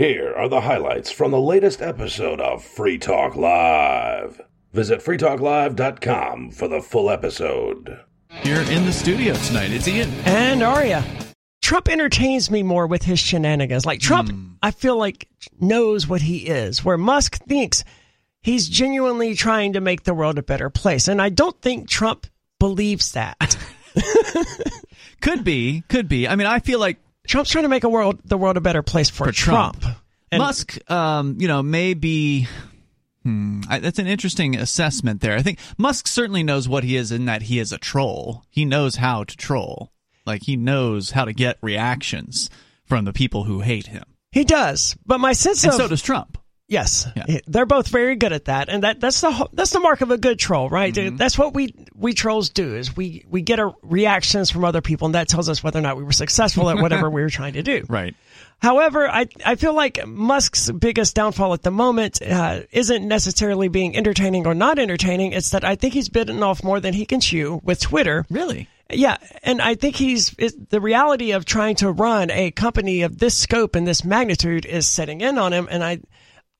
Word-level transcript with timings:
Here 0.00 0.32
are 0.34 0.48
the 0.48 0.62
highlights 0.62 1.10
from 1.10 1.30
the 1.30 1.38
latest 1.38 1.82
episode 1.82 2.40
of 2.40 2.64
Free 2.64 2.96
Talk 2.96 3.36
Live. 3.36 4.40
Visit 4.72 5.00
freetalklive.com 5.00 6.52
for 6.52 6.68
the 6.68 6.80
full 6.80 7.10
episode. 7.10 8.00
Here 8.30 8.62
in 8.62 8.86
the 8.86 8.94
studio 8.94 9.34
tonight, 9.34 9.72
it's 9.72 9.86
Ian. 9.86 10.08
And 10.24 10.62
Aria. 10.62 11.04
Trump 11.60 11.90
entertains 11.90 12.50
me 12.50 12.62
more 12.62 12.86
with 12.86 13.02
his 13.02 13.18
shenanigans. 13.18 13.84
Like 13.84 14.00
Trump, 14.00 14.30
hmm. 14.30 14.52
I 14.62 14.70
feel 14.70 14.96
like 14.96 15.28
knows 15.60 16.08
what 16.08 16.22
he 16.22 16.46
is, 16.46 16.82
where 16.82 16.96
Musk 16.96 17.36
thinks 17.44 17.84
he's 18.40 18.70
genuinely 18.70 19.34
trying 19.34 19.74
to 19.74 19.82
make 19.82 20.04
the 20.04 20.14
world 20.14 20.38
a 20.38 20.42
better 20.42 20.70
place. 20.70 21.08
And 21.08 21.20
I 21.20 21.28
don't 21.28 21.60
think 21.60 21.90
Trump 21.90 22.26
believes 22.58 23.12
that. 23.12 23.54
Could 25.20 25.44
be, 25.44 25.82
could 25.88 26.08
be. 26.08 26.26
I 26.26 26.34
mean, 26.36 26.46
I 26.46 26.60
feel 26.60 26.80
like 26.80 26.96
Trump's 27.30 27.50
trying 27.50 27.62
to 27.62 27.68
make 27.68 27.84
a 27.84 27.88
world 27.88 28.18
the 28.24 28.36
world 28.36 28.56
a 28.56 28.60
better 28.60 28.82
place 28.82 29.08
for, 29.08 29.26
For 29.26 29.32
Trump. 29.32 29.84
And- 30.32 30.40
Musk, 30.40 30.78
um, 30.90 31.36
you 31.38 31.46
know, 31.46 31.62
may 31.62 31.94
be. 31.94 32.48
Hmm, 33.22 33.60
I, 33.68 33.78
that's 33.78 33.98
an 34.00 34.06
interesting 34.08 34.56
assessment 34.56 35.20
there. 35.20 35.36
I 35.36 35.42
think 35.42 35.58
Musk 35.78 36.08
certainly 36.08 36.42
knows 36.42 36.68
what 36.68 36.82
he 36.82 36.96
is 36.96 37.12
in 37.12 37.26
that 37.26 37.42
he 37.42 37.58
is 37.60 37.70
a 37.70 37.78
troll. 37.78 38.44
He 38.50 38.64
knows 38.64 38.96
how 38.96 39.22
to 39.24 39.36
troll. 39.36 39.92
Like 40.26 40.42
he 40.44 40.56
knows 40.56 41.12
how 41.12 41.24
to 41.24 41.32
get 41.32 41.58
reactions 41.62 42.50
from 42.84 43.04
the 43.04 43.12
people 43.12 43.44
who 43.44 43.60
hate 43.60 43.86
him. 43.86 44.04
He 44.32 44.42
does, 44.44 44.96
but 45.06 45.18
my 45.18 45.32
sense 45.32 45.62
And 45.62 45.72
of 45.72 45.76
so 45.76 45.88
does 45.88 46.02
Trump. 46.02 46.36
Yes, 46.70 47.08
Yeah. 47.16 47.40
they're 47.48 47.66
both 47.66 47.88
very 47.88 48.14
good 48.14 48.32
at 48.32 48.44
that, 48.44 48.68
and 48.68 48.84
that 48.84 49.00
that's 49.00 49.20
the 49.20 49.48
that's 49.52 49.72
the 49.72 49.80
mark 49.80 50.02
of 50.02 50.12
a 50.12 50.16
good 50.16 50.38
troll, 50.38 50.68
right? 50.70 50.94
Mm-hmm. 50.94 51.16
That's 51.16 51.36
what 51.36 51.52
we 51.52 51.74
we 51.96 52.14
trolls 52.14 52.48
do 52.50 52.76
is 52.76 52.96
we 52.96 53.24
we 53.28 53.42
get 53.42 53.58
our 53.58 53.74
reactions 53.82 54.50
from 54.52 54.64
other 54.64 54.80
people, 54.80 55.06
and 55.06 55.16
that 55.16 55.26
tells 55.28 55.48
us 55.48 55.64
whether 55.64 55.80
or 55.80 55.82
not 55.82 55.96
we 55.96 56.04
were 56.04 56.12
successful 56.12 56.70
at 56.70 56.76
whatever 56.76 57.10
we 57.16 57.22
were 57.22 57.28
trying 57.28 57.54
to 57.54 57.62
do. 57.64 57.84
Right. 57.88 58.14
However, 58.62 59.08
I 59.08 59.26
I 59.44 59.56
feel 59.56 59.74
like 59.74 60.06
Musk's 60.06 60.70
biggest 60.70 61.16
downfall 61.16 61.54
at 61.54 61.62
the 61.62 61.72
moment 61.72 62.22
uh, 62.22 62.60
isn't 62.70 63.06
necessarily 63.08 63.66
being 63.66 63.96
entertaining 63.96 64.46
or 64.46 64.54
not 64.54 64.78
entertaining. 64.78 65.32
It's 65.32 65.50
that 65.50 65.64
I 65.64 65.74
think 65.74 65.92
he's 65.94 66.08
bitten 66.08 66.40
off 66.44 66.62
more 66.62 66.78
than 66.78 66.94
he 66.94 67.04
can 67.04 67.18
chew 67.20 67.60
with 67.64 67.80
Twitter. 67.80 68.24
Really? 68.30 68.68
Yeah, 68.92 69.18
and 69.44 69.62
I 69.62 69.76
think 69.76 69.94
he's 69.96 70.34
it, 70.36 70.68
the 70.68 70.80
reality 70.80 71.30
of 71.32 71.44
trying 71.44 71.76
to 71.76 71.90
run 71.92 72.30
a 72.30 72.50
company 72.50 73.02
of 73.02 73.18
this 73.18 73.36
scope 73.36 73.76
and 73.76 73.86
this 73.86 74.04
magnitude 74.04 74.66
is 74.66 74.86
setting 74.88 75.20
in 75.20 75.38
on 75.38 75.52
him, 75.52 75.68
and 75.70 75.84
I, 75.84 76.00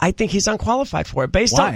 I 0.00 0.12
think 0.12 0.30
he's 0.30 0.46
unqualified 0.46 1.06
for 1.06 1.24
it 1.24 1.32
based 1.32 1.58
on 1.58 1.74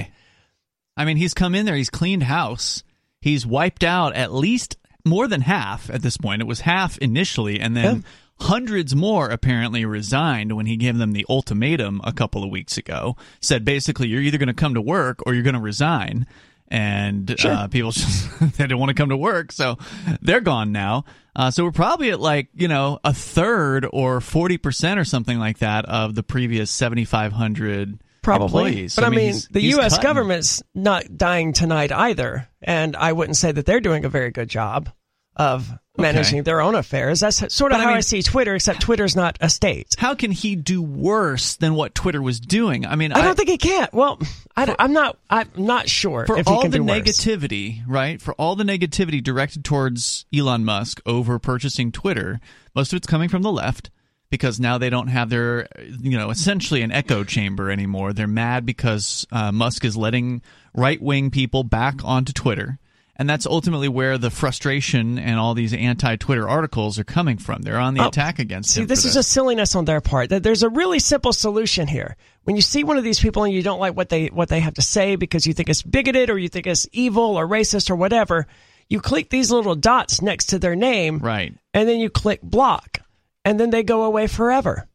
I 0.97 1.05
mean, 1.05 1.17
he's 1.17 1.35
come 1.35 1.55
in 1.55 1.67
there, 1.67 1.75
he's 1.75 1.91
cleaned 1.91 2.23
house, 2.25 2.85
he's 3.21 3.47
wiped 3.47 3.85
out 3.85 4.15
at 4.15 4.33
least 4.33 4.77
more 5.05 5.29
than 5.29 5.43
half 5.43 5.91
at 5.91 6.03
this 6.03 6.17
point. 6.17 6.41
It 6.41 6.47
was 6.47 6.61
half 6.61 6.97
initially, 6.99 7.61
and 7.61 7.77
then 7.77 8.05
hundreds 8.41 8.95
more 8.95 9.29
apparently 9.29 9.85
resigned 9.85 10.57
when 10.57 10.67
he 10.67 10.77
gave 10.77 10.97
them 10.97 11.13
the 11.13 11.27
ultimatum 11.29 12.01
a 12.05 12.13
couple 12.13 12.43
of 12.43 12.51
weeks 12.51 12.77
ago. 12.77 13.17
Said 13.41 13.65
basically, 13.65 14.09
you're 14.09 14.23
either 14.23 14.39
going 14.39 14.49
to 14.49 14.55
come 14.55 14.75
to 14.75 14.81
work 14.81 15.21
or 15.27 15.35
you're 15.35 15.43
going 15.43 15.55
to 15.55 15.61
resign. 15.61 16.27
And 16.69 17.37
uh, 17.45 17.69
people 17.69 17.91
just 17.93 18.41
they 18.41 18.65
didn't 18.65 18.79
want 18.79 18.89
to 18.89 18.95
come 18.95 19.11
to 19.11 19.17
work, 19.17 19.53
so 19.53 19.77
they're 20.23 20.41
gone 20.41 20.73
now. 20.73 21.05
Uh, 21.37 21.51
so 21.51 21.63
we're 21.65 21.73
probably 21.73 22.11
at 22.11 22.21
like 22.21 22.49
you 22.55 22.69
know 22.69 22.99
a 23.05 23.13
third 23.13 23.87
or 23.93 24.21
forty 24.21 24.57
percent 24.57 24.99
or 24.99 25.05
something 25.05 25.39
like 25.39 25.59
that 25.59 25.85
of 25.85 26.15
the 26.15 26.23
previous 26.23 26.71
seventy 26.71 27.05
five 27.05 27.33
hundred 27.33 27.99
probably. 28.25 28.65
employees. 28.67 28.97
But 28.97 29.05
I 29.05 29.11
mean, 29.11 29.21
he's- 29.21 29.49
the 29.51 29.61
he's 29.61 29.77
U.S. 29.77 29.93
cutting. 29.95 30.03
government's 30.03 30.63
not 30.75 31.17
dying 31.17 31.53
tonight 31.53 31.93
either, 31.93 32.49
and 32.63 32.97
I 32.97 33.13
wouldn't 33.13 33.37
say 33.37 33.53
that 33.53 33.67
they're 33.67 33.81
doing 33.81 34.05
a 34.05 34.09
very 34.09 34.31
good 34.31 34.49
job 34.49 34.91
of 35.37 35.69
managing 35.99 36.45
their 36.45 36.61
own 36.61 36.77
affairs. 36.77 37.19
That's 37.19 37.39
sort 37.53 37.73
of 37.73 37.79
But 37.79 37.83
how 37.85 37.91
I 37.91 37.95
mean- 37.95 38.03
see 38.03 38.23
Twitter, 38.23 38.55
except 38.55 38.81
Twitter's 38.83 39.17
not 39.17 39.37
a 39.41 39.49
state. 39.49 39.89
how 39.99 40.15
can 40.15 40.31
he 40.31 40.55
do 40.55 40.81
worse 40.81 41.57
than 41.57 41.75
what 41.75 41.93
Twitter 41.95 42.23
was 42.23 42.39
doing? 42.39 42.87
I 42.87 42.95
mean, 42.95 43.13
I 43.13 43.21
don't 43.21 43.37
think 43.37 43.49
he 43.49 43.59
can't. 43.59 43.93
Well, 43.93 44.21
I, 44.57 44.75
am 44.79 44.93
not. 44.93 45.19
I'm 45.29 45.49
not 45.57 45.89
sure 45.89 46.25
for 46.27 46.39
all 46.47 46.63
the 46.69 46.79
do 46.79 46.85
worse. 46.85 46.99
negativity, 47.01 47.83
right? 47.87 48.23
For 48.23 48.33
all 48.35 48.55
the 48.55 48.63
negativity 48.65 49.21
directed 49.23 49.65
towards 49.65 50.25
Elon 50.33 50.65
Musk 50.65 51.01
over 51.05 51.41
purchasing 51.41 51.91
Twitter, 51.91 52.39
most 52.77 52.93
of 52.93 52.97
it's 52.97 53.07
coming 53.09 53.29
from 53.29 53.43
the 53.43 53.53
left 53.53 53.91
because 54.35 54.61
now 54.61 54.79
they 54.79 54.91
don't 54.91 55.09
have 55.09 55.31
their, 55.31 55.69
you 56.01 56.19
know, 56.19 56.31
essentially 56.31 56.83
an 56.83 56.93
echo 56.93 57.25
chamber 57.25 57.71
anymore. 57.71 58.13
They're 58.13 58.27
mad 58.27 58.67
because 58.67 59.27
uh, 59.33 59.53
Musk 59.53 59.85
is 59.85 59.97
letting 59.97 60.43
right 60.75 61.01
wing 61.01 61.31
people 61.31 61.63
back 61.65 62.05
onto 62.05 62.33
Twitter. 62.33 62.79
And 63.17 63.31
that's 63.31 63.47
ultimately 63.47 63.87
where 63.89 64.19
the 64.19 64.29
frustration 64.31 65.21
and 65.21 65.39
all 65.39 65.55
these 65.55 65.73
anti-Twitter 65.73 66.49
articles 66.49 66.99
are 66.99 67.05
coming 67.05 67.39
from. 67.39 67.63
They're 67.63 67.79
on 67.79 67.95
the 67.95 68.03
Oh, 68.03 68.09
attack 68.09 68.41
against 68.41 68.71
See, 68.71 68.81
him. 68.81 68.89
this 68.89 69.03
for 69.03 69.09
is 69.09 69.15
just 69.15 69.31
silliness 69.31 69.77
on 69.77 69.85
their 69.85 70.01
part. 70.01 70.31
That 70.31 70.43
There's 70.43 70.65
a 70.65 70.69
really 70.69 70.99
simple 70.99 71.33
solution 71.33 71.87
here. 71.87 72.17
When 72.43 72.57
you 72.57 72.63
see 72.63 72.83
one 72.83 72.99
of 72.99 73.05
these 73.05 73.21
people 73.21 73.45
and 73.45 73.55
you 73.55 73.63
don't 73.63 73.79
like 73.79 73.95
what 73.97 74.09
they 74.09 74.27
what 74.27 74.49
they 74.49 74.59
have 74.59 74.75
to 74.75 74.83
say 74.83 75.15
because 75.15 75.47
you 75.47 75.55
think 75.55 75.69
it's 75.69 75.81
bigoted 75.83 76.29
or 76.29 76.37
you 76.37 76.49
think 76.49 76.67
it's 76.67 76.89
evil 76.93 77.37
or 77.39 77.47
racist 77.47 77.89
or 77.89 77.95
whatever, 77.95 78.49
you 78.89 79.01
click 79.01 79.31
these 79.31 79.53
little 79.53 79.77
dots 79.77 80.21
next 80.21 80.47
to 80.47 80.59
their 80.59 80.75
name, 80.75 81.21
right. 81.21 81.55
and 81.73 81.89
then 81.89 82.01
you 82.01 82.11
click 82.11 82.43
block, 82.43 82.99
and 83.45 83.59
then 83.59 83.71
they 83.71 83.83
go 83.83 84.05
away 84.05 84.27
forever. 84.27 84.89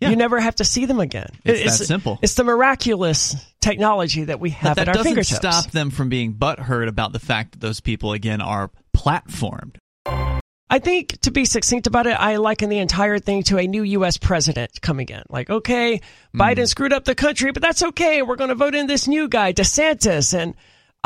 Yeah. 0.00 0.10
You 0.10 0.16
never 0.16 0.40
have 0.40 0.56
to 0.56 0.64
see 0.64 0.86
them 0.86 1.00
again. 1.00 1.30
It's 1.44 1.78
that 1.78 1.84
simple. 1.84 2.18
It's 2.20 2.34
the 2.34 2.44
miraculous 2.44 3.36
technology 3.60 4.24
that 4.24 4.40
we 4.40 4.50
have 4.50 4.76
But 4.76 4.88
at 4.88 4.92
that 4.92 4.98
our 4.98 5.04
doesn't 5.04 5.24
stop 5.24 5.70
them 5.70 5.90
from 5.90 6.08
being 6.08 6.34
butthurt 6.34 6.88
about 6.88 7.12
the 7.12 7.20
fact 7.20 7.52
that 7.52 7.60
those 7.60 7.80
people 7.80 8.12
again 8.12 8.40
are 8.40 8.70
platformed. 8.94 9.76
I 10.70 10.78
think 10.80 11.20
to 11.20 11.30
be 11.30 11.44
succinct 11.44 11.86
about 11.86 12.06
it, 12.06 12.18
I 12.18 12.36
liken 12.36 12.68
the 12.68 12.78
entire 12.78 13.18
thing 13.18 13.44
to 13.44 13.58
a 13.58 13.66
new 13.66 13.82
U.S. 13.82 14.16
president 14.16 14.80
coming 14.80 15.08
in. 15.08 15.22
Like, 15.28 15.48
okay, 15.48 16.00
hmm. 16.32 16.40
Biden 16.40 16.66
screwed 16.66 16.92
up 16.92 17.04
the 17.04 17.14
country, 17.14 17.52
but 17.52 17.62
that's 17.62 17.82
okay. 17.82 18.22
We're 18.22 18.36
going 18.36 18.48
to 18.48 18.56
vote 18.56 18.74
in 18.74 18.86
this 18.86 19.06
new 19.06 19.28
guy, 19.28 19.52
DeSantis. 19.52 20.36
And 20.36 20.54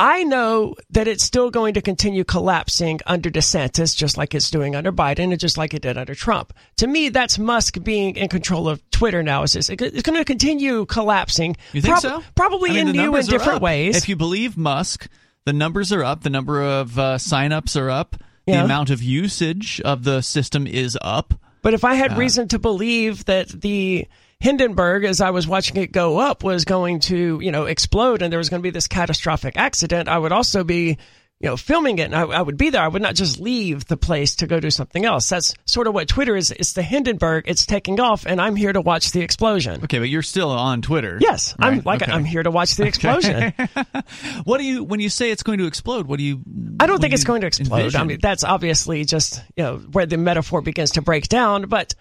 I 0.01 0.23
know 0.23 0.77
that 0.91 1.09
it's 1.09 1.25
still 1.25 1.51
going 1.51 1.75
to 1.75 1.83
continue 1.83 2.23
collapsing 2.23 3.01
under 3.05 3.31
DeSantis, 3.31 3.97
just 3.97 4.17
like 4.17 4.33
it's 4.33 4.49
doing 4.49 4.77
under 4.77 4.93
Biden 4.93 5.33
and 5.33 5.41
just 5.41 5.59
like 5.59 5.75
it 5.75 5.83
did 5.83 5.99
under 5.99 6.15
Trump. 6.15 6.53
To 6.77 6.87
me, 6.87 7.09
that's 7.09 7.37
Musk 7.37 7.83
being 7.83 8.15
in 8.17 8.29
control 8.29 8.69
of 8.69 8.81
Twitter 8.93 9.25
now. 9.25 9.43
It's, 9.43 9.55
just, 9.55 9.71
it's 9.71 10.03
going 10.03 10.17
to 10.17 10.25
continue 10.25 10.87
collapsing. 10.87 11.57
You 11.73 11.83
think 11.83 11.99
Prob- 12.01 12.03
so? 12.23 12.23
Probably 12.37 12.71
I 12.71 12.75
mean, 12.75 12.89
in 12.89 12.97
new 12.97 13.17
and 13.17 13.27
different 13.27 13.57
up. 13.57 13.63
ways. 13.63 13.97
If 13.97 14.09
you 14.09 14.15
believe 14.15 14.57
Musk, 14.57 15.09
the 15.45 15.53
numbers 15.53 15.93
are 15.93 16.05
up. 16.05 16.23
The 16.23 16.31
number 16.31 16.63
of 16.63 16.97
uh, 16.97 17.17
signups 17.17 17.79
are 17.79 17.91
up. 17.91 18.15
The 18.47 18.65
amount 18.65 18.89
of 18.91 19.03
usage 19.03 19.79
of 19.85 20.05
the 20.05 20.23
system 20.23 20.67
is 20.67 20.97
up. 21.03 21.35
But 21.61 21.75
if 21.75 21.85
I 21.85 21.95
had 21.97 22.13
Uh. 22.13 22.17
reason 22.17 22.49
to 22.49 22.59
believe 22.61 23.25
that 23.25 23.49
the 23.49 24.07
Hindenburg, 24.41 25.05
as 25.05 25.21
I 25.21 25.31
was 25.31 25.49
watching 25.49 25.77
it 25.79 25.91
go 25.91 26.19
up, 26.19 26.45
was 26.45 26.65
going 26.65 27.01
to, 27.01 27.41
you 27.43 27.51
know, 27.51 27.65
explode 27.65 28.23
and 28.23 28.33
there 28.33 28.39
was 28.39 28.49
going 28.49 28.61
to 28.61 28.67
be 28.67 28.71
this 28.71 28.87
catastrophic 28.87 29.57
accident, 29.57 30.09
I 30.09 30.17
would 30.17 30.31
also 30.31 30.63
be, 30.63 30.97
you 31.41 31.49
know, 31.49 31.57
filming 31.57 31.99
it 31.99 32.05
and 32.05 32.15
I, 32.15 32.23
I 32.23 32.43
would 32.43 32.57
be 32.57 32.71
there. 32.71 32.81
I 32.81 32.87
would 32.87 33.03
not 33.03 33.17
just 33.17 33.41
leave 33.41 33.87
the 33.87 33.97
place 33.97 34.37
to 34.37 34.47
go 34.47 34.61
do 34.61 34.71
something 34.71 35.05
else. 35.05 35.29
That's 35.29 35.55
sort 35.67 35.89
of 35.89 35.95
what 35.95 36.07
Twitter 36.07 36.37
is. 36.37 36.53
It's 36.53 36.73
the 36.75 36.83
Hindenburg. 36.83 37.45
It's 37.49 37.67
taking 37.67 37.99
off 37.99 38.27
and 38.27 38.41
I'm 38.41 38.55
here 38.55 38.73
to 38.73 38.81
watch 38.81 39.11
the 39.11 39.23
explosion. 39.23 39.83
Okay, 39.85 39.99
but 39.99 40.09
you're 40.09 40.23
still 40.23 40.51
on 40.51 40.83
Twitter. 40.83 41.19
Yes, 41.21 41.57
I'm 41.59 41.83
like 41.85 42.03
Okay. 42.03 42.13
I'm 42.13 42.25
here 42.25 42.45
to 42.45 42.51
watch 42.53 42.77
the 42.77 42.87
explosion. 42.87 43.53
What 44.45 44.59
do 44.59 44.65
you 44.65 44.85
when 44.85 45.01
you 45.01 45.09
say 45.09 45.31
it's 45.33 45.43
going 45.43 45.59
to 45.59 45.67
explode? 45.67 46.07
What 46.07 46.19
do 46.19 46.23
you? 46.25 46.43
I 46.79 46.87
don't 46.87 47.01
think 47.01 47.13
it's 47.13 47.25
going 47.25 47.41
to 47.41 47.49
explode. 47.49 47.95
I 47.97 48.05
mean, 48.05 48.19
that's 48.23 48.45
obviously 48.45 49.05
just 49.05 49.43
you 49.57 49.65
know 49.65 49.77
where 49.79 50.07
the 50.07 50.17
metaphor 50.17 50.61
begins 50.63 50.93
to 50.93 51.03
break 51.03 51.29
down. 51.29 51.69
But 51.69 51.95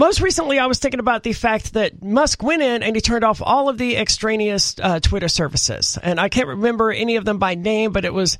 most 0.00 0.20
recently, 0.22 0.58
I 0.58 0.66
was 0.66 0.78
thinking 0.78 0.98
about 0.98 1.22
the 1.22 1.34
fact 1.34 1.74
that 1.74 2.02
Musk 2.02 2.42
went 2.42 2.62
in 2.62 2.82
and 2.82 2.96
he 2.96 3.02
turned 3.02 3.22
off 3.22 3.42
all 3.44 3.68
of 3.68 3.76
the 3.76 3.98
extraneous 3.98 4.74
uh, 4.82 4.98
Twitter 4.98 5.28
services, 5.28 5.98
and 6.02 6.18
I 6.18 6.30
can't 6.30 6.48
remember 6.48 6.90
any 6.90 7.16
of 7.16 7.26
them 7.26 7.38
by 7.38 7.54
name, 7.54 7.92
but 7.92 8.04
it 8.04 8.12
was. 8.12 8.38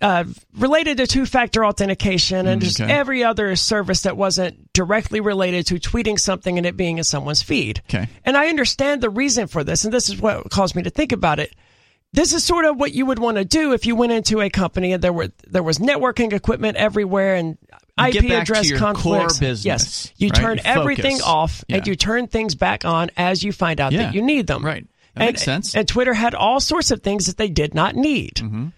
Uh, 0.00 0.22
related 0.56 0.98
to 0.98 1.08
two-factor 1.08 1.66
authentication 1.66 2.46
and 2.46 2.62
just 2.62 2.80
every 2.80 3.24
other 3.24 3.56
service 3.56 4.02
that 4.02 4.16
wasn't 4.16 4.72
directly 4.72 5.18
related 5.18 5.66
to 5.66 5.74
tweeting 5.74 6.16
something 6.16 6.56
and 6.56 6.64
it 6.64 6.76
being 6.76 6.98
in 6.98 7.02
someone's 7.02 7.42
feed. 7.42 7.82
Okay. 7.90 8.08
And 8.24 8.36
I 8.36 8.46
understand 8.46 9.00
the 9.00 9.10
reason 9.10 9.48
for 9.48 9.64
this, 9.64 9.84
and 9.84 9.92
this 9.92 10.08
is 10.08 10.20
what 10.20 10.48
caused 10.50 10.76
me 10.76 10.84
to 10.84 10.90
think 10.90 11.10
about 11.10 11.40
it 11.40 11.52
this 12.12 12.32
is 12.32 12.44
sort 12.44 12.64
of 12.64 12.78
what 12.78 12.92
you 12.92 13.06
would 13.06 13.18
want 13.18 13.36
to 13.36 13.44
do 13.44 13.72
if 13.72 13.84
you 13.84 13.94
went 13.94 14.12
into 14.12 14.40
a 14.40 14.48
company 14.48 14.92
and 14.92 15.02
there 15.02 15.12
were 15.12 15.30
there 15.46 15.62
was 15.62 15.78
networking 15.78 16.32
equipment 16.32 16.76
everywhere 16.76 17.34
and 17.34 17.58
IP 18.06 18.12
get 18.12 18.22
back 18.28 18.46
to 18.46 18.52
address 18.52 18.72
conflicts. 18.78 19.02
core 19.02 19.26
business, 19.40 19.64
yes, 19.64 20.12
you 20.16 20.28
right? 20.28 20.40
turn 20.40 20.60
everything 20.64 21.20
off 21.22 21.64
and 21.68 21.86
you 21.86 21.96
turn 21.96 22.26
things 22.26 22.54
back 22.54 22.84
on 22.84 23.10
as 23.16 23.42
you 23.42 23.52
find 23.52 23.80
out 23.80 23.92
Yeah. 23.92 24.04
that 24.04 24.14
you 24.14 24.22
need 24.22 24.46
them. 24.46 24.64
Right. 24.64 24.86
That 25.14 25.22
and, 25.22 25.28
makes 25.28 25.42
sense. 25.42 25.74
And 25.74 25.86
Twitter 25.88 26.14
had 26.14 26.34
all 26.34 26.60
sorts 26.60 26.90
of 26.90 27.02
things 27.02 27.26
that 27.26 27.36
they 27.36 27.48
did 27.48 27.74
not 27.74 27.96
need. 27.96 28.34
Mm-hmm. 28.36 28.68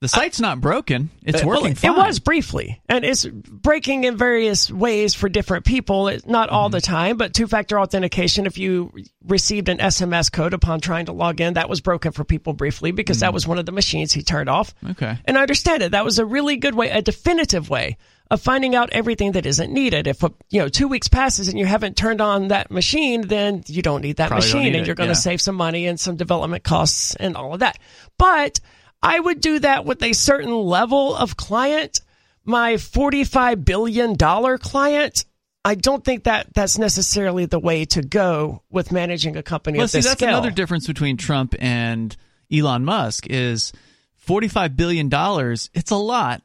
The 0.00 0.08
site's 0.08 0.40
not 0.40 0.60
broken. 0.60 1.10
It's 1.24 1.42
Uh, 1.42 1.46
well, 1.46 1.62
working 1.62 1.76
it 1.82 1.90
was 1.96 2.18
briefly, 2.20 2.80
and 2.88 3.04
it's 3.04 3.26
breaking 3.26 4.04
in 4.04 4.16
various 4.16 4.70
ways 4.70 5.14
for 5.14 5.28
different 5.28 5.64
people. 5.66 6.08
It, 6.08 6.26
not 6.26 6.48
all 6.48 6.68
Mm-hmm. 6.68 6.72
the 6.72 6.80
time, 6.80 7.16
but 7.18 7.34
two-factor 7.34 7.78
authentication. 7.78 8.46
If 8.46 8.56
you 8.56 8.92
received 9.26 9.68
an 9.68 9.78
SMS 9.78 10.32
code 10.32 10.54
upon 10.54 10.80
trying 10.80 11.06
to 11.06 11.12
log 11.12 11.40
in, 11.40 11.54
that 11.54 11.68
was 11.68 11.80
broken 11.80 12.12
for 12.12 12.24
people 12.24 12.52
briefly 12.54 12.92
because 12.92 13.20
that 13.20 13.34
was 13.34 13.46
one 13.46 13.58
of 13.58 13.66
the 13.66 13.72
machines 13.72 14.12
he 14.12 14.22
turned 14.22 14.48
off. 14.48 14.74
Mm. 14.82 14.90
Okay. 14.92 15.18
And 15.26 15.36
I 15.36 15.42
understand 15.42 15.82
it. 15.82 15.92
That 15.92 16.04
was 16.04 16.18
a 16.18 16.24
really 16.24 16.56
good 16.56 16.74
way, 16.74 16.88
a 16.90 17.02
definitive 17.02 17.68
way 17.68 17.96
of 18.30 18.40
finding 18.40 18.74
out 18.76 18.90
everything 18.92 19.32
that 19.32 19.44
isn't 19.44 19.72
needed. 19.72 20.06
If 20.06 20.22
you 20.50 20.60
know 20.60 20.68
two 20.68 20.88
weeks 20.88 21.08
passes 21.08 21.48
and 21.48 21.58
you 21.58 21.66
haven't 21.66 21.96
turned 21.96 22.20
on 22.20 22.48
that 22.48 22.70
machine, 22.70 23.22
then 23.26 23.64
you 23.66 23.82
don't 23.82 24.00
need 24.02 24.16
that 24.16 24.28
Probably 24.28 24.46
machine, 24.46 24.62
need 24.62 24.68
and 24.76 24.76
it, 24.82 24.86
you're 24.86 24.94
going 24.94 25.08
to 25.08 25.14
yeah. 25.14 25.20
save 25.20 25.40
some 25.40 25.56
money 25.56 25.86
and 25.86 25.98
some 26.00 26.16
development 26.16 26.62
costs 26.64 27.14
and 27.16 27.36
all 27.36 27.52
of 27.54 27.60
that. 27.60 27.76
But 28.18 28.60
I 29.02 29.18
would 29.18 29.40
do 29.40 29.58
that 29.60 29.84
with 29.84 30.02
a 30.02 30.12
certain 30.12 30.52
level 30.52 31.14
of 31.14 31.36
client. 31.36 32.00
My 32.44 32.76
forty-five 32.78 33.64
billion 33.64 34.14
dollar 34.14 34.58
client. 34.58 35.24
I 35.64 35.74
don't 35.74 36.02
think 36.02 36.24
that 36.24 36.52
that's 36.54 36.78
necessarily 36.78 37.44
the 37.44 37.58
way 37.58 37.84
to 37.86 38.00
go 38.02 38.62
with 38.70 38.92
managing 38.92 39.36
a 39.36 39.42
company 39.42 39.76
Well, 39.76 39.84
of 39.84 39.90
see, 39.90 39.98
this 39.98 40.06
that's 40.06 40.18
scale. 40.18 40.30
another 40.30 40.50
difference 40.50 40.86
between 40.86 41.18
Trump 41.18 41.54
and 41.58 42.16
Elon 42.50 42.84
Musk 42.84 43.26
is 43.28 43.72
forty-five 44.16 44.76
billion 44.76 45.08
dollars. 45.08 45.68
It's 45.74 45.90
a 45.90 45.96
lot, 45.96 46.42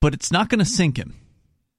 but 0.00 0.14
it's 0.14 0.32
not 0.32 0.48
going 0.48 0.58
to 0.60 0.64
sink 0.64 0.96
him. 0.98 1.14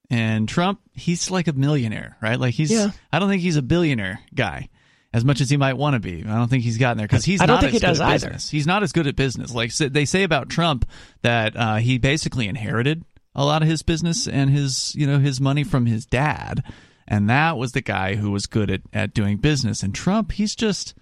And 0.10 0.48
Trump, 0.48 0.80
he's 0.94 1.30
like 1.32 1.48
a 1.48 1.54
millionaire, 1.54 2.16
right? 2.22 2.40
Like 2.40 2.54
he's. 2.54 2.72
Yeah. 2.72 2.92
I 3.12 3.20
don't 3.20 3.28
think 3.28 3.42
he's 3.42 3.58
a 3.58 3.62
billionaire 3.62 4.20
guy. 4.34 4.70
As 5.14 5.24
much 5.24 5.40
as 5.42 5.50
he 5.50 5.58
might 5.58 5.74
want 5.74 5.94
to 5.94 6.00
be, 6.00 6.24
I 6.28 6.36
don't 6.36 6.50
think 6.50 6.64
he's 6.64 6.78
gotten 6.78 6.98
there 6.98 7.08
because 7.08 7.24
he's 7.24 7.42
I 7.42 7.46
don't 7.46 7.56
not 7.56 7.62
think 7.62 7.76
as 7.76 7.82
he 7.82 7.88
does 7.88 7.98
good 7.98 8.04
at 8.04 8.10
either. 8.10 8.28
business. 8.28 8.50
He's 8.50 8.68
not 8.68 8.84
as 8.84 8.92
good 8.92 9.08
at 9.08 9.16
business. 9.16 9.54
Like 9.54 9.74
they 9.74 10.06
say 10.06 10.24
about 10.24 10.50
Trump 10.50 10.86
that 11.22 11.56
uh, 11.56 11.76
he 11.78 11.98
basically 11.98 12.48
inherited 12.48 13.04
a 13.34 13.46
lot 13.46 13.62
of 13.62 13.68
his 13.68 13.84
business 13.84 14.28
and 14.28 14.50
his 14.50 14.94
you 14.96 15.08
know 15.08 15.20
his 15.20 15.40
money 15.40 15.64
from 15.64 15.86
his 15.86 16.06
dad, 16.06 16.62
and 17.08 17.30
that 17.30 17.58
was 17.58 17.72
the 17.72 17.82
guy 17.82 18.16
who 18.16 18.32
was 18.32 18.48
good 18.48 18.70
at 18.70 18.82
at 18.92 19.14
doing 19.14 19.38
business. 19.38 19.82
And 19.82 19.96
Trump, 19.96 20.34
he's 20.34 20.56
just 20.56 20.94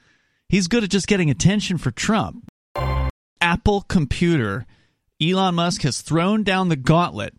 he's 0.50 0.68
good 0.68 0.84
at 0.84 0.92
just 0.92 1.07
getting 1.07 1.31
attention 1.31 1.78
for 1.78 1.92
Trump. 1.92 2.48
Apple 3.42 3.81
Computer, 3.81 4.66
Elon 5.22 5.56
Musk 5.56 5.81
has 5.81 6.02
thrown 6.02 6.44
down 6.44 6.69
the 6.69 6.75
gauntlet 6.75 7.34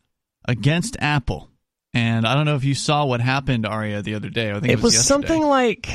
against 0.47 0.97
Apple. 1.01 1.51
And 1.95 2.27
I 2.27 2.35
don't 2.35 2.45
know 2.45 2.57
if 2.57 2.65
you 2.65 2.75
saw 2.75 3.07
what 3.07 3.21
happened, 3.21 3.65
Aria, 3.67 4.03
the 4.03 4.15
other 4.15 4.29
day. 4.29 4.51
I 4.51 4.55
think 4.55 4.67
it, 4.67 4.79
it 4.79 4.83
was 4.83 4.95
yesterday. 4.95 5.29
something 5.29 5.43
like 5.43 5.89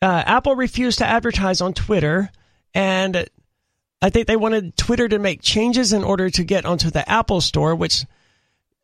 uh, 0.00 0.22
Apple 0.26 0.54
refused 0.54 0.98
to 0.98 1.06
advertise 1.06 1.60
on 1.60 1.74
Twitter, 1.74 2.30
and 2.74 3.28
I 4.00 4.10
think 4.10 4.26
they 4.26 4.36
wanted 4.36 4.76
Twitter 4.76 5.08
to 5.08 5.18
make 5.18 5.42
changes 5.42 5.92
in 5.92 6.04
order 6.04 6.30
to 6.30 6.44
get 6.44 6.64
onto 6.64 6.90
the 6.90 7.08
Apple 7.08 7.40
Store, 7.40 7.74
which 7.74 8.04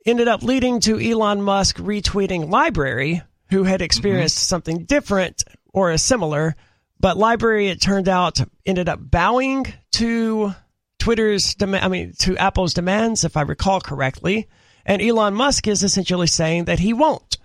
ended 0.05 0.29
up 0.29 0.43
leading 0.43 0.81
to 0.81 0.99
Elon 0.99 1.43
Musk 1.43 1.77
retweeting 1.77 2.49
LBRY, 2.49 3.23
who 3.51 3.65
had 3.65 3.83
experienced 3.83 4.49
something 4.49 4.85
different 4.85 5.45
or 5.73 5.91
a 5.91 5.99
similar. 5.99 6.57
But 6.99 7.17
LBRY, 7.17 7.71
it 7.71 7.81
turned 7.81 8.09
out, 8.09 8.41
ended 8.67 8.89
up 8.89 8.99
bowing 9.01 9.67
to 9.93 10.55
Twitter's 10.99 11.55
demand. 11.55 11.85
I 11.85 11.89
mean, 11.89 12.15
to 12.21 12.37
Apple's 12.37 12.75
demands, 12.75 13.25
if 13.25 13.37
I 13.37 13.43
recall 13.43 13.81
correctly. 13.81 14.49
And 14.87 15.01
Elon 15.01 15.35
Musk 15.35 15.69
is 15.69 15.83
essentially 15.83 16.27
saying 16.27 16.65
that 16.65 16.81
he 16.81 16.93
won't 16.93 17.39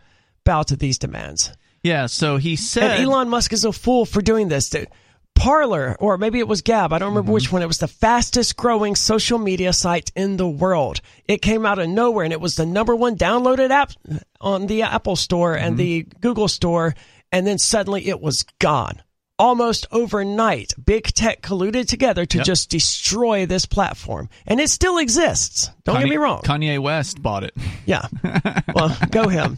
bow 0.44 0.64
to 0.64 0.76
these 0.76 0.98
demands. 0.98 1.52
Yeah, 1.84 2.08
so 2.08 2.38
he 2.38 2.56
said. 2.56 2.92
And 2.92 3.06
Elon 3.06 3.30
Musk 3.30 3.54
is 3.54 3.66
a 3.66 3.72
fool 3.72 4.06
for 4.06 4.22
doing 4.22 4.50
this. 4.50 4.74
Parler, 5.36 5.96
or 6.02 6.18
maybe 6.18 6.40
it 6.40 6.48
was 6.50 6.62
Gab, 6.62 6.92
I 6.92 7.00
don't 7.00 7.10
remember 7.10 7.32
which 7.32 7.50
one. 7.50 7.62
It 7.62 7.68
was 7.68 7.78
the 7.78 7.88
fastest 7.88 8.58
growing 8.58 8.96
social 8.96 9.40
media 9.40 9.72
site 9.72 10.12
in 10.14 10.36
the 10.36 10.48
world. 10.48 11.00
It 11.26 11.42
came 11.42 11.66
out 11.66 11.80
of 11.80 11.88
nowhere 11.88 12.26
and 12.26 12.34
it 12.34 12.42
was 12.42 12.56
the 12.56 12.66
number 12.66 12.94
one 12.94 13.16
downloaded 13.16 13.70
app 13.70 13.94
on 14.42 14.68
the 14.68 14.82
Apple 14.82 15.16
Store 15.16 15.56
and 15.56 15.78
mm-hmm. 15.78 15.78
the 15.78 16.08
Google 16.20 16.50
Store. 16.50 16.94
And 17.32 17.48
then 17.48 17.58
suddenly 17.58 18.08
it 18.10 18.20
was 18.20 18.44
gone. 18.60 19.02
Almost 19.40 19.88
overnight, 19.92 20.74
big 20.86 21.06
tech 21.14 21.42
colluded 21.42 21.88
together 21.88 22.26
to 22.26 22.38
Yep. 22.40 22.46
just 22.46 22.70
destroy 22.70 23.46
this 23.46 23.66
platform. 23.66 24.28
And 24.46 24.60
it 24.60 24.70
still 24.70 24.98
exists. 24.98 25.70
Don't 25.86 25.98
get 26.00 26.10
me 26.10 26.18
wrong. 26.18 26.42
Kanye 26.42 26.78
West 26.80 27.22
bought 27.22 27.44
it. 27.46 27.56
Yeah. 27.86 28.06
Well, 28.76 28.96
go 29.10 29.28
him. 29.30 29.58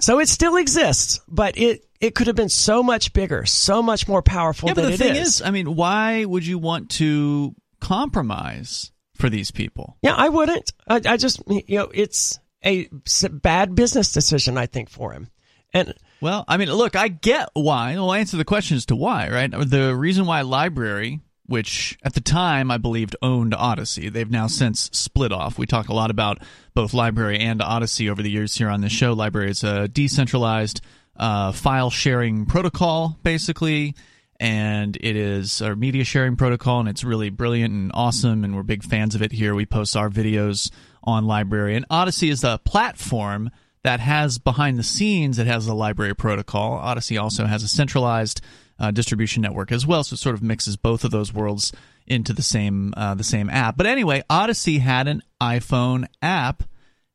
So 0.00 0.20
it 0.20 0.28
still 0.28 0.56
exists, 0.56 1.20
but 1.28 1.58
it 1.58 1.84
it 2.00 2.14
could 2.14 2.26
have 2.28 2.36
been 2.36 2.48
so 2.48 2.82
much 2.82 3.12
bigger, 3.12 3.44
so 3.46 3.82
much 3.82 4.06
more 4.08 4.22
powerful 4.22 4.68
yeah, 4.68 4.74
but 4.74 4.82
than 4.82 4.90
the 4.90 4.94
it 4.94 4.98
thing 4.98 5.16
is. 5.16 5.28
is, 5.36 5.42
I 5.42 5.50
mean, 5.50 5.74
why 5.74 6.24
would 6.24 6.46
you 6.46 6.58
want 6.58 6.90
to 6.92 7.54
compromise 7.80 8.92
for 9.16 9.28
these 9.30 9.50
people? 9.50 9.96
Yeah, 10.02 10.14
I 10.16 10.28
wouldn't. 10.28 10.72
I, 10.88 11.00
I 11.04 11.16
just 11.16 11.42
you 11.48 11.78
know, 11.78 11.90
it's 11.92 12.38
a 12.64 12.88
bad 13.30 13.74
business 13.74 14.12
decision 14.12 14.56
I 14.58 14.66
think 14.66 14.88
for 14.90 15.12
him. 15.12 15.28
And 15.74 15.94
Well, 16.22 16.44
I 16.46 16.56
mean, 16.56 16.72
look, 16.72 16.94
I 16.94 17.08
get 17.08 17.48
why. 17.54 17.94
I'll 17.94 18.12
answer 18.12 18.36
the 18.36 18.44
question 18.44 18.76
as 18.76 18.86
to 18.86 18.96
why, 18.96 19.28
right? 19.28 19.50
The 19.50 19.92
reason 19.92 20.24
why 20.24 20.42
LBRY, 20.42 21.20
which 21.46 21.98
at 22.04 22.14
the 22.14 22.20
time 22.20 22.70
I 22.70 22.78
believed 22.78 23.16
owned 23.22 23.54
Odysee, 23.54 24.08
they've 24.08 24.30
now 24.30 24.46
since 24.46 24.88
split 24.92 25.32
off. 25.32 25.58
We 25.58 25.66
talk 25.66 25.88
a 25.88 25.94
lot 25.94 26.12
about 26.12 26.38
both 26.74 26.92
LBRY 26.92 27.40
and 27.40 27.60
Odysee 27.60 28.08
over 28.08 28.22
the 28.22 28.30
years 28.30 28.54
here 28.54 28.68
on 28.68 28.82
this 28.82 28.92
show. 28.92 29.16
LBRY 29.16 29.48
is 29.48 29.64
a 29.64 29.88
decentralized 29.88 30.80
uh, 31.16 31.50
file 31.50 31.90
sharing 31.90 32.46
protocol, 32.46 33.18
basically. 33.24 33.96
And 34.38 34.96
it 35.00 35.16
is 35.16 35.60
a 35.60 35.74
media 35.74 36.04
sharing 36.04 36.36
protocol, 36.36 36.78
and 36.78 36.88
it's 36.88 37.02
really 37.02 37.30
brilliant 37.30 37.74
and 37.74 37.90
awesome, 37.94 38.44
and 38.44 38.54
we're 38.54 38.62
big 38.62 38.84
fans 38.84 39.16
of 39.16 39.22
it 39.22 39.32
here. 39.32 39.56
We 39.56 39.66
post 39.66 39.96
our 39.96 40.08
videos 40.08 40.70
on 41.02 41.24
LBRY. 41.24 41.74
And 41.74 41.84
Odysee 41.90 42.30
is 42.30 42.44
a 42.44 42.60
platform 42.64 43.50
that 43.84 44.00
has 44.00 44.38
behind 44.38 44.78
the 44.78 44.82
scenes 44.82 45.38
it 45.38 45.46
has 45.46 45.66
a 45.68 45.72
LBRY 45.72 46.16
protocol 46.16 46.80
Odysee 46.80 47.18
also 47.18 47.46
has 47.46 47.62
a 47.62 47.68
centralized 47.68 48.40
uh, 48.78 48.90
distribution 48.90 49.42
network 49.42 49.72
as 49.72 49.86
well 49.86 50.02
so 50.04 50.14
it 50.14 50.18
sort 50.18 50.34
of 50.34 50.42
mixes 50.42 50.76
both 50.76 51.04
of 51.04 51.10
those 51.10 51.32
worlds 51.32 51.72
into 52.06 52.32
the 52.32 52.42
same 52.42 52.92
uh, 52.96 53.14
the 53.14 53.24
same 53.24 53.48
app 53.50 53.76
but 53.76 53.86
anyway 53.86 54.22
Odysee 54.30 54.78
had 54.78 55.08
an 55.08 55.22
iphone 55.40 56.06
app 56.20 56.62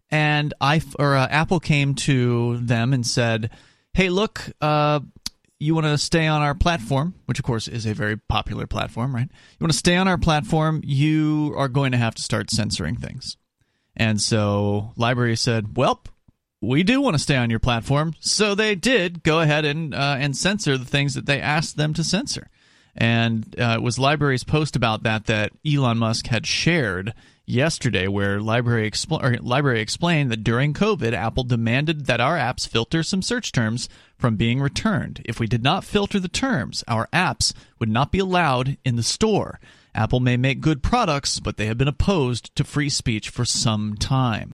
and 0.10 0.54
I 0.62 0.82
or 0.98 1.16
uh, 1.16 1.28
Apple 1.28 1.60
came 1.60 1.96
to 1.96 2.58
them 2.58 2.94
and 2.94 3.06
said, 3.06 3.50
"Hey, 3.94 4.10
look, 4.10 4.50
uh, 4.62 5.02
you 5.60 5.74
want 5.76 5.88
to 5.88 5.98
stay 5.98 6.28
on 6.28 6.42
our 6.42 6.56
platform, 6.56 7.16
which 7.26 7.40
of 7.40 7.46
course 7.46 7.68
is 7.68 7.86
a 7.86 7.94
very 7.94 8.18
popular 8.18 8.68
platform, 8.68 9.14
right? 9.14 9.28
You 9.30 9.64
want 9.64 9.72
to 9.72 9.78
stay 9.78 9.96
on 9.96 10.08
our 10.08 10.18
platform, 10.18 10.82
you 10.84 11.54
are 11.58 11.68
going 11.68 11.92
to 11.92 11.98
have 11.98 12.16
to 12.16 12.22
start 12.22 12.52
censoring 12.52 12.96
things." 12.96 13.38
And 13.96 14.22
so 14.22 14.94
LBRY 14.98 15.38
said, 15.38 15.76
"Well, 15.76 16.02
we 16.62 16.84
do 16.84 17.02
want 17.02 17.16
to 17.16 17.20
stay 17.20 17.36
on 17.36 17.50
your 17.50 17.60
platform." 17.60 18.14
So 18.20 18.56
they 18.56 18.76
did 18.76 19.24
go 19.24 19.40
ahead 19.40 19.66
and 19.66 19.94
uh, 19.94 20.16
and 20.20 20.36
censor 20.36 20.78
the 20.78 20.86
things 20.86 21.14
that 21.14 21.26
they 21.26 21.42
asked 21.42 21.78
them 21.78 21.94
to 21.96 22.04
censor. 22.04 22.50
And 22.96 23.56
uh, 23.60 23.76
it 23.76 23.82
was 23.84 23.98
LBRY's 23.98 24.44
post 24.44 24.76
about 24.76 25.04
that 25.04 25.28
that 25.28 25.52
Elon 25.66 26.00
Musk 26.00 26.28
had 26.28 26.48
shared 26.48 27.14
yesterday, 27.46 28.08
where 28.08 28.40
LBRY, 28.40 28.90
expl- 28.90 29.22
LBRY 29.22 29.78
explained 29.78 30.32
that 30.32 30.44
during 30.44 30.74
COVID, 30.74 31.14
Apple 31.14 31.44
demanded 31.44 32.06
that 32.06 32.20
our 32.20 32.38
apps 32.38 32.68
filter 32.68 33.04
some 33.04 33.22
search 33.22 33.52
terms 33.52 33.88
from 34.18 34.36
being 34.36 34.60
returned. 34.60 35.22
If 35.26 35.40
we 35.40 35.48
did 35.48 35.64
not 35.64 35.84
filter 35.84 36.20
the 36.20 36.28
terms, 36.28 36.84
our 36.88 37.08
apps 37.14 37.54
would 37.80 37.90
not 37.90 38.12
be 38.12 38.20
allowed 38.20 38.78
in 38.84 38.98
the 38.98 39.04
store. 39.04 39.60
Apple 39.96 40.20
may 40.20 40.38
make 40.38 40.60
good 40.62 40.84
products, 40.84 41.40
but 41.40 41.58
they 41.58 41.68
have 41.68 41.78
been 41.78 41.88
opposed 41.88 42.56
to 42.56 42.64
free 42.64 42.90
speech 42.90 43.30
for 43.30 43.46
some 43.46 43.96
time. 43.96 44.52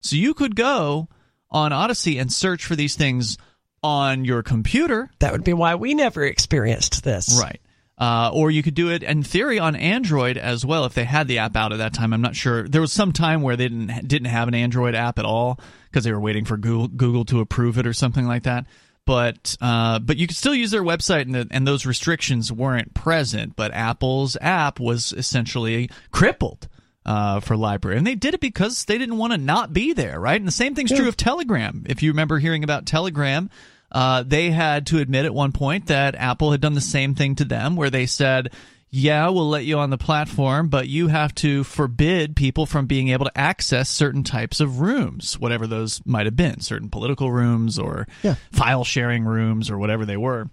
So 0.00 0.16
you 0.16 0.34
could 0.34 0.56
go 0.56 1.08
on 1.50 1.72
Odysee 1.72 2.18
and 2.18 2.32
search 2.32 2.64
for 2.64 2.76
these 2.76 2.96
things 2.96 3.38
on 3.82 4.24
your 4.24 4.42
computer 4.42 5.10
that 5.20 5.32
would 5.32 5.44
be 5.44 5.52
why 5.52 5.74
we 5.76 5.94
never 5.94 6.24
experienced 6.24 7.04
this. 7.04 7.38
Right. 7.40 7.60
Uh, 7.96 8.30
or 8.32 8.50
you 8.50 8.62
could 8.62 8.74
do 8.74 8.90
it 8.90 9.02
in 9.02 9.24
theory 9.24 9.58
on 9.58 9.74
Android 9.74 10.36
as 10.36 10.64
well 10.64 10.84
if 10.84 10.94
they 10.94 11.04
had 11.04 11.26
the 11.26 11.38
app 11.38 11.56
out 11.56 11.72
at 11.72 11.78
that 11.78 11.92
time. 11.92 12.12
I'm 12.12 12.20
not 12.20 12.36
sure. 12.36 12.68
There 12.68 12.80
was 12.80 12.92
some 12.92 13.12
time 13.12 13.42
where 13.42 13.56
they 13.56 13.68
didn't 13.68 14.06
didn't 14.06 14.28
have 14.28 14.46
an 14.46 14.54
Android 14.54 14.94
app 14.94 15.18
at 15.18 15.24
all 15.24 15.58
because 15.90 16.04
they 16.04 16.12
were 16.12 16.20
waiting 16.20 16.44
for 16.44 16.56
Google, 16.56 16.86
Google 16.86 17.24
to 17.26 17.40
approve 17.40 17.76
it 17.76 17.88
or 17.88 17.92
something 17.92 18.26
like 18.26 18.44
that. 18.44 18.66
But 19.04 19.56
uh, 19.60 19.98
but 19.98 20.16
you 20.16 20.28
could 20.28 20.36
still 20.36 20.54
use 20.54 20.70
their 20.70 20.82
website 20.84 21.22
and, 21.22 21.34
the, 21.34 21.48
and 21.50 21.66
those 21.66 21.86
restrictions 21.86 22.52
weren't 22.52 22.94
present. 22.94 23.56
But 23.56 23.72
Apple's 23.74 24.36
app 24.40 24.78
was 24.78 25.12
essentially 25.12 25.90
crippled 26.12 26.68
uh, 27.08 27.40
for 27.40 27.56
LBRY, 27.56 27.96
and 27.96 28.06
they 28.06 28.14
did 28.14 28.34
it 28.34 28.40
because 28.40 28.84
they 28.84 28.98
didn't 28.98 29.16
want 29.16 29.32
to 29.32 29.38
not 29.38 29.72
be 29.72 29.94
there, 29.94 30.20
right? 30.20 30.38
And 30.38 30.46
the 30.46 30.52
same 30.52 30.74
thing's 30.74 30.92
true 30.92 31.08
of 31.08 31.16
Telegram. 31.16 31.84
If 31.88 32.02
you 32.02 32.10
remember 32.10 32.38
hearing 32.38 32.64
about 32.64 32.84
Telegram, 32.84 33.48
uh, 33.90 34.22
they 34.26 34.50
had 34.50 34.86
to 34.88 34.98
admit 34.98 35.24
at 35.24 35.32
one 35.32 35.52
point 35.52 35.86
that 35.86 36.14
Apple 36.16 36.52
had 36.52 36.60
done 36.60 36.74
the 36.74 36.80
same 36.82 37.14
thing 37.14 37.34
to 37.36 37.44
them, 37.46 37.76
where 37.76 37.88
they 37.88 38.04
said, 38.04 38.50
"Yeah, 38.90 39.30
we'll 39.30 39.48
let 39.48 39.64
you 39.64 39.78
on 39.78 39.88
the 39.88 39.96
platform, 39.96 40.68
but 40.68 40.88
you 40.88 41.08
have 41.08 41.34
to 41.36 41.64
forbid 41.64 42.36
people 42.36 42.66
from 42.66 42.84
being 42.84 43.08
able 43.08 43.24
to 43.24 43.38
access 43.38 43.88
certain 43.88 44.22
types 44.22 44.60
of 44.60 44.80
rooms, 44.80 45.38
whatever 45.40 45.66
those 45.66 46.02
might 46.04 46.26
have 46.26 46.36
been, 46.36 46.60
certain 46.60 46.90
political 46.90 47.32
rooms 47.32 47.78
or 47.78 48.06
Yeah. 48.22 48.34
file 48.52 48.84
sharing 48.84 49.24
rooms 49.24 49.70
or 49.70 49.78
whatever 49.78 50.04
they 50.04 50.18
were." 50.18 50.50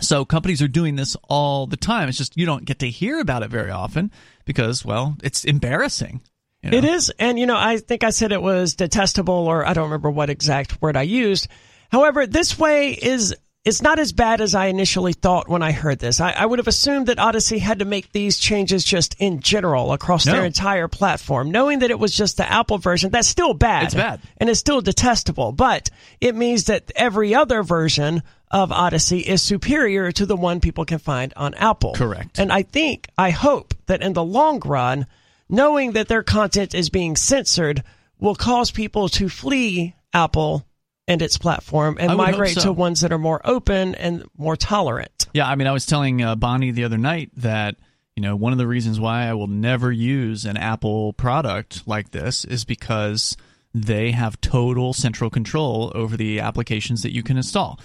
So 0.00 0.24
companies 0.24 0.62
are 0.62 0.68
doing 0.68 0.96
this 0.96 1.16
all 1.28 1.66
the 1.66 1.76
time. 1.76 2.08
It's 2.08 2.18
just 2.18 2.36
you 2.36 2.46
don't 2.46 2.64
get 2.64 2.78
to 2.80 2.88
hear 2.88 3.20
about 3.20 3.42
it 3.42 3.50
very 3.50 3.70
often 3.70 4.10
because, 4.44 4.84
well, 4.84 5.16
it's 5.22 5.44
embarrassing. 5.44 6.20
you 6.62 6.70
know? 6.70 6.78
It 6.78 6.84
is, 6.84 7.12
and 7.18 7.38
you 7.38 7.46
know, 7.46 7.56
I 7.56 7.78
think 7.78 8.04
I 8.04 8.10
said 8.10 8.32
it 8.32 8.40
was 8.42 8.74
detestable, 8.74 9.34
or 9.34 9.66
I 9.66 9.72
don't 9.74 9.84
remember 9.84 10.10
what 10.10 10.30
exact 10.30 10.80
word 10.80 10.96
I 10.96 11.02
used. 11.02 11.48
However, 11.90 12.26
this 12.26 12.58
way 12.58 12.92
is 12.92 13.34
it's 13.64 13.82
not 13.82 13.98
as 13.98 14.12
bad 14.12 14.40
as 14.40 14.54
I 14.54 14.66
initially 14.66 15.12
thought 15.12 15.48
when 15.48 15.62
I 15.62 15.72
heard 15.72 15.98
this. 15.98 16.20
I, 16.20 16.32
I, 16.32 16.46
would 16.46 16.58
have 16.58 16.68
assumed 16.68 17.08
that 17.08 17.18
Odysee 17.18 17.58
had 17.58 17.80
to 17.80 17.84
make 17.84 18.10
these 18.10 18.38
changes 18.38 18.84
just 18.84 19.14
in 19.18 19.40
general 19.40 19.92
across 19.92 20.24
no. 20.24 20.32
their 20.32 20.46
entire 20.46 20.88
platform, 20.88 21.50
knowing 21.50 21.80
that 21.80 21.90
it 21.90 21.98
was 21.98 22.14
just 22.14 22.38
the 22.38 22.50
Apple 22.50 22.78
version. 22.78 23.10
That's 23.10 23.28
still 23.28 23.52
bad. 23.52 23.84
It's 23.84 23.94
bad. 23.94 24.20
And 24.38 24.48
it's 24.48 24.60
still 24.60 24.80
detestable, 24.80 25.52
but 25.52 25.90
it 26.22 26.34
means 26.34 26.64
that 26.64 26.90
every 26.96 27.34
other 27.34 27.62
version 27.62 28.22
of 28.50 28.72
Odysee 28.72 29.20
is 29.20 29.42
superior 29.42 30.10
to 30.12 30.24
the 30.24 30.36
one 30.36 30.60
people 30.60 30.86
can 30.86 30.98
find 30.98 31.34
on 31.36 31.52
Apple. 31.54 31.92
Correct. 31.92 32.38
And 32.38 32.50
I 32.50 32.62
think, 32.62 33.08
I 33.18 33.30
hope 33.30 33.74
that 33.86 34.02
in 34.02 34.14
the 34.14 34.24
long 34.24 34.60
run, 34.60 35.06
knowing 35.50 35.92
that 35.92 36.08
their 36.08 36.22
content 36.22 36.74
is 36.74 36.88
being 36.88 37.14
censored 37.14 37.84
will 38.18 38.34
cause 38.34 38.70
people 38.70 39.10
to 39.10 39.28
flee 39.28 39.94
Apple 40.14 40.66
and 41.10 41.22
its 41.22 41.38
platform 41.38 41.96
and 41.98 42.16
migrate 42.16 42.54
so. 42.54 42.62
to 42.62 42.72
ones 42.72 43.00
that 43.00 43.12
are 43.12 43.18
more 43.18 43.40
open 43.44 43.94
and 43.94 44.24
more 44.36 44.56
tolerant. 44.56 45.26
Yeah, 45.34 45.48
I 45.48 45.54
mean, 45.54 45.66
I 45.66 45.72
was 45.72 45.86
telling 45.86 46.22
uh, 46.22 46.36
Bonnie 46.36 46.70
the 46.70 46.84
other 46.84 46.98
night 46.98 47.30
that 47.36 47.76
you 48.16 48.22
know 48.22 48.36
one 48.36 48.52
of 48.52 48.58
the 48.58 48.66
reasons 48.66 49.00
why 49.00 49.24
I 49.24 49.34
will 49.34 49.46
never 49.46 49.90
use 49.90 50.44
an 50.44 50.56
Apple 50.56 51.12
product 51.12 51.86
like 51.86 52.10
this 52.10 52.44
is 52.44 52.64
because 52.64 53.36
they 53.74 54.10
have 54.10 54.40
total 54.40 54.92
central 54.92 55.30
control 55.30 55.92
over 55.94 56.16
the 56.16 56.40
applications 56.40 57.02
that 57.02 57.14
you 57.14 57.22
can 57.22 57.36
install. 57.36 57.80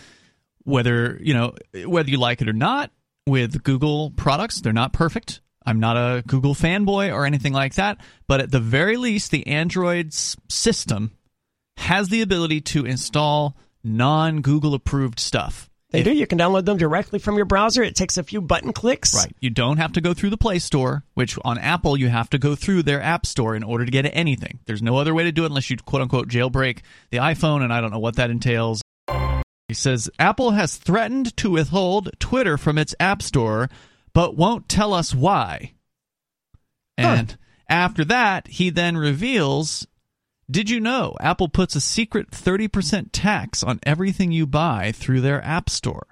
Whether 0.64 1.20
you 1.22 1.34
know 1.34 1.54
whether 1.86 2.10
you 2.10 2.18
like 2.18 2.42
it 2.42 2.50
or 2.50 2.54
not, 2.54 2.92
with 3.28 3.64
Google 3.64 4.12
products, 4.12 4.62
they're 4.62 4.74
not 4.74 4.94
perfect. 4.94 5.42
I'm 5.66 5.80
not 5.80 5.98
a 5.98 6.24
Google 6.28 6.54
fanboy 6.54 7.12
or 7.12 7.26
anything 7.26 7.54
like 7.54 7.76
that, 7.76 7.98
but 8.28 8.40
at 8.40 8.52
the 8.52 8.60
very 8.60 8.98
least, 8.98 9.32
the 9.32 9.48
Android 9.48 10.14
system 10.14 11.15
has 11.78 12.10
the 12.10 12.22
ability 12.22 12.62
to 12.62 12.86
install 12.86 13.56
non 13.84 14.42
Google 14.42 14.74
approved 14.74 15.20
stuff. 15.20 15.70
They 15.92 16.00
if, 16.00 16.06
do. 16.06 16.14
You 16.14 16.28
can 16.28 16.38
download 16.38 16.66
them 16.66 16.78
directly 16.78 17.20
from 17.20 17.36
your 17.36 17.46
browser. 17.46 17.84
It 17.84 17.96
takes 17.96 18.18
a 18.18 18.24
few 18.24 18.42
button 18.42 18.74
clicks. 18.74 19.16
Right. 19.16 19.34
You 19.40 19.50
don't 19.50 19.78
have 19.78 19.94
to 19.94 20.02
go 20.02 20.14
through 20.14 20.32
the 20.32 20.38
Play 20.38 20.60
Store, 20.60 21.04
which 21.14 21.38
on 21.46 21.58
Apple 21.58 21.96
you 21.96 22.10
have 22.10 22.30
to 22.32 22.38
go 22.38 22.56
through 22.56 22.84
their 22.84 23.02
App 23.02 23.26
Store 23.26 23.56
in 23.56 23.64
order 23.64 23.86
to 23.86 23.92
get 23.92 24.06
anything. 24.06 24.60
There's 24.66 24.82
no 24.82 24.98
other 24.98 25.14
way 25.14 25.24
to 25.24 25.32
do 25.32 25.44
it 25.44 25.48
unless 25.48 25.70
you 25.70 25.78
quote 25.78 26.02
unquote 26.02 26.28
jailbreak 26.28 26.80
the 27.12 27.18
iPhone, 27.18 27.64
and 27.64 27.72
I 27.72 27.82
don't 27.82 27.92
know 27.92 28.00
what 28.00 28.18
that 28.18 28.30
entails. 28.30 28.82
He 29.68 29.74
says 29.74 30.10
Apple 30.20 30.52
has 30.52 30.76
threatened 30.78 31.36
to 31.38 31.52
withhold 31.52 32.12
Twitter 32.20 32.58
from 32.58 32.78
its 32.78 32.96
App 33.00 33.22
Store, 33.22 33.70
but 34.14 34.36
won't 34.36 34.70
tell 34.70 34.94
us 34.94 35.14
why. 35.14 35.74
And 36.98 37.32
huh. 37.32 37.38
after 37.70 38.06
that, 38.06 38.48
he 38.48 38.70
then 38.70 38.98
reveals 38.98 39.88
did 40.50 40.70
you 40.70 40.80
know 40.80 41.16
Apple 41.20 41.50
puts 41.50 41.76
a 41.76 41.82
secret 41.82 42.30
30% 42.30 43.10
tax 43.12 43.64
on 43.64 43.80
everything 43.84 44.32
you 44.32 44.46
buy 44.46 44.92
through 44.92 45.22
their 45.22 45.44
App 45.44 45.70
Store? 45.70 46.08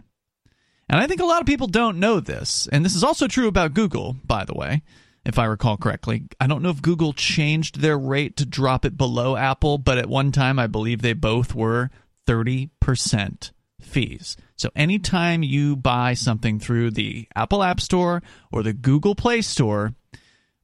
And 0.90 1.00
I 1.00 1.08
think 1.08 1.22
a 1.22 1.26
lot 1.26 1.42
of 1.42 1.48
people 1.48 1.68
don't 1.68 2.00
know 2.00 2.20
this. 2.20 2.68
And 2.72 2.84
this 2.84 2.96
is 2.96 3.04
also 3.04 3.28
true 3.28 3.48
about 3.48 3.74
Google, 3.74 4.16
by 4.26 4.44
the 4.44 4.54
way, 4.54 4.82
if 5.26 5.40
I 5.40 5.46
recall 5.46 5.78
correctly. 5.78 6.26
I 6.40 6.48
don't 6.48 6.62
know 6.62 6.70
if 6.70 6.82
Google 6.82 7.14
changed 7.14 7.80
their 7.80 7.98
rate 7.98 8.38
to 8.38 8.46
drop 8.46 8.86
it 8.86 8.98
below 8.98 9.36
Apple, 9.36 9.78
but 9.78 9.98
at 9.98 10.10
one 10.10 10.32
time 10.32 10.60
I 10.60 10.68
believe 10.68 11.02
they 11.02 11.14
both 11.14 11.56
were 11.56 11.90
30% 12.28 13.52
fees. 13.82 14.38
So 14.56 14.70
anytime 14.76 15.44
you 15.44 15.76
buy 15.76 16.14
something 16.14 16.60
through 16.60 16.92
the 16.92 17.28
Apple 17.36 17.64
App 17.64 17.80
Store 17.80 18.22
or 18.52 18.64
the 18.64 18.74
Google 18.74 19.16
Play 19.16 19.42
Store, 19.42 19.94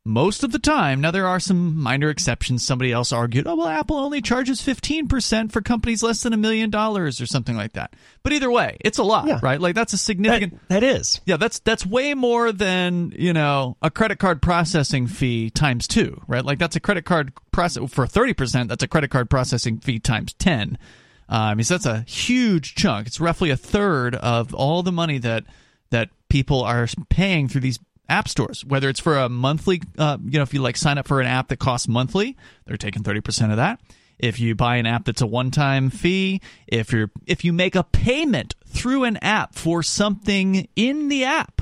most 0.06 0.44
of 0.44 0.52
the 0.52 0.60
time, 0.60 1.02
now 1.02 1.12
there 1.12 1.28
are 1.28 1.40
some 1.40 1.78
minor 1.78 2.10
exceptions. 2.10 2.66
Somebody 2.66 2.92
else 2.92 3.12
argued, 3.12 3.48
oh, 3.48 3.56
well, 3.56 3.68
Apple 3.68 3.98
only 3.98 4.22
charges 4.22 4.62
15% 4.62 5.52
for 5.52 5.62
companies 5.62 6.02
less 6.02 6.24
than 6.24 6.34
a 6.34 6.38
million 6.38 6.70
dollars 6.70 7.22
or 7.22 7.26
something 7.26 7.56
like 7.56 7.74
that. 7.74 7.94
But 8.24 8.34
either 8.34 8.50
way, 8.50 8.78
it's 8.80 8.98
a 8.98 9.04
lot, 9.04 9.28
yeah. 9.28 9.40
right? 9.44 9.60
Like 9.60 9.76
that's 9.76 9.94
a 9.94 9.98
significant. 9.98 10.54
that, 10.70 10.82
that 10.82 10.84
is. 10.84 11.22
Yeah, 11.26 11.38
that's 11.38 11.60
that's 11.60 11.86
way 11.86 12.14
more 12.14 12.52
than, 12.52 13.14
you 13.16 13.34
know, 13.34 13.78
a 13.82 13.92
credit 13.92 14.20
card 14.20 14.42
processing 14.42 15.08
fee 15.08 15.50
times 15.50 15.88
two, 15.88 16.22
right? 16.28 16.44
Like 16.44 16.60
that's 16.60 16.76
a 16.76 16.80
credit 16.80 17.06
card 17.06 17.34
process 17.52 17.90
for 17.92 18.06
30%, 18.06 18.68
that's 18.68 18.84
a 18.84 18.88
credit 18.88 19.12
card 19.12 19.30
processing 19.30 19.80
fee 19.80 20.00
times 20.00 20.34
10. 20.34 20.78
Uh, 21.30 21.36
I 21.36 21.54
mean, 21.54 21.64
so 21.64 21.76
that's 21.76 21.86
a 21.86 22.02
huge 22.10 22.74
chunk. 22.74 23.08
It's 23.08 23.20
roughly 23.20 23.52
a 23.52 23.58
third 23.58 24.16
of 24.16 24.54
all 24.54 24.82
the 24.82 24.92
money 24.92 25.20
that 25.20 25.44
that 25.92 26.10
people 26.30 26.64
are 26.64 26.88
paying 27.10 27.48
through 27.48 27.62
these 27.62 27.80
app 28.10 28.28
stores. 28.28 28.66
Whether 28.66 28.90
it's 28.90 29.00
for 29.00 29.18
a 29.18 29.30
monthly, 29.30 29.82
uh, 29.98 30.18
you 30.24 30.40
know, 30.40 30.44
if 30.44 30.54
you 30.54 30.62
like 30.62 30.78
sign 30.78 30.98
up 30.98 31.08
for 31.08 31.22
an 31.22 31.28
app 31.28 31.48
that 31.50 31.60
costs 31.60 31.88
monthly, 31.88 32.36
they're 32.66 32.78
taking 32.78 33.04
thirty 33.04 33.22
percent 33.22 33.52
of 33.52 33.58
that. 33.58 33.80
If 34.18 34.40
you 34.40 34.54
buy 34.54 34.76
an 34.76 34.86
app 34.86 35.06
that's 35.06 35.22
a 35.22 35.28
one-time 35.28 35.90
fee, 35.90 36.42
if 36.68 36.92
you're 36.92 37.12
if 37.26 37.46
you 37.46 37.54
make 37.54 37.76
a 37.76 37.84
payment 37.84 38.56
through 38.68 39.06
an 39.06 39.18
app 39.18 39.56
for 39.56 39.82
something 39.82 40.68
in 40.76 41.08
the 41.08 41.24
app, 41.24 41.62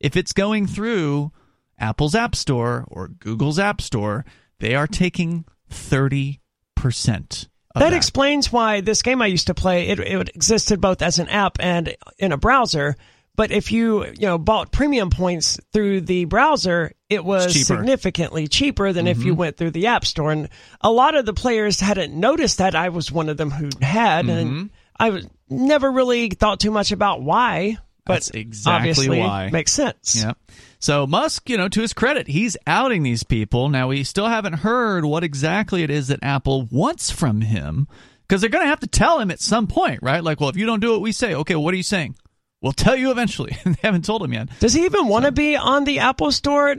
if 0.00 0.16
it's 0.16 0.32
going 0.32 0.66
through 0.66 1.32
Apple's 1.78 2.14
App 2.14 2.34
Store 2.34 2.84
or 2.88 3.08
Google's 3.08 3.58
App 3.58 3.80
Store, 3.80 4.24
they 4.60 4.74
are 4.74 4.86
taking 4.86 5.44
thirty 5.68 6.40
percent. 6.76 7.48
That, 7.74 7.80
that, 7.80 7.92
explains 7.94 8.52
why 8.52 8.82
this 8.82 9.02
game 9.02 9.22
I 9.22 9.26
used 9.26 9.46
to 9.46 9.54
play 9.54 9.88
it, 9.88 9.98
it 9.98 10.28
existed 10.34 10.80
both 10.80 11.00
as 11.00 11.18
an 11.18 11.28
app 11.28 11.56
and 11.58 11.96
in 12.18 12.30
a 12.30 12.36
browser 12.36 12.96
but 13.34 13.50
if 13.50 13.72
you 13.72 14.04
you 14.06 14.26
know 14.26 14.38
bought 14.38 14.72
premium 14.72 15.10
points 15.10 15.58
through 15.72 16.02
the 16.02 16.26
browser, 16.26 16.92
it 17.08 17.24
was 17.24 17.52
cheaper. 17.52 17.64
significantly 17.64 18.46
cheaper 18.46 18.92
than 18.92 19.06
mm-hmm. 19.06 19.20
if 19.20 19.24
you 19.24 19.32
mm-hmm. 19.32 19.40
went 19.40 19.56
through 19.56 19.70
the 19.70 19.86
app 19.86 20.04
store. 20.04 20.32
And 20.32 20.48
a 20.80 20.90
lot 20.90 21.14
of 21.14 21.26
the 21.26 21.34
players 21.34 21.80
hadn't 21.80 22.14
noticed 22.14 22.58
that. 22.58 22.74
I 22.74 22.90
was 22.90 23.10
one 23.10 23.28
of 23.28 23.36
them 23.36 23.50
who 23.50 23.70
had, 23.80 24.26
mm-hmm. 24.26 24.30
and 24.30 24.70
I 24.98 25.22
never 25.48 25.90
really 25.90 26.28
thought 26.30 26.60
too 26.60 26.70
much 26.70 26.92
about 26.92 27.22
why. 27.22 27.78
But 28.04 28.14
That's 28.14 28.30
exactly 28.30 29.08
why 29.08 29.50
makes 29.50 29.72
sense. 29.72 30.16
Yeah. 30.16 30.32
So 30.80 31.06
Musk, 31.06 31.48
you 31.48 31.56
know, 31.56 31.68
to 31.68 31.80
his 31.80 31.92
credit, 31.92 32.26
he's 32.26 32.56
outing 32.66 33.04
these 33.04 33.22
people. 33.22 33.68
Now 33.68 33.88
we 33.88 34.02
still 34.02 34.26
haven't 34.26 34.54
heard 34.54 35.04
what 35.04 35.22
exactly 35.22 35.84
it 35.84 35.90
is 35.90 36.08
that 36.08 36.18
Apple 36.20 36.66
wants 36.72 37.12
from 37.12 37.42
him 37.42 37.86
because 38.26 38.40
they're 38.40 38.50
going 38.50 38.64
to 38.64 38.68
have 38.70 38.80
to 38.80 38.88
tell 38.88 39.20
him 39.20 39.30
at 39.30 39.38
some 39.38 39.68
point, 39.68 40.00
right? 40.02 40.24
Like, 40.24 40.40
well, 40.40 40.48
if 40.48 40.56
you 40.56 40.66
don't 40.66 40.80
do 40.80 40.90
what 40.90 41.00
we 41.00 41.12
say, 41.12 41.34
okay, 41.34 41.54
what 41.54 41.72
are 41.74 41.76
you 41.76 41.84
saying? 41.84 42.16
We'll 42.62 42.72
tell 42.72 42.96
you 42.96 43.10
eventually. 43.10 43.58
they 43.64 43.74
haven't 43.82 44.04
told 44.04 44.22
him 44.22 44.32
yet. 44.32 44.48
Does 44.60 44.72
he 44.72 44.84
even 44.84 45.08
want 45.08 45.26
to 45.26 45.32
be 45.32 45.56
on 45.56 45.84
the 45.84 45.98
Apple 45.98 46.32
Store? 46.32 46.74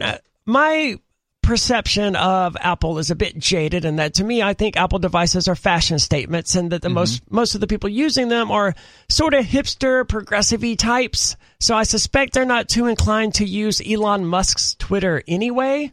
My 0.46 0.98
perception 1.44 2.16
of 2.16 2.56
Apple 2.60 2.98
is 3.00 3.12
a 3.12 3.16
bit 3.16 3.38
jaded 3.38 3.84
in 3.84 3.98
that 3.98 4.14
to 4.14 4.24
me 4.24 4.42
I 4.42 4.54
think 4.54 4.78
Apple 4.78 4.98
devices 4.98 5.50
are 5.50 5.56
fashion 5.56 6.00
statements 6.00 6.56
and 6.56 6.72
that 6.72 6.82
the 6.82 6.88
mm-hmm. 6.88 6.96
most 6.96 7.30
most 7.30 7.54
of 7.54 7.60
the 7.60 7.68
people 7.68 7.90
using 7.90 8.30
them 8.30 8.50
are 8.50 8.74
sort 9.10 9.34
of 9.34 9.44
hipster 9.44 10.08
progressive 10.08 10.64
types. 10.78 11.36
So 11.60 11.76
I 11.76 11.84
suspect 11.84 12.34
they're 12.34 12.46
not 12.46 12.70
too 12.70 12.88
inclined 12.88 13.36
to 13.36 13.46
use 13.46 13.82
Elon 13.86 14.26
Musk's 14.26 14.76
Twitter 14.76 15.22
anyway. 15.28 15.92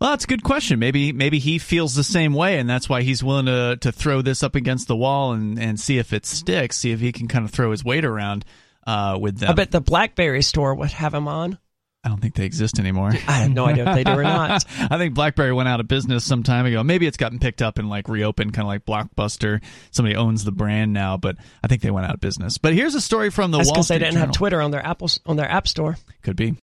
Well, 0.00 0.10
that's 0.10 0.24
a 0.24 0.28
good 0.28 0.42
question. 0.42 0.80
Maybe 0.80 1.12
maybe 1.12 1.38
he 1.38 1.58
feels 1.58 1.94
the 1.94 2.02
same 2.02 2.34
way, 2.34 2.58
and 2.58 2.68
that's 2.68 2.88
why 2.88 3.02
he's 3.02 3.22
willing 3.22 3.46
to 3.46 3.78
to 3.80 3.92
throw 3.92 4.22
this 4.22 4.42
up 4.42 4.56
against 4.56 4.88
the 4.88 4.96
wall 4.96 5.32
and, 5.32 5.58
and 5.58 5.78
see 5.78 5.98
if 5.98 6.12
it 6.12 6.26
sticks, 6.26 6.78
see 6.78 6.90
if 6.90 7.00
he 7.00 7.12
can 7.12 7.28
kind 7.28 7.44
of 7.44 7.52
throw 7.52 7.70
his 7.70 7.84
weight 7.84 8.04
around 8.04 8.44
uh, 8.86 9.18
with 9.20 9.38
them. 9.38 9.50
I 9.50 9.54
bet 9.54 9.70
the 9.70 9.80
BlackBerry 9.80 10.42
store 10.42 10.74
would 10.74 10.90
have 10.90 11.12
them 11.12 11.28
on. 11.28 11.58
I 12.02 12.08
don't 12.08 12.18
think 12.18 12.34
they 12.34 12.46
exist 12.46 12.78
anymore. 12.78 13.10
I 13.28 13.32
have 13.32 13.50
no 13.50 13.66
idea 13.66 13.86
if 13.86 13.94
they 13.94 14.04
do 14.04 14.12
or 14.12 14.22
not. 14.22 14.64
I 14.90 14.96
think 14.96 15.12
BlackBerry 15.14 15.52
went 15.52 15.68
out 15.68 15.80
of 15.80 15.88
business 15.88 16.24
some 16.24 16.42
time 16.42 16.64
ago. 16.64 16.82
Maybe 16.82 17.06
it's 17.06 17.18
gotten 17.18 17.38
picked 17.38 17.60
up 17.60 17.78
and 17.78 17.90
like 17.90 18.08
reopened, 18.08 18.54
kind 18.54 18.64
of 18.64 18.68
like 18.68 18.86
Blockbuster. 18.86 19.62
Somebody 19.90 20.16
owns 20.16 20.44
the 20.44 20.52
brand 20.52 20.94
now, 20.94 21.18
but 21.18 21.36
I 21.62 21.66
think 21.66 21.82
they 21.82 21.90
went 21.90 22.06
out 22.06 22.14
of 22.14 22.20
business. 22.20 22.56
But 22.56 22.72
here's 22.72 22.94
a 22.94 23.02
story 23.02 23.28
from 23.28 23.50
the 23.50 23.58
That's 23.58 23.68
Wall 23.70 23.82
Street 23.82 23.98
they 23.98 24.04
didn't 24.06 24.14
Journal. 24.14 24.26
have 24.28 24.34
Twitter 24.34 24.62
on 24.62 24.70
their 24.70 24.84
Apple 24.84 25.10
on 25.26 25.36
their 25.36 25.50
App 25.50 25.68
Store. 25.68 25.98
Could 26.22 26.36
be. 26.36 26.56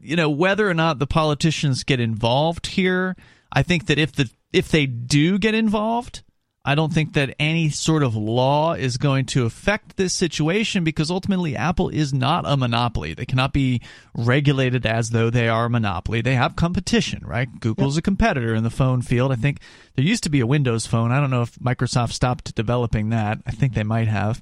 You 0.00 0.16
know 0.16 0.28
whether 0.28 0.68
or 0.68 0.74
not 0.74 0.98
the 0.98 1.06
politicians 1.06 1.82
get 1.84 1.98
involved 1.98 2.66
here. 2.66 3.16
I 3.50 3.62
think 3.62 3.86
that 3.86 3.98
if 3.98 4.12
the 4.12 4.28
if 4.52 4.68
they 4.68 4.84
do 4.84 5.38
get 5.38 5.54
involved, 5.54 6.22
I 6.64 6.76
don't 6.76 6.92
think 6.92 7.14
that 7.14 7.34
any 7.40 7.70
sort 7.70 8.04
of 8.04 8.14
law 8.14 8.74
is 8.74 8.96
going 8.96 9.26
to 9.26 9.46
affect 9.46 9.96
this 9.96 10.14
situation 10.14 10.84
because 10.84 11.10
ultimately 11.10 11.56
Apple 11.56 11.88
is 11.88 12.14
not 12.14 12.44
a 12.46 12.56
monopoly. 12.56 13.14
They 13.14 13.26
cannot 13.26 13.52
be 13.52 13.80
regulated 14.14 14.86
as 14.86 15.10
though 15.10 15.28
they 15.28 15.48
are 15.48 15.64
a 15.64 15.70
monopoly. 15.70 16.20
They 16.20 16.36
have 16.36 16.54
competition, 16.54 17.24
right? 17.26 17.48
Google's 17.58 17.96
yep. 17.96 18.02
a 18.02 18.02
competitor 18.02 18.54
in 18.54 18.62
the 18.62 18.70
phone 18.70 19.02
field. 19.02 19.32
I 19.32 19.36
think 19.36 19.58
there 19.96 20.04
used 20.04 20.22
to 20.22 20.30
be 20.30 20.38
a 20.38 20.46
Windows 20.46 20.86
phone. 20.86 21.10
I 21.10 21.18
don't 21.18 21.30
know 21.30 21.42
if 21.42 21.56
Microsoft 21.56 22.12
stopped 22.12 22.54
developing 22.54 23.08
that. 23.08 23.38
I 23.44 23.50
think 23.50 23.74
they 23.74 23.82
might 23.82 24.08
have. 24.08 24.40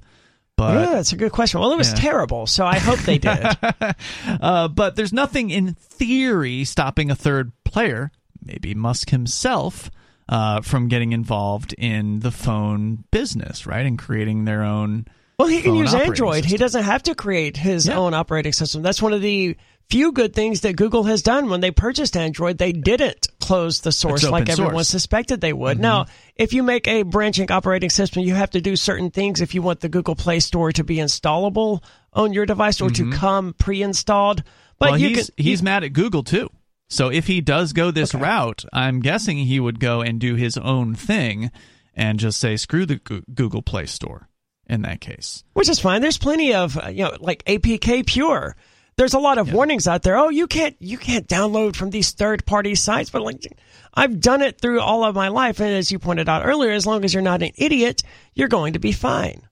But, 0.55 0.73
yeah, 0.73 0.91
that's 0.91 1.13
a 1.13 1.17
good 1.17 1.31
question. 1.31 1.59
Well, 1.59 1.71
it 1.71 1.77
was 1.77 1.89
yeah. 1.89 2.01
terrible, 2.01 2.45
so 2.45 2.67
I 2.67 2.77
hope 2.77 2.99
they 2.99 3.17
did. 3.17 3.47
uh, 4.41 4.67
but 4.67 4.95
there's 4.95 5.13
nothing 5.13 5.49
in 5.49 5.73
theory 5.73 6.65
stopping 6.65 7.09
a 7.09 7.15
third 7.15 7.51
player, 7.63 8.11
maybe 8.45 8.75
Musk 8.75 9.09
himself, 9.09 9.89
uh, 10.31 10.61
from 10.61 10.87
getting 10.87 11.11
involved 11.11 11.73
in 11.73 12.21
the 12.21 12.31
phone 12.31 13.03
business, 13.11 13.67
right, 13.67 13.85
and 13.85 13.99
creating 13.99 14.45
their 14.45 14.63
own. 14.63 15.05
Well, 15.37 15.49
he 15.49 15.61
can 15.61 15.75
use 15.75 15.93
Android. 15.93 16.43
System. 16.43 16.49
He 16.51 16.57
doesn't 16.57 16.83
have 16.83 17.03
to 17.03 17.15
create 17.15 17.57
his 17.57 17.87
yeah. 17.87 17.97
own 17.97 18.13
operating 18.13 18.53
system. 18.53 18.81
That's 18.81 19.01
one 19.01 19.11
of 19.11 19.21
the 19.21 19.57
few 19.89 20.13
good 20.13 20.33
things 20.33 20.61
that 20.61 20.77
Google 20.77 21.03
has 21.03 21.21
done 21.21 21.49
when 21.49 21.59
they 21.59 21.71
purchased 21.71 22.15
Android. 22.15 22.57
They 22.57 22.71
didn't 22.71 23.27
close 23.41 23.81
the 23.81 23.91
source 23.91 24.23
like 24.23 24.47
everyone 24.49 24.75
source. 24.75 24.87
suspected 24.87 25.41
they 25.41 25.51
would. 25.51 25.73
Mm-hmm. 25.73 25.81
Now, 25.81 26.05
if 26.37 26.53
you 26.53 26.63
make 26.63 26.87
a 26.87 27.03
branching 27.03 27.51
operating 27.51 27.89
system, 27.89 28.23
you 28.23 28.33
have 28.35 28.51
to 28.51 28.61
do 28.61 28.77
certain 28.77 29.11
things 29.11 29.41
if 29.41 29.53
you 29.53 29.61
want 29.61 29.81
the 29.81 29.89
Google 29.89 30.15
Play 30.15 30.39
Store 30.39 30.71
to 30.71 30.83
be 30.85 30.97
installable 30.97 31.83
on 32.13 32.31
your 32.31 32.45
device 32.45 32.79
or 32.79 32.89
mm-hmm. 32.89 33.11
to 33.11 33.17
come 33.17 33.53
pre-installed. 33.53 34.43
But 34.79 34.91
well, 34.91 34.99
he's, 34.99 35.29
can, 35.29 35.43
he's 35.43 35.61
mad 35.61 35.83
at 35.83 35.91
Google 35.91 36.23
too. 36.23 36.49
So 36.91 37.09
if 37.09 37.27
he 37.27 37.39
does 37.39 37.71
go 37.71 37.89
this 37.89 38.13
okay. 38.13 38.21
route, 38.21 38.65
I'm 38.73 38.99
guessing 38.99 39.37
he 39.37 39.61
would 39.61 39.79
go 39.79 40.01
and 40.01 40.19
do 40.19 40.35
his 40.35 40.57
own 40.57 40.93
thing 40.93 41.49
and 41.95 42.19
just 42.19 42.37
say 42.37 42.57
screw 42.57 42.85
the 42.85 42.97
Google 43.33 43.61
Play 43.61 43.85
Store 43.85 44.27
in 44.67 44.81
that 44.81 44.99
case. 44.99 45.45
Which 45.53 45.69
is 45.69 45.79
fine. 45.79 46.01
There's 46.01 46.17
plenty 46.17 46.53
of 46.53 46.77
uh, 46.77 46.89
you 46.89 47.05
know 47.05 47.15
like 47.21 47.45
APK 47.45 48.05
Pure. 48.05 48.57
There's 48.97 49.13
a 49.13 49.19
lot 49.19 49.37
of 49.37 49.47
yeah. 49.47 49.53
warnings 49.53 49.87
out 49.87 50.03
there. 50.03 50.17
Oh, 50.17 50.27
you 50.27 50.47
can't 50.47 50.75
you 50.81 50.97
can't 50.97 51.29
download 51.29 51.77
from 51.77 51.91
these 51.91 52.11
third 52.11 52.45
party 52.45 52.75
sites, 52.75 53.09
but 53.09 53.21
like 53.21 53.41
I've 53.93 54.19
done 54.19 54.41
it 54.41 54.59
through 54.59 54.81
all 54.81 55.05
of 55.05 55.15
my 55.15 55.29
life 55.29 55.61
and 55.61 55.73
as 55.73 55.93
you 55.93 55.97
pointed 55.97 56.27
out 56.27 56.45
earlier, 56.45 56.71
as 56.71 56.85
long 56.85 57.05
as 57.05 57.13
you're 57.13 57.23
not 57.23 57.41
an 57.41 57.51
idiot, 57.55 58.03
you're 58.33 58.49
going 58.49 58.73
to 58.73 58.79
be 58.79 58.91
fine. 58.91 59.47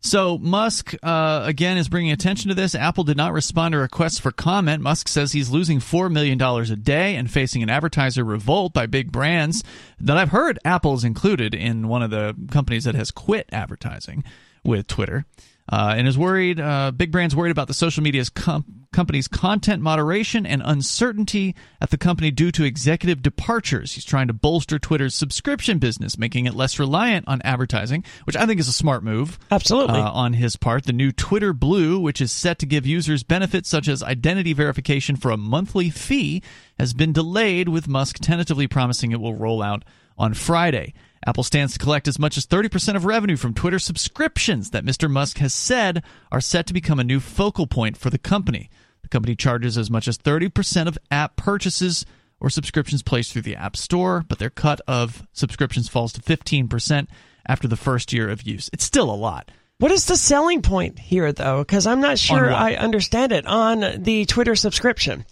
So 0.00 0.38
Musk 0.38 0.94
uh, 1.02 1.42
again 1.44 1.76
is 1.76 1.88
bringing 1.88 2.12
attention 2.12 2.48
to 2.48 2.54
this. 2.54 2.74
Apple 2.74 3.04
did 3.04 3.16
not 3.16 3.32
respond 3.32 3.72
to 3.72 3.78
requests 3.78 4.18
for 4.18 4.30
comment. 4.30 4.82
Musk 4.82 5.08
says 5.08 5.32
he's 5.32 5.50
losing 5.50 5.80
four 5.80 6.08
million 6.08 6.38
dollars 6.38 6.70
a 6.70 6.76
day 6.76 7.16
and 7.16 7.30
facing 7.30 7.62
an 7.62 7.70
advertiser 7.70 8.24
revolt 8.24 8.72
by 8.72 8.86
big 8.86 9.10
brands. 9.10 9.64
That 9.98 10.16
I've 10.16 10.30
heard 10.30 10.58
Apple's 10.64 11.04
included 11.04 11.54
in 11.54 11.88
one 11.88 12.02
of 12.02 12.10
the 12.10 12.34
companies 12.50 12.84
that 12.84 12.94
has 12.94 13.10
quit 13.10 13.48
advertising 13.52 14.22
with 14.62 14.86
Twitter 14.86 15.24
uh, 15.68 15.94
and 15.96 16.08
is 16.08 16.16
worried. 16.16 16.58
Uh, 16.58 16.90
big 16.90 17.12
brands 17.12 17.36
worried 17.36 17.50
about 17.50 17.68
the 17.68 17.74
social 17.74 18.02
media's 18.02 18.30
com- 18.30 18.64
company's 18.92 19.28
content 19.28 19.82
moderation 19.82 20.46
and 20.46 20.62
uncertainty 20.64 21.54
at 21.80 21.90
the 21.90 21.98
company 21.98 22.30
due 22.30 22.50
to 22.50 22.64
executive 22.64 23.22
departures. 23.22 23.92
He's 23.92 24.04
trying 24.04 24.28
to 24.28 24.32
bolster 24.32 24.78
Twitter's 24.78 25.14
subscription 25.14 25.78
business, 25.78 26.18
making 26.18 26.46
it 26.46 26.54
less 26.54 26.78
reliant 26.78 27.28
on 27.28 27.42
advertising, 27.44 28.04
which 28.24 28.36
I 28.36 28.46
think 28.46 28.60
is 28.60 28.68
a 28.68 28.72
smart 28.72 29.04
move. 29.04 29.38
Absolutely 29.50 30.00
uh, 30.00 30.10
on 30.10 30.32
his 30.32 30.56
part. 30.56 30.84
The 30.84 30.92
new 30.92 31.12
Twitter 31.12 31.52
Blue, 31.52 32.00
which 32.00 32.20
is 32.20 32.32
set 32.32 32.58
to 32.60 32.66
give 32.66 32.86
users 32.86 33.22
benefits 33.22 33.68
such 33.68 33.88
as 33.88 34.02
identity 34.02 34.52
verification 34.52 35.16
for 35.16 35.30
a 35.30 35.36
monthly 35.36 35.90
fee, 35.90 36.42
has 36.78 36.94
been 36.94 37.12
delayed, 37.12 37.68
with 37.68 37.88
Musk 37.88 38.18
tentatively 38.20 38.66
promising 38.66 39.12
it 39.12 39.20
will 39.20 39.34
roll 39.34 39.62
out 39.62 39.84
on 40.16 40.34
Friday. 40.34 40.94
Apple 41.28 41.42
stands 41.42 41.74
to 41.74 41.78
collect 41.78 42.08
as 42.08 42.18
much 42.18 42.38
as 42.38 42.46
30% 42.46 42.96
of 42.96 43.04
revenue 43.04 43.36
from 43.36 43.52
Twitter 43.52 43.78
subscriptions 43.78 44.70
that 44.70 44.82
Mr. 44.82 45.10
Musk 45.10 45.36
has 45.36 45.52
said 45.52 46.02
are 46.32 46.40
set 46.40 46.66
to 46.66 46.72
become 46.72 46.98
a 46.98 47.04
new 47.04 47.20
focal 47.20 47.66
point 47.66 47.98
for 47.98 48.08
the 48.08 48.16
company. 48.16 48.70
The 49.02 49.08
company 49.08 49.36
charges 49.36 49.76
as 49.76 49.90
much 49.90 50.08
as 50.08 50.16
30% 50.16 50.86
of 50.86 50.96
app 51.10 51.36
purchases 51.36 52.06
or 52.40 52.48
subscriptions 52.48 53.02
placed 53.02 53.30
through 53.30 53.42
the 53.42 53.56
App 53.56 53.76
Store, 53.76 54.24
but 54.26 54.38
their 54.38 54.48
cut 54.48 54.80
of 54.88 55.26
subscriptions 55.34 55.86
falls 55.86 56.14
to 56.14 56.22
15% 56.22 57.08
after 57.44 57.68
the 57.68 57.76
first 57.76 58.10
year 58.10 58.30
of 58.30 58.44
use. 58.44 58.70
It's 58.72 58.84
still 58.84 59.10
a 59.10 59.12
lot. 59.12 59.50
What 59.80 59.92
is 59.92 60.06
the 60.06 60.16
selling 60.16 60.62
point 60.62 60.98
here, 60.98 61.30
though? 61.30 61.58
Because 61.58 61.86
I'm 61.86 62.00
not 62.00 62.18
sure 62.18 62.50
I 62.50 62.72
understand 62.72 63.32
it 63.32 63.46
on 63.46 64.02
the 64.02 64.24
Twitter 64.24 64.56
subscription. 64.56 65.26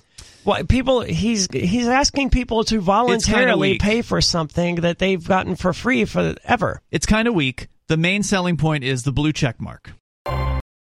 Well, 0.47 0.65
people 0.65 1.01
he's 1.01 1.49
he's 1.53 1.89
asking 1.89 2.31
people 2.31 2.63
to 2.65 2.81
voluntarily 2.81 3.79
pay 3.79 4.01
for 4.03 4.21
something 4.21 4.77
that 4.77 5.01
they've 5.01 5.23
gotten 5.23 5.57
for 5.57 5.73
free 5.73 6.05
forever. 6.05 6.81
It's 6.93 7.05
kind 7.05 7.27
of 7.27 7.35
weak. 7.35 7.67
The 7.89 7.97
main 7.97 8.23
selling 8.23 8.57
point 8.57 8.85
is 8.85 9.03
the 9.03 9.13
blue 9.13 9.33
check 9.33 9.61
mark. 9.61 9.93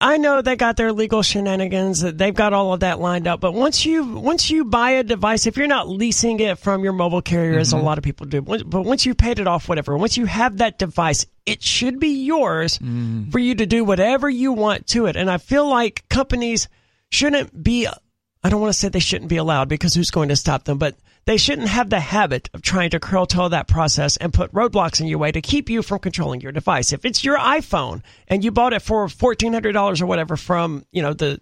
I 0.02 0.16
know 0.16 0.40
they 0.40 0.56
got 0.56 0.78
their 0.78 0.92
legal 0.94 1.22
shenanigans. 1.22 2.00
They've 2.00 2.34
got 2.34 2.54
all 2.54 2.72
of 2.72 2.80
that 2.80 3.00
lined 3.00 3.26
up. 3.26 3.40
But 3.40 3.52
once 3.52 3.84
you 3.84 4.02
once 4.02 4.50
you 4.50 4.64
buy 4.64 4.92
a 4.92 5.02
device, 5.02 5.46
if 5.46 5.58
you're 5.58 5.66
not 5.66 5.90
leasing 5.90 6.40
it 6.40 6.58
from 6.58 6.82
your 6.82 6.94
mobile 6.94 7.20
carrier, 7.20 7.52
mm-hmm. 7.52 7.60
as 7.60 7.74
a 7.74 7.76
mm-hmm. 7.76 7.84
lot 7.84 7.98
of 7.98 8.04
people 8.04 8.24
do, 8.24 8.40
but 8.40 8.64
once 8.64 9.04
you 9.04 9.14
paid 9.14 9.40
it 9.40 9.46
off, 9.46 9.68
whatever, 9.68 9.94
once 9.98 10.16
you 10.16 10.24
have 10.24 10.56
that 10.56 10.78
device, 10.78 11.26
it 11.44 11.62
should 11.62 12.00
be 12.00 12.24
yours 12.24 12.78
mm. 12.78 13.30
for 13.30 13.38
you 13.38 13.54
to 13.56 13.66
do 13.66 13.84
whatever 13.84 14.30
you 14.30 14.54
want 14.54 14.86
to 14.86 15.04
it. 15.04 15.16
And 15.16 15.30
I 15.30 15.36
feel 15.36 15.68
like 15.68 16.08
companies 16.08 16.68
shouldn't 17.10 17.62
be 17.62 17.86
I 18.42 18.48
don't 18.48 18.60
want 18.60 18.72
to 18.72 18.78
say 18.78 18.88
they 18.88 18.98
shouldn't 19.00 19.28
be 19.28 19.36
allowed 19.36 19.68
because 19.68 19.94
who's 19.94 20.10
going 20.10 20.30
to 20.30 20.36
stop 20.36 20.64
them, 20.64 20.78
but 20.78 20.96
they 21.26 21.36
shouldn't 21.36 21.68
have 21.68 21.90
the 21.90 22.00
habit 22.00 22.48
of 22.54 22.62
trying 22.62 22.90
to 22.90 23.00
curtail 23.00 23.50
that 23.50 23.68
process 23.68 24.16
and 24.16 24.32
put 24.32 24.52
roadblocks 24.52 25.00
in 25.00 25.06
your 25.06 25.18
way 25.18 25.30
to 25.30 25.42
keep 25.42 25.68
you 25.68 25.82
from 25.82 25.98
controlling 25.98 26.40
your 26.40 26.52
device. 26.52 26.92
If 26.92 27.04
it's 27.04 27.22
your 27.22 27.38
iPhone 27.38 28.02
and 28.28 28.42
you 28.42 28.50
bought 28.50 28.72
it 28.72 28.80
for 28.80 29.06
$1,400 29.06 30.00
or 30.00 30.06
whatever 30.06 30.36
from, 30.36 30.86
you 30.90 31.02
know, 31.02 31.12
the 31.12 31.40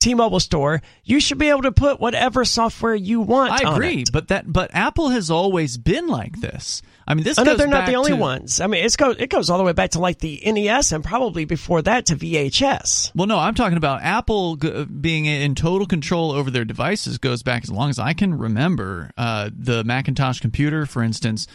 T-Mobile 0.00 0.40
store, 0.40 0.80
you 1.04 1.20
should 1.20 1.38
be 1.38 1.48
able 1.48 1.62
to 1.62 1.72
put 1.72 2.00
whatever 2.00 2.44
software 2.44 2.94
you 2.94 3.20
want. 3.20 3.52
I 3.52 3.74
agree, 3.74 4.04
but 4.10 4.28
that 4.28 4.50
but 4.50 4.70
Apple 4.72 5.10
has 5.10 5.30
always 5.30 5.76
been 5.76 6.06
like 6.06 6.40
this. 6.40 6.82
I 7.08 7.14
mean, 7.14 7.24
this. 7.24 7.38
Oh, 7.38 7.42
no, 7.42 7.56
they're 7.56 7.66
not 7.66 7.86
the 7.86 7.94
only 7.94 8.10
to, 8.10 8.16
ones. 8.16 8.60
I 8.60 8.66
mean, 8.66 8.84
it's 8.84 8.96
go, 8.96 9.10
it 9.12 9.30
goes 9.30 9.48
all 9.48 9.56
the 9.56 9.64
way 9.64 9.72
back 9.72 9.92
to 9.92 9.98
like 9.98 10.18
the 10.18 10.42
NES 10.44 10.92
and 10.92 11.02
probably 11.02 11.46
before 11.46 11.80
that 11.80 12.06
to 12.06 12.16
VHS. 12.16 13.12
Well, 13.14 13.26
no, 13.26 13.38
I'm 13.38 13.54
talking 13.54 13.78
about 13.78 14.02
Apple 14.02 14.56
g- 14.56 14.84
being 14.84 15.24
in 15.24 15.54
total 15.54 15.86
control 15.86 16.32
over 16.32 16.50
their 16.50 16.66
devices 16.66 17.16
goes 17.16 17.42
back 17.42 17.62
as 17.62 17.70
long 17.70 17.88
as 17.88 17.98
I 17.98 18.12
can 18.12 18.36
remember. 18.36 19.10
Uh, 19.16 19.48
the 19.56 19.84
Macintosh 19.84 20.40
computer, 20.40 20.84
for 20.84 21.02
instance, 21.02 21.46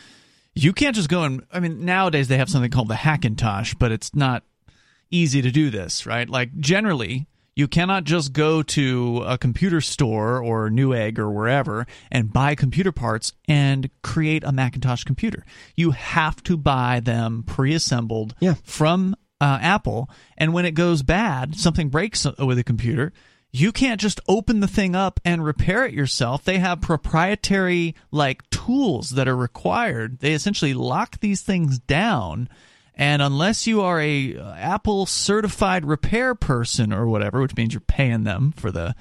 you 0.56 0.74
can't 0.74 0.96
just 0.96 1.08
go 1.08 1.24
and. 1.24 1.46
I 1.52 1.60
mean, 1.60 1.86
nowadays 1.86 2.30
they 2.30 2.38
have 2.38 2.50
something 2.50 2.72
called 2.72 2.88
the 2.88 2.96
Hackintosh, 2.96 3.78
but 3.78 3.92
it's 3.92 4.16
not 4.16 4.44
easy 5.12 5.44
to 5.44 5.52
do 5.52 5.70
this, 5.70 6.08
right? 6.08 6.28
Like 6.28 6.58
generally, 6.60 7.28
you 7.56 7.68
cannot 7.68 8.04
just 8.04 8.34
go 8.34 8.64
to 8.64 9.24
a 9.26 9.38
computer 9.38 9.82
store 9.82 10.44
or 10.44 10.70
Newegg 10.70 11.20
or 11.20 11.30
wherever 11.30 11.86
and 12.12 12.34
buy 12.34 12.56
computer 12.56 12.92
parts 12.92 13.34
and 13.48 13.90
create 14.02 14.44
a 14.44 14.52
Macintosh 14.52 15.04
computer. 15.04 15.46
You 15.76 15.92
have 15.92 16.42
to 16.44 16.58
buy 16.58 17.00
them 17.00 17.44
pre-assembled 17.46 18.36
yeah. 18.40 18.56
from 18.64 19.16
uh, 19.40 19.60
Apple, 19.62 20.10
and 20.38 20.54
when 20.54 20.66
it 20.66 20.72
goes 20.72 21.04
bad, 21.04 21.56
something 21.56 21.90
breaks 21.90 22.26
with 22.40 22.58
a 22.58 22.64
computer. 22.64 23.14
You 23.52 23.72
can't 23.72 24.02
just 24.02 24.20
open 24.28 24.62
the 24.62 24.68
thing 24.68 24.96
up 24.96 25.20
and 25.24 25.46
repair 25.46 25.86
it 25.86 25.94
yourself. 25.94 26.44
They 26.44 26.58
have 26.58 26.82
proprietary 26.82 27.94
like 28.10 28.50
tools 28.50 29.12
that 29.12 29.28
are 29.28 29.36
required. 29.36 30.20
They 30.22 30.34
essentially 30.34 30.74
lock 30.74 31.20
these 31.20 31.42
things 31.42 31.78
down 31.78 32.50
and 32.96 33.22
unless 33.22 33.66
you 33.66 33.82
are 33.82 34.00
a 34.00 34.38
uh, 34.38 34.54
Apple 34.56 35.06
certified 35.06 35.86
repair 35.86 36.36
person 36.36 36.94
or 36.94 37.08
whatever, 37.08 37.42
which 37.42 37.56
means 37.56 37.74
you're 37.74 37.82
paying 37.82 38.24
them 38.24 38.54
for 38.56 38.72
the 38.72 38.96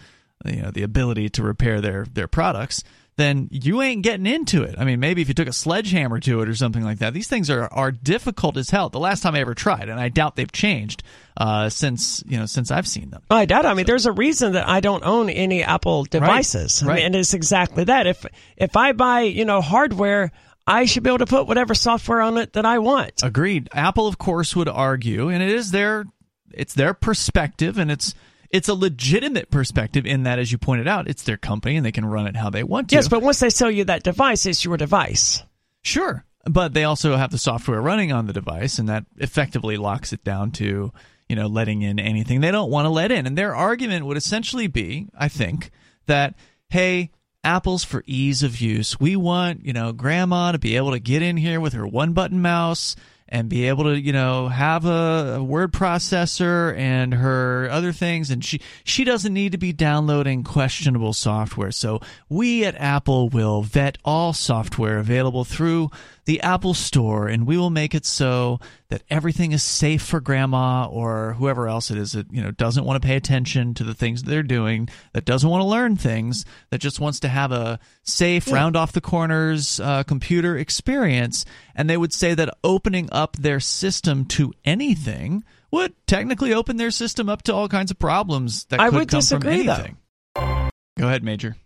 you 0.44 0.62
know 0.62 0.70
the 0.70 0.82
ability 0.82 1.28
to 1.30 1.42
repair 1.42 1.80
their 1.80 2.04
their 2.04 2.28
products, 2.28 2.82
then 3.16 3.48
you 3.52 3.82
ain't 3.82 4.02
getting 4.02 4.26
into 4.26 4.62
it. 4.62 4.74
I 4.78 4.84
mean, 4.84 4.98
maybe 4.98 5.20
if 5.20 5.28
you 5.28 5.34
took 5.34 5.48
a 5.48 5.52
sledgehammer 5.52 6.18
to 6.20 6.40
it 6.40 6.48
or 6.48 6.54
something 6.54 6.82
like 6.82 6.98
that. 6.98 7.12
These 7.12 7.28
things 7.28 7.50
are 7.50 7.70
are 7.72 7.92
difficult 7.92 8.56
as 8.56 8.70
hell. 8.70 8.88
The 8.88 8.98
last 8.98 9.22
time 9.22 9.34
I 9.34 9.40
ever 9.40 9.54
tried, 9.54 9.88
and 9.88 10.00
I 10.00 10.08
doubt 10.08 10.36
they've 10.36 10.50
changed 10.50 11.02
uh, 11.36 11.68
since 11.68 12.22
you 12.26 12.38
know 12.38 12.46
since 12.46 12.70
I've 12.70 12.86
seen 12.86 13.10
them. 13.10 13.22
I 13.30 13.44
doubt. 13.44 13.66
I 13.66 13.74
mean, 13.74 13.86
there's 13.86 14.06
a 14.06 14.12
reason 14.12 14.54
that 14.54 14.66
I 14.66 14.80
don't 14.80 15.04
own 15.04 15.28
any 15.28 15.62
Apple 15.62 16.04
devices, 16.04 16.82
right, 16.82 16.88
right. 16.88 16.94
I 16.94 16.96
mean, 16.96 17.06
and 17.06 17.16
it's 17.16 17.34
exactly 17.34 17.84
that. 17.84 18.06
If 18.06 18.24
if 18.56 18.76
I 18.76 18.92
buy 18.92 19.22
you 19.22 19.44
know 19.44 19.60
hardware 19.60 20.32
I 20.66 20.84
should 20.84 21.02
be 21.02 21.10
able 21.10 21.18
to 21.18 21.26
put 21.26 21.46
whatever 21.46 21.74
software 21.74 22.20
on 22.20 22.38
it 22.38 22.52
that 22.52 22.64
I 22.64 22.78
want. 22.78 23.22
Agreed. 23.22 23.68
Apple, 23.72 24.06
of 24.06 24.18
course, 24.18 24.54
would 24.54 24.68
argue, 24.68 25.28
and 25.28 25.42
it 25.42 25.50
is 25.50 25.70
their 25.70 26.04
it's 26.52 26.74
their 26.74 26.94
perspective, 26.94 27.78
and 27.78 27.90
it's 27.90 28.14
it's 28.50 28.68
a 28.68 28.74
legitimate 28.74 29.50
perspective 29.50 30.06
in 30.06 30.24
that, 30.24 30.38
as 30.38 30.52
you 30.52 30.58
pointed 30.58 30.86
out, 30.86 31.08
it's 31.08 31.22
their 31.22 31.38
company 31.38 31.76
and 31.76 31.86
they 31.86 31.92
can 31.92 32.04
run 32.04 32.26
it 32.26 32.36
how 32.36 32.50
they 32.50 32.62
want 32.62 32.90
to. 32.90 32.96
Yes, 32.96 33.08
but 33.08 33.22
once 33.22 33.40
they 33.40 33.50
sell 33.50 33.70
you 33.70 33.84
that 33.84 34.02
device, 34.02 34.44
it's 34.44 34.64
your 34.64 34.76
device. 34.76 35.42
Sure, 35.82 36.24
but 36.44 36.74
they 36.74 36.84
also 36.84 37.16
have 37.16 37.30
the 37.30 37.38
software 37.38 37.80
running 37.80 38.12
on 38.12 38.26
the 38.26 38.32
device, 38.32 38.78
and 38.78 38.88
that 38.88 39.04
effectively 39.16 39.76
locks 39.76 40.12
it 40.12 40.22
down 40.22 40.50
to 40.52 40.92
you 41.28 41.36
know 41.36 41.46
letting 41.46 41.82
in 41.82 41.98
anything 41.98 42.40
they 42.40 42.50
don't 42.50 42.70
want 42.70 42.84
to 42.84 42.90
let 42.90 43.10
in. 43.10 43.26
And 43.26 43.36
their 43.36 43.54
argument 43.54 44.06
would 44.06 44.16
essentially 44.16 44.68
be, 44.68 45.08
I 45.18 45.28
think, 45.28 45.70
that 46.06 46.34
hey, 46.68 47.10
apples 47.44 47.84
for 47.84 48.04
ease 48.06 48.42
of 48.42 48.60
use. 48.60 48.98
We 49.00 49.16
want, 49.16 49.64
you 49.64 49.72
know, 49.72 49.92
grandma 49.92 50.52
to 50.52 50.58
be 50.58 50.76
able 50.76 50.92
to 50.92 51.00
get 51.00 51.22
in 51.22 51.36
here 51.36 51.60
with 51.60 51.72
her 51.72 51.86
one 51.86 52.12
button 52.12 52.40
mouse 52.40 52.96
and 53.32 53.48
be 53.48 53.66
able 53.66 53.84
to 53.84 53.98
you 53.98 54.12
know 54.12 54.48
have 54.48 54.84
a, 54.84 55.36
a, 55.38 55.42
word 55.42 55.72
processor 55.72 56.76
and 56.76 57.14
her 57.14 57.68
other 57.70 57.90
things 57.90 58.30
and 58.30 58.44
she 58.44 58.60
she 58.84 59.04
doesn't 59.04 59.32
need 59.32 59.52
to 59.52 59.58
be 59.58 59.72
downloading 59.72 60.44
questionable 60.44 61.14
software 61.14 61.72
so 61.72 61.98
we 62.28 62.64
at 62.64 62.76
apple 62.76 63.30
will 63.30 63.62
vet 63.62 63.96
all 64.04 64.34
software 64.34 64.98
available 64.98 65.44
through 65.44 65.90
the 66.24 66.40
apple 66.40 66.74
store 66.74 67.26
and 67.26 67.46
we 67.46 67.56
will 67.56 67.70
make 67.70 67.94
it 67.94 68.06
so 68.06 68.58
that 68.88 69.02
everything 69.10 69.52
is 69.52 69.62
safe 69.62 70.02
for 70.02 70.20
grandma 70.20 70.86
or 70.86 71.34
whoever 71.34 71.68
else 71.68 71.90
it 71.90 71.98
is 71.98 72.12
that 72.12 72.32
you 72.32 72.42
know 72.42 72.50
doesn't 72.52 72.84
want 72.84 73.00
to 73.00 73.06
pay 73.06 73.16
attention 73.16 73.74
to 73.74 73.84
the 73.84 73.94
things 73.94 74.22
that 74.22 74.30
they're 74.30 74.42
doing 74.42 74.88
that 75.12 75.24
doesn't 75.24 75.50
want 75.50 75.60
to 75.60 75.66
learn 75.66 75.96
things 75.96 76.44
that 76.70 76.80
just 76.80 77.00
wants 77.00 77.18
to 77.20 77.28
have 77.28 77.50
a 77.50 77.78
safe 78.02 78.46
yeah. 78.46 78.54
round 78.54 78.76
off 78.76 78.92
the 78.92 79.00
corners 79.00 79.80
uh, 79.80 80.02
computer 80.04 80.56
experience 80.56 81.44
and 81.74 81.90
they 81.90 81.96
would 81.96 82.12
say 82.12 82.34
that 82.34 82.54
opening 82.62 83.08
up 83.10 83.36
their 83.36 83.60
system 83.60 84.24
to 84.24 84.52
anything 84.64 85.42
would 85.72 85.94
technically 86.06 86.52
open 86.52 86.76
their 86.76 86.90
system 86.90 87.28
up 87.28 87.42
to 87.42 87.54
all 87.54 87.66
kinds 87.68 87.90
of 87.90 87.98
problems 87.98 88.66
that 88.66 88.78
I 88.78 88.90
could 88.90 88.98
would 89.00 89.08
come 89.08 89.20
disagree, 89.20 89.64
from 89.64 89.70
anything. 89.70 89.96
Though. 90.34 90.70
Go 90.98 91.06
ahead, 91.08 91.24
Major. 91.24 91.56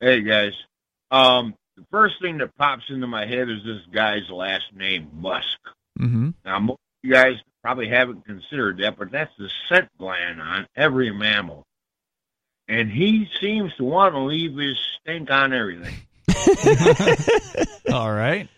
Hey 0.00 0.22
guys. 0.22 0.52
Um, 1.10 1.54
the 1.76 1.84
first 1.90 2.20
thing 2.20 2.38
that 2.38 2.56
pops 2.56 2.84
into 2.88 3.06
my 3.06 3.26
head 3.26 3.48
is 3.48 3.62
this 3.64 3.82
guy's 3.92 4.28
last 4.30 4.64
name, 4.74 5.10
Musk. 5.14 5.58
Mm-hmm. 5.98 6.30
Now, 6.44 6.58
most 6.58 6.72
of 6.72 7.08
you 7.08 7.12
guys 7.12 7.34
probably 7.62 7.88
haven't 7.88 8.24
considered 8.24 8.78
that, 8.78 8.98
but 8.98 9.10
that's 9.10 9.32
the 9.38 9.50
scent 9.68 9.88
gland 9.98 10.40
on 10.40 10.66
every 10.76 11.12
mammal. 11.12 11.64
And 12.68 12.90
he 12.90 13.28
seems 13.40 13.74
to 13.76 13.84
want 13.84 14.14
to 14.14 14.20
leave 14.20 14.56
his 14.56 14.78
stink 15.00 15.30
on 15.30 15.52
everything. 15.52 15.94
All 17.92 18.12
right. 18.12 18.48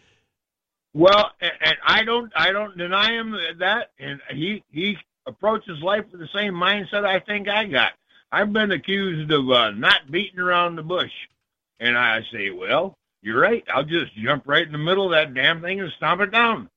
Well, 0.95 1.31
and, 1.41 1.53
and 1.61 1.77
I 1.85 2.05
don't, 2.05 2.33
I 2.35 2.53
don't 2.53 2.77
deny 2.79 3.13
him 3.13 3.37
that, 3.59 3.91
and 3.99 4.21
he 4.31 4.65
he 4.71 4.97
approaches 5.27 5.83
life 5.83 6.07
with 6.11 6.21
the 6.21 6.29
same 6.35 6.55
mindset 6.55 7.05
I 7.05 7.21
think 7.21 7.49
I 7.49 7.67
got. 7.67 7.93
I've 8.33 8.53
been 8.53 8.73
accused 8.73 9.31
of 9.31 9.51
uh, 9.51 9.71
not 9.73 10.11
beating 10.11 10.41
around 10.41 10.77
the 10.77 10.83
bush, 10.83 11.13
and 11.79 11.97
I 11.97 12.23
say, 12.33 12.51
well, 12.51 12.97
you're 13.23 13.41
right. 13.41 13.65
I'll 13.73 13.85
just 13.85 14.15
jump 14.15 14.45
right 14.47 14.65
in 14.67 14.73
the 14.73 14.79
middle 14.79 15.07
of 15.07 15.11
that 15.13 15.35
damn 15.35 15.61
thing 15.61 15.81
and 15.81 15.93
stomp 15.93 16.21
it 16.21 16.31
down. 16.31 16.69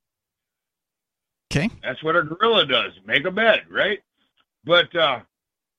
Okay. 1.52 1.70
That's 1.84 2.02
what 2.04 2.16
a 2.16 2.24
gorilla 2.24 2.66
does. 2.66 2.94
Make 3.06 3.26
a 3.26 3.32
bed, 3.32 3.64
right? 3.70 4.00
But 4.64 4.96
uh, 4.96 5.20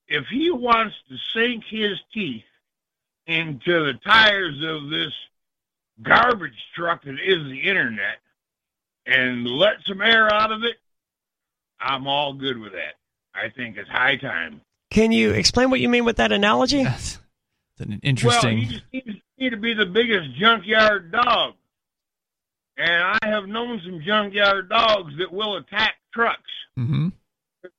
if 0.07 0.25
he 0.27 0.51
wants 0.51 0.95
to 1.09 1.17
sink 1.33 1.63
his 1.67 1.99
teeth 2.13 2.43
into 3.25 3.85
the 3.85 3.93
tires 4.05 4.61
of 4.63 4.89
this 4.89 5.13
garbage 6.01 6.57
truck 6.75 7.03
that 7.03 7.19
is 7.19 7.43
the 7.45 7.61
internet 7.61 8.17
and 9.05 9.45
let 9.47 9.75
some 9.85 10.01
air 10.01 10.31
out 10.31 10.51
of 10.51 10.63
it, 10.63 10.77
I'm 11.79 12.07
all 12.07 12.33
good 12.33 12.57
with 12.57 12.73
that. 12.73 12.95
I 13.33 13.49
think 13.49 13.77
it's 13.77 13.89
high 13.89 14.17
time. 14.17 14.61
Can 14.91 15.11
you 15.11 15.31
explain 15.31 15.71
what 15.71 15.79
you 15.79 15.89
mean 15.89 16.05
with 16.05 16.17
that 16.17 16.31
analogy? 16.31 16.85
That's 17.77 17.89
an 17.89 17.99
interesting. 18.03 18.57
Well, 18.57 18.67
he 18.67 18.75
just 18.75 18.83
seems 18.91 19.05
to 19.05 19.43
me 19.43 19.49
to 19.49 19.57
be 19.57 19.73
the 19.73 19.85
biggest 19.85 20.35
junkyard 20.35 21.11
dog. 21.11 21.53
And 22.77 23.17
I 23.21 23.27
have 23.27 23.47
known 23.47 23.81
some 23.85 24.01
junkyard 24.01 24.69
dogs 24.69 25.13
that 25.19 25.31
will 25.31 25.57
attack 25.57 25.95
trucks. 26.13 26.41
mm-hmm. 26.77 27.09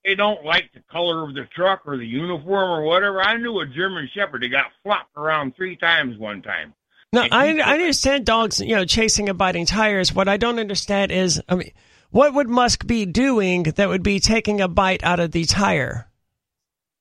They 0.05 0.15
don't 0.15 0.45
like 0.45 0.71
the 0.73 0.81
color 0.91 1.29
of 1.29 1.35
the 1.35 1.47
truck 1.55 1.83
or 1.85 1.99
the 1.99 2.07
uniform 2.07 2.71
or 2.71 2.83
whatever. 2.83 3.21
I 3.21 3.37
knew 3.37 3.61
a 3.61 3.67
German 3.67 4.09
Shepherd 4.15 4.43
that 4.43 4.49
got 4.49 4.67
flopped 4.83 5.15
around 5.17 5.57
three 5.57 5.77
times 5.77 6.17
one 6.17 6.41
time. 6.41 6.73
No, 7.13 7.23
I, 7.31 7.59
I 7.59 7.75
understand 7.75 8.25
dogs, 8.25 8.61
you 8.61 8.75
know, 8.75 8.87
chasing 8.87 9.29
and 9.29 9.37
biting 9.37 9.67
tires. 9.67 10.13
What 10.13 10.27
I 10.27 10.37
don't 10.37 10.59
understand 10.59 11.13
is, 11.13 11.41
I 11.49 11.57
mean, 11.57 11.71
what 12.11 12.35
would 12.35 12.49
Musk 12.49 12.87
be 12.87 13.07
doing 13.07 13.65
that 13.65 13.89
would 13.89 14.03
be 14.03 14.21
taking 14.21 14.61
a 14.61 14.69
bite 14.69 15.05
out 15.05 15.21
of 15.21 15.33
the 15.33 15.45
tire? 15.45 16.09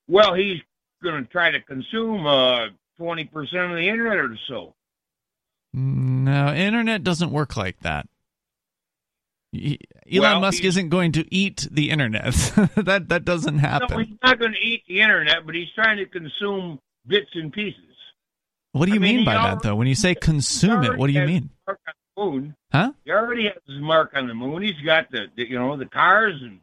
Well, 0.08 0.34
he's 0.34 0.60
going 1.02 1.24
to 1.24 1.30
try 1.32 1.52
to 1.52 1.62
consume 1.62 2.28
uh, 2.28 2.68
20% 3.00 3.30
of 3.42 3.76
the 3.76 3.88
internet 3.90 4.18
or 4.18 4.38
so. 4.48 4.76
No, 5.74 6.54
internet 6.54 7.04
doesn't 7.04 7.32
work 7.32 7.58
like 7.58 7.80
that. 7.80 8.08
Elon 9.56 9.78
Well, 10.20 10.40
Musk 10.42 10.64
isn't 10.64 10.90
going 10.90 11.12
to 11.14 11.34
eat 11.34 11.68
the 11.72 11.90
internet. 11.92 12.26
that 12.76 13.06
that 13.10 13.24
doesn't 13.26 13.56
No, 13.58 13.62
happen. 13.62 14.04
he's 14.04 14.18
not 14.24 14.40
going 14.40 14.54
to 14.54 14.60
eat 14.60 14.84
the 14.88 15.02
internet, 15.02 15.46
but 15.46 15.54
he's 15.56 15.72
trying 15.76 15.98
to 15.98 16.06
consume 16.08 16.80
bits 17.06 17.30
and 17.36 17.52
pieces. 17.54 17.80
What 18.72 18.88
do 18.88 18.92
you 18.94 18.98
I 19.00 19.00
mean, 19.00 19.16
mean 19.18 19.26
by 19.26 19.36
that, 19.36 19.62
though? 19.62 19.76
When 19.76 19.88
you 19.88 19.94
say 19.94 20.16
consume 20.16 20.84
it, 20.84 20.98
what 20.98 21.06
do 21.08 21.14
you 21.14 21.26
mean? 21.26 21.52
mark 21.68 21.80
on 21.88 21.94
the 22.16 22.22
moon. 22.24 22.56
Huh? 22.72 22.92
He 23.06 23.12
already 23.12 23.44
has 23.46 23.58
his 23.68 23.80
mark 23.80 24.12
on 24.16 24.28
the 24.28 24.34
moon. 24.34 24.64
He's 24.64 24.82
got 24.84 25.12
the, 25.12 25.28
the 25.36 25.48
you 25.48 25.60
know 25.60 25.78
the 25.78 25.86
cars 25.86 26.42
and 26.42 26.60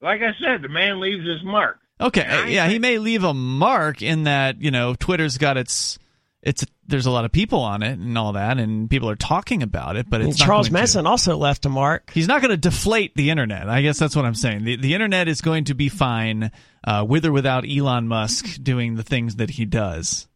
like 0.00 0.22
I 0.22 0.32
said, 0.40 0.62
the 0.62 0.68
man 0.68 1.00
leaves 1.00 1.26
his 1.26 1.42
mark. 1.42 1.78
Okay, 2.00 2.24
I 2.24 2.46
yeah, 2.46 2.68
he 2.68 2.78
may 2.78 2.98
leave 2.98 3.24
a 3.24 3.34
mark 3.34 4.02
in 4.02 4.24
that 4.24 4.60
you 4.60 4.70
know 4.70 4.94
Twitter's 4.94 5.38
got 5.38 5.56
its 5.56 5.98
it's 6.42 6.64
there's 6.86 7.06
a 7.06 7.10
lot 7.10 7.24
of 7.24 7.32
people 7.32 7.60
on 7.60 7.82
it 7.82 7.98
and 7.98 8.16
all 8.16 8.32
that, 8.32 8.58
and 8.58 8.88
people 8.88 9.10
are 9.10 9.16
talking 9.16 9.62
about 9.62 9.96
it, 9.96 10.08
but 10.08 10.20
it's 10.20 10.38
not 10.38 10.46
Charles 10.46 10.68
to- 10.68 10.72
Manson 10.72 11.06
also 11.06 11.36
left 11.36 11.66
a 11.66 11.68
mark. 11.68 12.10
He's 12.14 12.28
not 12.28 12.40
going 12.40 12.50
to 12.50 12.56
deflate 12.56 13.14
the 13.14 13.30
internet. 13.30 13.68
I 13.68 13.82
guess 13.82 13.98
that's 13.98 14.14
what 14.16 14.24
I'm 14.24 14.34
saying. 14.34 14.64
The, 14.64 14.76
the 14.76 14.94
internet 14.94 15.28
is 15.28 15.40
going 15.40 15.64
to 15.64 15.74
be 15.74 15.88
fine 15.88 16.50
uh, 16.84 17.04
with 17.06 17.26
or 17.26 17.32
without 17.32 17.64
Elon 17.68 18.08
Musk 18.08 18.62
doing 18.62 18.94
the 18.94 19.02
things 19.02 19.36
that 19.36 19.50
he 19.50 19.64
does. 19.64 20.28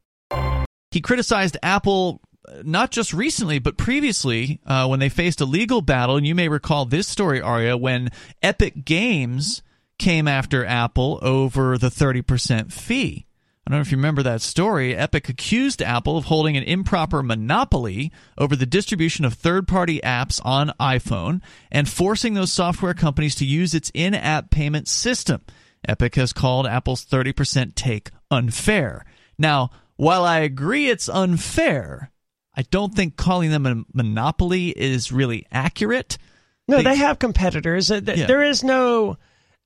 He 0.90 1.00
criticized 1.00 1.56
Apple 1.62 2.20
uh, 2.46 2.62
not 2.64 2.90
just 2.90 3.14
recently, 3.14 3.60
but 3.60 3.78
previously 3.78 4.60
uh, 4.66 4.86
when 4.88 4.98
they 5.00 5.08
faced 5.08 5.40
a 5.40 5.44
legal 5.46 5.80
battle. 5.80 6.16
And 6.16 6.26
you 6.26 6.34
may 6.34 6.48
recall 6.48 6.84
this 6.84 7.06
story, 7.06 7.40
Aria, 7.40 7.76
when 7.76 8.10
Epic 8.42 8.84
Games 8.84 9.62
came 10.02 10.26
after 10.28 10.64
Apple 10.66 11.18
over 11.22 11.78
the 11.78 11.88
30% 11.88 12.72
fee. 12.72 13.26
I 13.64 13.70
don't 13.70 13.78
know 13.78 13.82
if 13.82 13.92
you 13.92 13.96
remember 13.96 14.24
that 14.24 14.42
story. 14.42 14.96
Epic 14.96 15.28
accused 15.28 15.80
Apple 15.80 16.16
of 16.18 16.24
holding 16.24 16.56
an 16.56 16.64
improper 16.64 17.22
monopoly 17.22 18.10
over 18.36 18.56
the 18.56 18.66
distribution 18.66 19.24
of 19.24 19.34
third 19.34 19.68
party 19.68 20.00
apps 20.02 20.40
on 20.44 20.72
iPhone 20.80 21.40
and 21.70 21.88
forcing 21.88 22.34
those 22.34 22.52
software 22.52 22.94
companies 22.94 23.36
to 23.36 23.44
use 23.46 23.72
its 23.74 23.92
in 23.94 24.14
app 24.14 24.50
payment 24.50 24.88
system. 24.88 25.42
Epic 25.86 26.16
has 26.16 26.32
called 26.32 26.66
Apple's 26.66 27.04
30% 27.04 27.76
take 27.76 28.10
unfair. 28.32 29.04
Now, 29.38 29.70
while 29.94 30.24
I 30.24 30.40
agree 30.40 30.88
it's 30.90 31.08
unfair, 31.08 32.10
I 32.56 32.62
don't 32.62 32.94
think 32.94 33.16
calling 33.16 33.50
them 33.50 33.66
a 33.66 33.84
monopoly 33.94 34.70
is 34.70 35.12
really 35.12 35.46
accurate. 35.52 36.18
No, 36.66 36.78
They- 36.78 36.82
they, 36.84 36.96
have 36.96 37.20
competitors. 37.20 37.92
Uh, 37.92 38.00
th- 38.00 38.18
Yeah. 38.18 38.26
There 38.26 38.42
is 38.42 38.64
no 38.64 39.18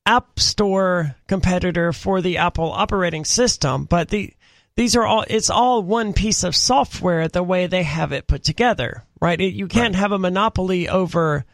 App 0.07 0.39
Store 0.39 1.17
competitor 1.27 1.93
for 1.93 2.21
the 2.23 2.39
Apple 2.39 2.71
operating 2.71 3.25
system, 3.25 3.85
but 3.85 4.09
the 4.09 4.33
these 4.77 4.95
are 4.95 5.05
all 5.05 5.25
it's 5.29 5.51
all 5.51 5.83
one 5.83 6.13
piece 6.13 6.45
of 6.45 6.55
software 6.55 7.29
the 7.29 7.43
way 7.43 7.67
they 7.67 7.83
have 7.83 8.13
it 8.13 8.27
put 8.27 8.45
together, 8.45 9.05
right? 9.21 9.41
It, 9.41 9.55
you 9.55 9.67
can't 9.67 9.95
have 9.95 10.13
a 10.13 10.19
monopoly 10.19 10.89
over 10.89 11.45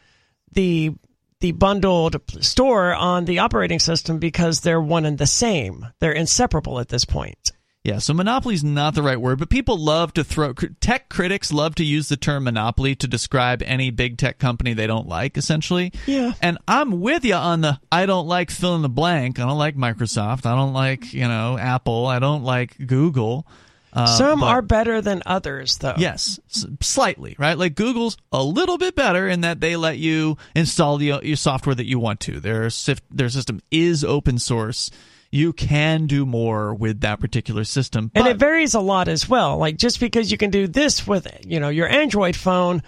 the 0.51 0.93
the 1.39 1.51
bundled 1.51 2.21
store 2.41 2.93
on 2.93 3.25
the 3.25 3.39
operating 3.39 3.79
system 3.79 4.17
because 4.17 4.61
they're 4.61 4.79
one 4.79 5.05
and 5.05 5.17
the 5.17 5.27
same. 5.27 5.87
They're 5.99 6.13
inseparable 6.13 6.79
at 6.79 6.87
this 6.87 7.03
point. 7.03 7.42
Yeah, 7.83 7.99
so 7.99 8.13
monopoly 8.13 8.55
is 8.55 8.63
not 8.63 8.95
the 8.95 9.03
right 9.03 9.19
word, 9.19 9.39
but 9.39 9.49
people 9.49 9.77
love 9.77 10.13
to 10.13 10.23
throw 10.23 10.53
tech 10.53 11.09
critics 11.09 11.51
love 11.51 11.75
to 11.75 11.83
use 11.83 12.07
the 12.07 12.15
term 12.15 12.45
monopoly 12.45 12.95
to 12.95 13.07
describe 13.07 13.61
any 13.61 13.91
big 13.91 14.17
tech 14.17 14.39
company 14.39 14.73
they 14.73 14.87
don't 14.87 15.07
like 15.07 15.37
essentially. 15.37 15.91
Yeah. 16.05 16.31
And 16.41 16.57
I'm 16.65 17.01
with 17.01 17.25
you 17.25 17.33
on 17.35 17.59
the 17.59 17.79
I 17.91 18.05
don't 18.05 18.25
like 18.25 18.51
fill 18.51 18.75
in 18.77 18.83
the 18.83 18.89
blank. 18.89 19.37
I 19.37 19.45
don't 19.45 19.57
like 19.57 19.75
Microsoft. 19.75 20.45
I 20.45 20.55
don't 20.55 20.71
like, 20.71 21.13
you 21.13 21.27
know, 21.27 21.57
Apple. 21.57 22.05
I 22.05 22.19
don't 22.19 22.45
like 22.45 22.77
Google. 22.87 23.45
Uh, 23.91 24.05
Some 24.05 24.39
but- 24.39 24.47
are 24.47 24.61
better 24.61 25.01
than 25.01 25.21
others, 25.25 25.77
though. 25.77 25.93
Yes, 25.97 26.39
slightly, 26.81 27.35
right? 27.37 27.57
Like 27.57 27.75
Google's 27.75 28.17
a 28.31 28.41
little 28.43 28.77
bit 28.77 28.95
better 28.95 29.27
in 29.27 29.41
that 29.41 29.59
they 29.59 29.75
let 29.75 29.97
you 29.97 30.37
install 30.55 30.97
the, 30.97 31.19
your 31.21 31.35
software 31.35 31.75
that 31.75 31.85
you 31.85 31.99
want 31.99 32.21
to. 32.21 32.39
Their 32.39 32.69
their 33.11 33.29
system 33.29 33.59
is 33.71 34.05
open 34.05 34.39
source. 34.39 34.89
You 35.33 35.51
can 35.51 36.05
do 36.05 36.25
more 36.27 36.73
with 36.75 37.01
that 37.01 37.19
particular 37.19 37.63
system. 37.63 38.11
And 38.13 38.27
it 38.27 38.37
varies 38.37 38.75
a 38.75 38.79
lot 38.79 39.07
as 39.07 39.27
well. 39.27 39.57
Like 39.57 39.77
just 39.77 39.99
because 39.99 40.31
you 40.31 40.37
can 40.37 40.51
do 40.51 40.67
this 40.67 41.07
with, 41.07 41.27
you 41.45 41.59
know, 41.59 41.69
your 41.69 41.87
Android 41.87 42.35
phone, 42.35 42.83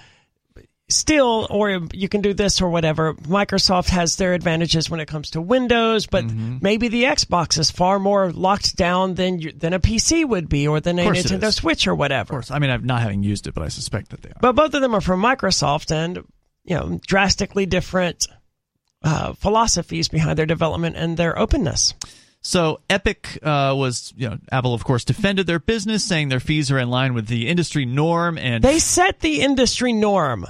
still, 0.87 1.47
or 1.49 1.81
you 1.91 2.07
can 2.07 2.21
do 2.21 2.33
this 2.35 2.61
or 2.61 2.69
whatever. 2.69 3.15
Microsoft 3.15 3.89
has 3.89 4.17
their 4.17 4.33
advantages 4.35 4.89
when 4.89 4.99
it 4.99 5.07
comes 5.07 5.31
to 5.31 5.41
Windows, 5.41 6.05
but 6.05 6.23
Mm-hmm. 6.25 6.57
maybe 6.61 6.87
the 6.87 7.05
Xbox 7.05 7.57
is 7.57 7.71
far 7.71 7.97
more 7.97 8.31
locked 8.31 8.75
down 8.75 9.15
than 9.15 9.39
you, 9.39 9.51
than 9.51 9.73
a 9.73 9.79
PC 9.79 10.27
would 10.27 10.47
be, 10.47 10.67
or 10.67 10.79
than 10.79 10.99
a 10.99 11.03
Nintendo. 11.05 11.51
Switch 11.51 11.87
or 11.87 11.95
whatever. 11.95 12.21
Of 12.21 12.29
course, 12.29 12.51
I 12.51 12.59
mean, 12.59 12.69
I've 12.69 12.85
not 12.85 13.01
having 13.01 13.23
used 13.23 13.47
it, 13.47 13.55
but 13.55 13.63
I 13.63 13.69
suspect 13.69 14.09
that 14.09 14.21
they 14.21 14.29
are. 14.29 14.37
But 14.39 14.55
both 14.55 14.73
of 14.75 14.81
them 14.81 14.93
are 14.93 15.01
from 15.01 15.19
Microsoft, 15.21 15.91
and 15.91 16.17
you 16.63 16.75
know, 16.75 16.99
drastically 17.07 17.65
different 17.65 18.27
uh, 19.01 19.33
philosophies 19.33 20.07
behind 20.09 20.37
their 20.37 20.45
development 20.45 20.95
and 20.95 21.17
their 21.17 21.37
openness. 21.37 21.95
So 22.45 22.81
Epic 22.91 23.39
uh, 23.41 23.73
was, 23.75 24.13
you 24.15 24.29
know, 24.29 24.37
Apple 24.51 24.75
of 24.75 24.83
course 24.83 25.03
defended 25.03 25.47
their 25.47 25.57
business, 25.57 26.03
saying 26.03 26.29
their 26.29 26.39
fees 26.39 26.69
are 26.69 26.77
in 26.77 26.91
line 26.91 27.15
with 27.15 27.25
the 27.25 27.47
industry 27.47 27.85
norm, 27.85 28.37
and 28.37 28.63
They 28.63 28.77
set 28.77 29.21
the 29.21 29.41
industry 29.41 29.93
norm. 29.93 30.45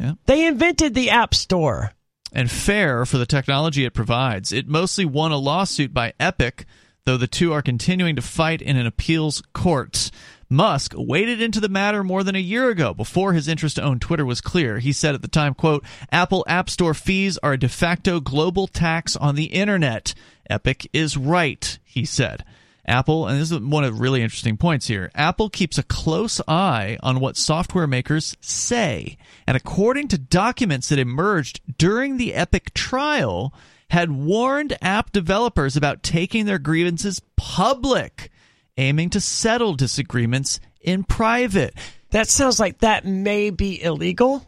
Yeah. 0.00 0.14
They 0.24 0.46
invented 0.46 0.94
the 0.94 1.10
App 1.10 1.34
Store. 1.34 1.92
and 2.32 2.50
fair 2.50 3.04
for 3.04 3.18
the 3.18 3.26
technology 3.26 3.84
it 3.84 3.92
provides. 3.92 4.52
It 4.52 4.66
mostly 4.68 5.04
won 5.04 5.32
a 5.32 5.36
lawsuit 5.36 5.92
by 5.92 6.14
Epic, 6.18 6.64
though 7.04 7.18
the 7.18 7.26
two 7.26 7.52
are 7.52 7.60
continuing 7.60 8.16
to 8.16 8.22
fight 8.22 8.62
in 8.62 8.78
an 8.78 8.86
appeals 8.86 9.42
court. 9.52 10.10
Musk 10.54 10.94
waded 10.96 11.42
into 11.42 11.60
the 11.60 11.68
matter 11.68 12.04
more 12.04 12.22
than 12.22 12.36
a 12.36 12.40
year 12.40 12.68
ago 12.68 12.94
before 12.94 13.32
his 13.32 13.48
interest 13.48 13.76
to 13.76 13.82
own 13.82 13.98
Twitter 13.98 14.24
was 14.24 14.40
clear. 14.40 14.78
He 14.78 14.92
said 14.92 15.14
at 15.14 15.22
the 15.22 15.28
time, 15.28 15.54
quote, 15.54 15.84
Apple 16.12 16.44
App 16.46 16.70
Store 16.70 16.94
fees 16.94 17.36
are 17.38 17.54
a 17.54 17.58
de 17.58 17.68
facto 17.68 18.20
global 18.20 18.66
tax 18.66 19.16
on 19.16 19.34
the 19.34 19.46
internet. 19.46 20.14
Epic 20.48 20.88
is 20.92 21.16
right, 21.16 21.78
he 21.82 22.04
said. 22.04 22.44
Apple, 22.86 23.26
and 23.26 23.40
this 23.40 23.50
is 23.50 23.58
one 23.58 23.82
of 23.82 23.94
the 23.94 24.00
really 24.00 24.22
interesting 24.22 24.56
points 24.56 24.86
here 24.86 25.10
Apple 25.14 25.48
keeps 25.48 25.78
a 25.78 25.82
close 25.82 26.40
eye 26.46 26.98
on 27.02 27.18
what 27.18 27.36
software 27.36 27.86
makers 27.86 28.36
say. 28.40 29.16
And 29.46 29.56
according 29.56 30.08
to 30.08 30.18
documents 30.18 30.88
that 30.90 30.98
emerged 30.98 31.60
during 31.78 32.16
the 32.16 32.34
Epic 32.34 32.74
trial, 32.74 33.54
had 33.90 34.10
warned 34.10 34.76
app 34.82 35.12
developers 35.12 35.76
about 35.76 36.02
taking 36.02 36.46
their 36.46 36.58
grievances 36.58 37.20
public 37.36 38.30
aiming 38.76 39.10
to 39.10 39.20
settle 39.20 39.74
disagreements 39.74 40.60
in 40.80 41.04
private. 41.04 41.74
That 42.10 42.28
sounds 42.28 42.60
like 42.60 42.78
that 42.78 43.04
may 43.04 43.50
be 43.50 43.82
illegal. 43.82 44.46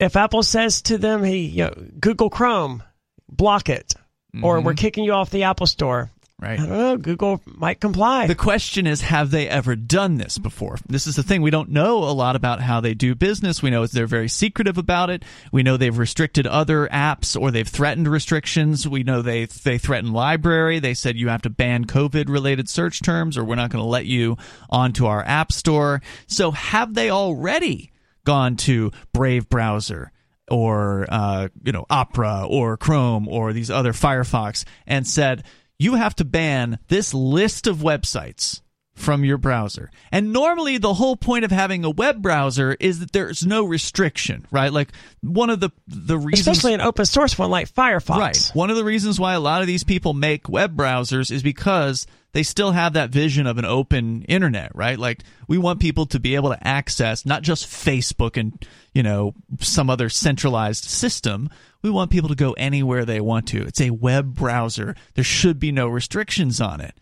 If 0.00 0.16
Apple 0.16 0.42
says 0.42 0.82
to 0.82 0.98
them, 0.98 1.22
"Hey, 1.22 1.38
you 1.38 1.64
know, 1.64 1.74
Google 2.00 2.30
Chrome, 2.30 2.82
block 3.28 3.68
it," 3.68 3.94
or 4.42 4.56
mm-hmm. 4.56 4.66
"We're 4.66 4.74
kicking 4.74 5.04
you 5.04 5.12
off 5.12 5.30
the 5.30 5.44
Apple 5.44 5.66
Store," 5.66 6.10
Right. 6.40 6.58
I 6.58 6.66
don't 6.66 6.78
know. 6.78 6.96
Google 6.96 7.40
might 7.46 7.80
comply. 7.80 8.26
The 8.26 8.34
question 8.34 8.86
is, 8.86 9.00
have 9.02 9.30
they 9.30 9.48
ever 9.48 9.76
done 9.76 10.16
this 10.16 10.36
before? 10.36 10.76
This 10.88 11.06
is 11.06 11.14
the 11.14 11.22
thing. 11.22 11.42
We 11.42 11.50
don't 11.50 11.70
know 11.70 11.98
a 11.98 12.10
lot 12.12 12.34
about 12.34 12.60
how 12.60 12.80
they 12.80 12.92
do 12.92 13.14
business. 13.14 13.62
We 13.62 13.70
know 13.70 13.86
they're 13.86 14.06
very 14.06 14.28
secretive 14.28 14.76
about 14.76 15.10
it. 15.10 15.22
We 15.52 15.62
know 15.62 15.76
they've 15.76 15.96
restricted 15.96 16.46
other 16.46 16.88
apps 16.88 17.40
or 17.40 17.50
they've 17.50 17.66
threatened 17.66 18.08
restrictions. 18.08 18.86
We 18.86 19.04
know 19.04 19.22
they 19.22 19.46
they 19.46 19.78
threatened 19.78 20.12
LBRY. 20.12 20.82
They 20.82 20.92
said 20.94 21.16
you 21.16 21.28
have 21.28 21.42
to 21.42 21.50
ban 21.50 21.86
COVID 21.86 22.28
related 22.28 22.68
search 22.68 23.00
terms 23.00 23.38
or 23.38 23.44
we're 23.44 23.54
not 23.54 23.70
going 23.70 23.82
to 23.82 23.88
let 23.88 24.06
you 24.06 24.36
onto 24.68 25.06
our 25.06 25.24
app 25.24 25.52
store. 25.52 26.02
So 26.26 26.50
have 26.50 26.94
they 26.94 27.10
already 27.10 27.92
gone 28.24 28.56
to 28.56 28.90
Brave 29.12 29.48
browser? 29.48 30.10
Or 30.50 31.06
uh, 31.08 31.48
you 31.62 31.72
know 31.72 31.86
Opera 31.88 32.46
or 32.46 32.76
Chrome 32.76 33.28
or 33.28 33.54
these 33.54 33.70
other 33.70 33.94
Firefox 33.94 34.64
and 34.86 35.06
said 35.06 35.42
you 35.84 35.96
have 35.96 36.16
to 36.16 36.24
ban 36.24 36.78
this 36.88 37.12
list 37.12 37.66
of 37.66 37.78
websites 37.78 38.62
from 38.94 39.24
your 39.24 39.38
browser. 39.38 39.90
And 40.12 40.32
normally 40.32 40.78
the 40.78 40.94
whole 40.94 41.16
point 41.16 41.44
of 41.44 41.50
having 41.50 41.84
a 41.84 41.90
web 41.90 42.22
browser 42.22 42.76
is 42.78 43.00
that 43.00 43.12
there's 43.12 43.44
no 43.44 43.64
restriction, 43.64 44.46
right? 44.50 44.72
Like 44.72 44.92
one 45.20 45.50
of 45.50 45.60
the 45.60 45.70
the 45.88 46.18
reasons 46.18 46.46
especially 46.46 46.74
an 46.74 46.80
open 46.80 47.04
source 47.04 47.36
one 47.38 47.50
like 47.50 47.72
Firefox. 47.72 48.18
Right. 48.18 48.50
One 48.54 48.70
of 48.70 48.76
the 48.76 48.84
reasons 48.84 49.18
why 49.18 49.34
a 49.34 49.40
lot 49.40 49.60
of 49.60 49.66
these 49.66 49.84
people 49.84 50.14
make 50.14 50.48
web 50.48 50.76
browsers 50.76 51.30
is 51.30 51.42
because 51.42 52.06
they 52.32 52.42
still 52.42 52.72
have 52.72 52.92
that 52.92 53.10
vision 53.10 53.46
of 53.46 53.58
an 53.58 53.64
open 53.64 54.22
internet, 54.24 54.74
right? 54.74 54.98
Like 54.98 55.22
we 55.48 55.58
want 55.58 55.80
people 55.80 56.06
to 56.06 56.20
be 56.20 56.34
able 56.34 56.50
to 56.50 56.66
access 56.66 57.24
not 57.24 57.42
just 57.42 57.66
Facebook 57.66 58.36
and, 58.36 58.64
you 58.92 59.02
know, 59.02 59.34
some 59.60 59.88
other 59.88 60.08
centralized 60.08 60.84
system. 60.84 61.48
We 61.82 61.90
want 61.90 62.10
people 62.10 62.28
to 62.28 62.34
go 62.34 62.52
anywhere 62.52 63.04
they 63.04 63.20
want 63.20 63.48
to. 63.48 63.62
It's 63.62 63.80
a 63.80 63.90
web 63.90 64.34
browser. 64.34 64.96
There 65.14 65.24
should 65.24 65.58
be 65.58 65.72
no 65.72 65.86
restrictions 65.88 66.60
on 66.60 66.80
it. 66.80 66.94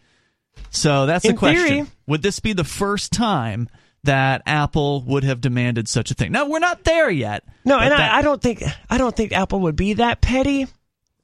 So 0.71 1.07
that's 1.07 1.27
the 1.27 1.35
question. 1.35 1.67
theory. 1.67 1.87
Would 2.07 2.23
this 2.23 2.41
be 2.41 2.53
the 2.53 2.65
first 2.65 3.13
time 3.13 3.69
that 4.05 4.43
Apple 4.47 5.03
would 5.03 5.23
have 5.25 5.41
demanded 5.41 5.89
such 5.89 6.11
a 6.11 6.15
thing? 6.15 6.33
Now 6.33 6.49
we're 6.49 6.59
not 6.61 6.85
there 6.85 7.11
yet. 7.11 7.45
No, 7.65 7.79
and 7.79 7.93
that- 7.93 8.13
I, 8.13 8.19
I 8.19 8.23
don't 8.23 8.41
think 8.41 8.63
I 8.91 8.99
don't 8.99 9.15
think 9.15 9.33
Apple 9.33 9.61
would 9.61 9.77
be 9.77 9.95
that 9.95 10.21
petty. 10.21 10.67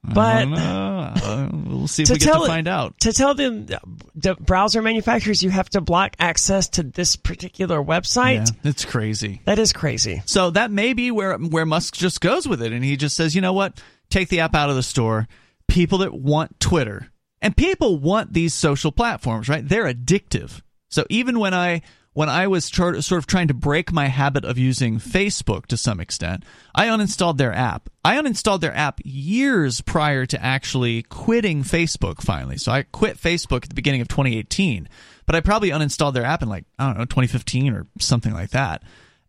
But. 0.04 0.46
Uh, 0.52 1.48
we'll 1.52 1.88
see 1.88 2.02
if 2.04 2.08
to 2.08 2.12
we 2.14 2.18
get 2.20 2.26
to 2.26 2.30
tell 2.32 2.44
it- 2.44 2.48
find 2.48 2.68
out. 2.68 2.98
to 3.00 3.12
tell 3.12 3.34
them 3.34 3.66
the 4.14 4.36
browser 4.36 4.80
manufacturers 4.80 5.42
you 5.42 5.50
have 5.50 5.68
to 5.70 5.80
block 5.80 6.14
access 6.20 6.68
to 6.70 6.82
this 6.84 7.16
particular 7.16 7.82
website, 7.82 8.46
Yeah, 8.46 8.70
it's 8.70 8.84
crazy. 8.84 9.40
that 9.44 9.58
is 9.58 9.72
crazy. 9.72 10.22
So 10.24 10.50
that 10.50 10.70
may 10.70 10.92
be 10.92 11.10
where 11.10 11.36
where 11.36 11.66
Musk 11.66 11.96
just 11.96 12.20
goes 12.20 12.46
with 12.46 12.62
it, 12.62 12.72
and 12.72 12.84
he 12.84 12.96
just 12.96 13.16
says, 13.16 13.34
you 13.34 13.40
know 13.40 13.52
what, 13.52 13.82
take 14.08 14.28
the 14.28 14.40
app 14.40 14.54
out 14.54 14.70
of 14.70 14.76
the 14.76 14.82
store. 14.84 15.26
People 15.66 15.98
that 15.98 16.14
want 16.14 16.58
Twitter 16.60 17.08
and 17.40 17.56
people 17.56 17.98
want 17.98 18.32
these 18.32 18.54
social 18.54 18.92
platforms, 18.92 19.48
right? 19.48 19.66
They're 19.66 19.92
addictive. 19.92 20.62
So 20.88 21.04
even 21.08 21.38
when 21.38 21.54
I 21.54 21.82
when 22.18 22.28
I 22.28 22.48
was 22.48 22.64
sort 22.64 22.96
of 22.96 23.26
trying 23.28 23.46
to 23.46 23.54
break 23.54 23.92
my 23.92 24.06
habit 24.06 24.44
of 24.44 24.58
using 24.58 24.98
Facebook 24.98 25.66
to 25.66 25.76
some 25.76 26.00
extent, 26.00 26.44
I 26.74 26.86
uninstalled 26.86 27.36
their 27.36 27.52
app. 27.52 27.88
I 28.04 28.16
uninstalled 28.16 28.60
their 28.60 28.74
app 28.74 29.00
years 29.04 29.80
prior 29.82 30.26
to 30.26 30.44
actually 30.44 31.04
quitting 31.04 31.62
Facebook 31.62 32.20
finally. 32.20 32.58
So 32.58 32.72
I 32.72 32.82
quit 32.82 33.18
Facebook 33.18 33.62
at 33.62 33.68
the 33.68 33.76
beginning 33.76 34.00
of 34.00 34.08
2018, 34.08 34.88
but 35.26 35.36
I 35.36 35.40
probably 35.40 35.70
uninstalled 35.70 36.14
their 36.14 36.24
app 36.24 36.42
in 36.42 36.48
like, 36.48 36.64
I 36.76 36.86
don't 36.86 36.98
know, 36.98 37.04
2015 37.04 37.72
or 37.72 37.86
something 38.00 38.32
like 38.32 38.50
that. 38.50 38.82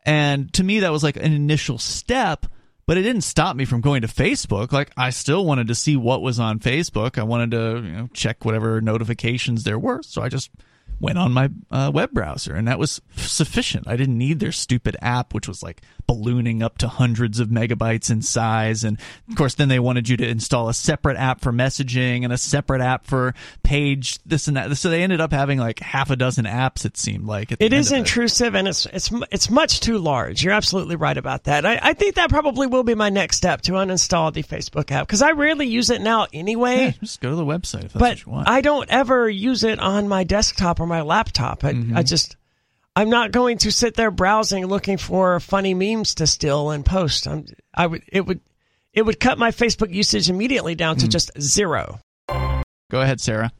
And 0.03 0.51
to 0.53 0.63
me, 0.63 0.79
that 0.79 0.91
was 0.91 1.03
like 1.03 1.17
an 1.17 1.33
initial 1.33 1.77
step, 1.77 2.47
but 2.89 2.97
it 2.97 3.03
didn't 3.03 3.21
stop 3.21 3.55
me 3.55 3.65
from 3.65 3.81
going 3.81 4.01
to 4.01 4.07
Facebook. 4.07 4.71
Like 4.71 4.89
I 4.97 5.11
still 5.11 5.45
wanted 5.45 5.67
to 5.67 5.75
see 5.75 5.95
what 5.95 6.23
was 6.23 6.39
on 6.39 6.57
Facebook. 6.57 7.19
I 7.19 7.23
wanted 7.23 7.51
to 7.51 7.87
you 7.87 7.91
know, 7.91 8.09
check 8.13 8.43
whatever 8.43 8.81
notifications 8.81 9.63
there 9.63 9.77
were. 9.77 10.01
So 10.01 10.23
I 10.23 10.29
just 10.29 10.49
went 10.99 11.17
on 11.17 11.31
my 11.31 11.49
uh, 11.71 11.91
web 11.93 12.11
browser, 12.11 12.55
and 12.55 12.67
that 12.67 12.79
was 12.79 13.01
sufficient. 13.15 13.87
I 13.87 13.95
didn't 13.95 14.17
need 14.17 14.39
their 14.39 14.51
stupid 14.51 14.97
app, 15.01 15.33
which 15.33 15.47
was 15.47 15.63
like 15.63 15.81
ballooning 16.07 16.63
up 16.63 16.77
to 16.79 16.87
hundreds 16.87 17.39
of 17.39 17.49
megabytes 17.49 18.09
in 18.09 18.21
size. 18.21 18.83
And 18.83 18.99
of 19.29 19.35
course, 19.35 19.55
then 19.55 19.69
they 19.69 19.79
wanted 19.79 20.09
you 20.09 20.17
to 20.17 20.27
install 20.27 20.69
a 20.69 20.73
separate 20.73 21.17
app 21.17 21.41
for 21.41 21.51
messaging 21.51 22.23
and 22.23 22.33
a 22.33 22.37
separate 22.37 22.81
app 22.81 23.05
for 23.05 23.33
page 23.63 24.19
this 24.25 24.47
and 24.47 24.57
that. 24.57 24.75
So 24.77 24.89
they 24.89 25.03
ended 25.03 25.21
up 25.21 25.31
having 25.31 25.59
like 25.59 25.79
half 25.79 26.09
a 26.09 26.15
dozen 26.15 26.45
apps. 26.45 26.85
It 26.85 26.97
seemed 26.97 27.25
like 27.25 27.51
at 27.51 27.59
the 27.59 27.65
It 27.65 27.73
is 27.73 27.91
intrusive 27.91 28.55
and 28.55 28.67
it's 28.67 28.85
it's 28.87 29.11
it's 29.31 29.49
much 29.49 29.79
too 29.79 29.97
large. 29.99 30.43
You're 30.43 30.53
absolutely 30.53 30.95
right 30.95 31.17
about 31.17 31.45
that. 31.45 31.65
I, 31.65 31.79
I 31.81 31.93
think 31.93 32.15
that 32.15 32.29
probably 32.29 32.67
will 32.67 32.83
be 32.83 32.95
my 32.95 33.09
next 33.09 33.37
step 33.37 33.61
to 33.61 33.73
uninstall 33.73 34.33
the 34.33 34.43
Facebook 34.43 34.91
app 34.91 35.07
because 35.07 35.21
I 35.21 35.31
rarely 35.31 35.67
use 35.67 35.89
it 35.89 36.01
now 36.01 36.27
anyway. 36.33 36.77
Yeah, 36.77 36.91
just 36.99 37.21
go 37.21 37.29
to 37.29 37.35
the 37.35 37.45
website 37.45 37.85
if 37.85 37.93
that's 37.93 37.99
but 37.99 38.01
what 38.01 38.25
you 38.25 38.31
want. 38.31 38.49
I 38.49 38.61
don't 38.61 38.89
ever 38.89 39.29
use 39.29 39.63
it 39.63 39.79
on 39.79 40.07
my 40.07 40.23
desktop 40.23 40.79
or 40.79 40.87
my 40.89 41.01
laptop. 41.01 41.63
I, 41.63 41.73
Mm-hmm. 41.73 41.95
I 41.97 42.03
just 42.03 42.35
I'm 42.95 43.09
not 43.09 43.31
going 43.31 43.59
to 43.59 43.71
sit 43.71 43.95
there 43.95 44.11
browsing 44.11 44.65
looking 44.65 44.97
for 44.97 45.39
funny 45.39 45.73
memes 45.73 46.15
to 46.15 46.27
steal 46.27 46.71
and 46.71 46.85
post. 46.85 47.27
I'm, 47.27 47.45
I 47.73 47.87
would 47.87 48.03
it 48.11 48.25
would 48.25 48.41
it 48.93 49.03
would 49.03 49.19
cut 49.19 49.37
my 49.37 49.51
Facebook 49.51 49.93
usage 49.93 50.29
immediately 50.29 50.75
down 50.75 50.97
to 50.97 51.07
just 51.07 51.31
zero. 51.39 51.99
go 52.27 52.99
ahead, 53.01 53.21
Sarah. 53.21 53.51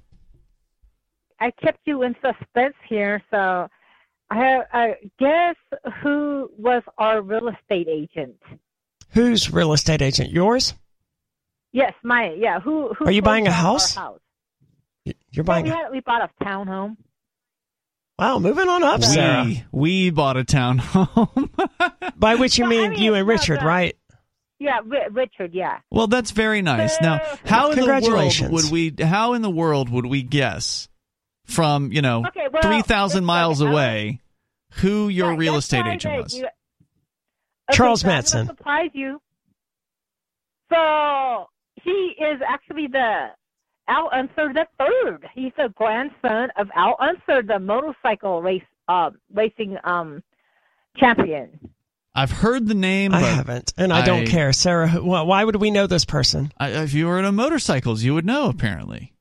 I 1.39 1.51
kept 1.51 1.79
you 1.85 2.03
in 2.03 2.15
suspense 2.15 2.75
here, 2.89 3.23
so 3.31 3.69
I 4.29 4.35
have. 4.35 4.65
I 4.73 4.95
guess 5.19 5.55
who 6.03 6.51
was 6.57 6.83
our 6.97 7.21
real 7.21 7.47
estate 7.47 7.87
agent? 7.87 8.35
Who's 9.11 9.51
real 9.53 9.71
estate 9.71 10.01
agent? 10.01 10.31
Yours? 10.31 10.73
Yes, 11.71 11.93
my 12.03 12.33
yeah. 12.37 12.59
Who? 12.59 12.93
who 12.93 13.05
Are 13.05 13.11
you 13.11 13.21
buying 13.21 13.47
a 13.47 13.51
house? 13.51 13.95
house? 13.95 14.19
You're 15.05 15.15
Well, 15.37 15.43
buying. 15.45 15.65
we 15.65 15.71
a- 15.71 15.75
had 15.75 15.91
we 15.91 15.99
bought 16.01 16.21
a 16.29 16.43
townhome. 16.43 16.97
Wow, 18.19 18.39
moving 18.39 18.67
on 18.67 18.83
up, 18.83 19.01
Sarah. 19.03 19.43
We 19.45 19.63
we 19.71 20.09
bought 20.09 20.35
a 20.37 20.43
townhome. 20.43 21.49
By 22.17 22.35
which 22.35 22.57
you 22.57 22.65
Well, 22.65 22.73
I 22.73 22.75
mean 22.81 22.89
mean, 22.91 22.99
you 23.01 23.13
and 23.13 23.27
Richard, 23.27 23.61
the- 23.61 23.65
right? 23.65 23.95
Yeah, 24.59 24.79
Ri- 24.85 25.07
Richard. 25.11 25.53
Yeah. 25.53 25.79
well, 25.89 26.07
that's 26.07 26.31
very 26.31 26.61
nice. 26.61 26.99
Now, 27.01 27.21
how 27.45 27.71
in 27.71 27.79
the 27.79 27.85
world 27.85 28.03
Congratulations. 28.03 28.51
would 28.51 28.71
we? 28.71 28.93
How 29.05 29.33
in 29.33 29.41
the 29.41 29.49
world 29.49 29.89
would 29.89 30.05
we 30.05 30.21
guess 30.21 30.89
from 31.45 31.93
you 31.93 32.01
know 32.01 32.25
Okay, 32.27 32.47
well, 32.51 32.61
three 32.61 32.81
thousand 32.81 33.23
miles 33.23 33.61
like, 33.61 33.71
away 33.71 34.21
who 34.73 35.07
your 35.07 35.31
Yeah, 35.31 35.37
real 35.37 35.55
estate 35.55 35.85
agent 35.87 36.23
was? 36.23 36.37
you- 36.37 36.47
Charles 37.71 38.01
so 38.01 38.07
I'm 38.07 38.09
gonna 38.09 38.15
Manson. 38.17 38.47
Surprise 38.47 38.89
you. 38.93 39.21
So 40.71 41.45
he 41.81 42.15
is 42.19 42.41
actually 42.45 42.87
the 42.87 43.27
Al 43.89 44.09
Unser 44.13 44.53
the 44.53 44.65
third. 44.77 45.27
He's 45.33 45.51
the 45.57 45.73
grandson 45.75 46.49
of 46.57 46.69
Al 46.75 46.95
Unser, 46.99 47.41
the 47.41 47.59
motorcycle 47.59 48.41
race 48.41 48.63
uh, 48.87 49.09
racing 49.33 49.77
um 49.83 50.23
champion. 50.97 51.59
I've 52.15 52.31
heard 52.31 52.67
the 52.67 52.73
name, 52.73 53.13
I 53.13 53.21
but 53.21 53.29
haven't, 53.35 53.73
and 53.77 53.93
I 53.93 54.03
don't 54.03 54.25
care, 54.25 54.51
Sarah. 54.51 54.89
Why 54.89 55.43
would 55.43 55.55
we 55.57 55.69
know 55.71 55.87
this 55.87 56.05
person? 56.05 56.51
I, 56.57 56.69
if 56.83 56.93
you 56.93 57.05
were 57.07 57.19
into 57.19 57.31
motorcycles, 57.31 58.03
you 58.03 58.13
would 58.15 58.25
know. 58.25 58.49
Apparently, 58.49 59.13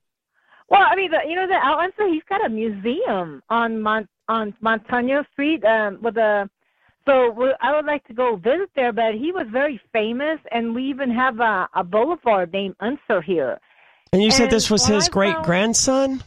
Well, 0.71 0.83
I 0.91 0.97
mean, 0.97 1.11
the, 1.11 1.19
you 1.29 1.37
know, 1.37 1.47
the 1.47 1.63
Al 1.63 1.79
Unser, 1.79 2.09
he's 2.09 2.23
got 2.29 2.45
a 2.45 2.49
museum 2.49 3.43
on 3.51 3.81
Mont 3.83 4.09
on 4.29 4.55
Montano 4.61 5.25
Street 5.33 5.65
um, 5.65 5.99
with 6.03 6.17
a. 6.17 6.49
So 7.07 7.31
we, 7.31 7.55
I 7.61 7.75
would 7.77 7.87
like 7.87 8.05
to 8.09 8.15
go 8.15 8.37
visit 8.37 8.71
there, 8.75 8.93
but 8.93 9.15
he 9.15 9.33
was 9.33 9.47
very 9.51 9.81
famous, 9.93 10.39
and 10.51 10.75
we 10.75 10.85
even 10.85 11.11
have 11.11 11.41
a, 11.41 11.69
a 11.75 11.85
boulevard 11.85 12.53
named 12.53 12.75
Unser 12.81 13.21
here. 13.23 13.59
And 14.13 14.23
you 14.23 14.31
said 14.31 14.45
And 14.45 14.53
this 14.53 14.71
was 14.71 14.87
his 14.87 15.09
great 15.09 15.37
grandson. 15.43 16.23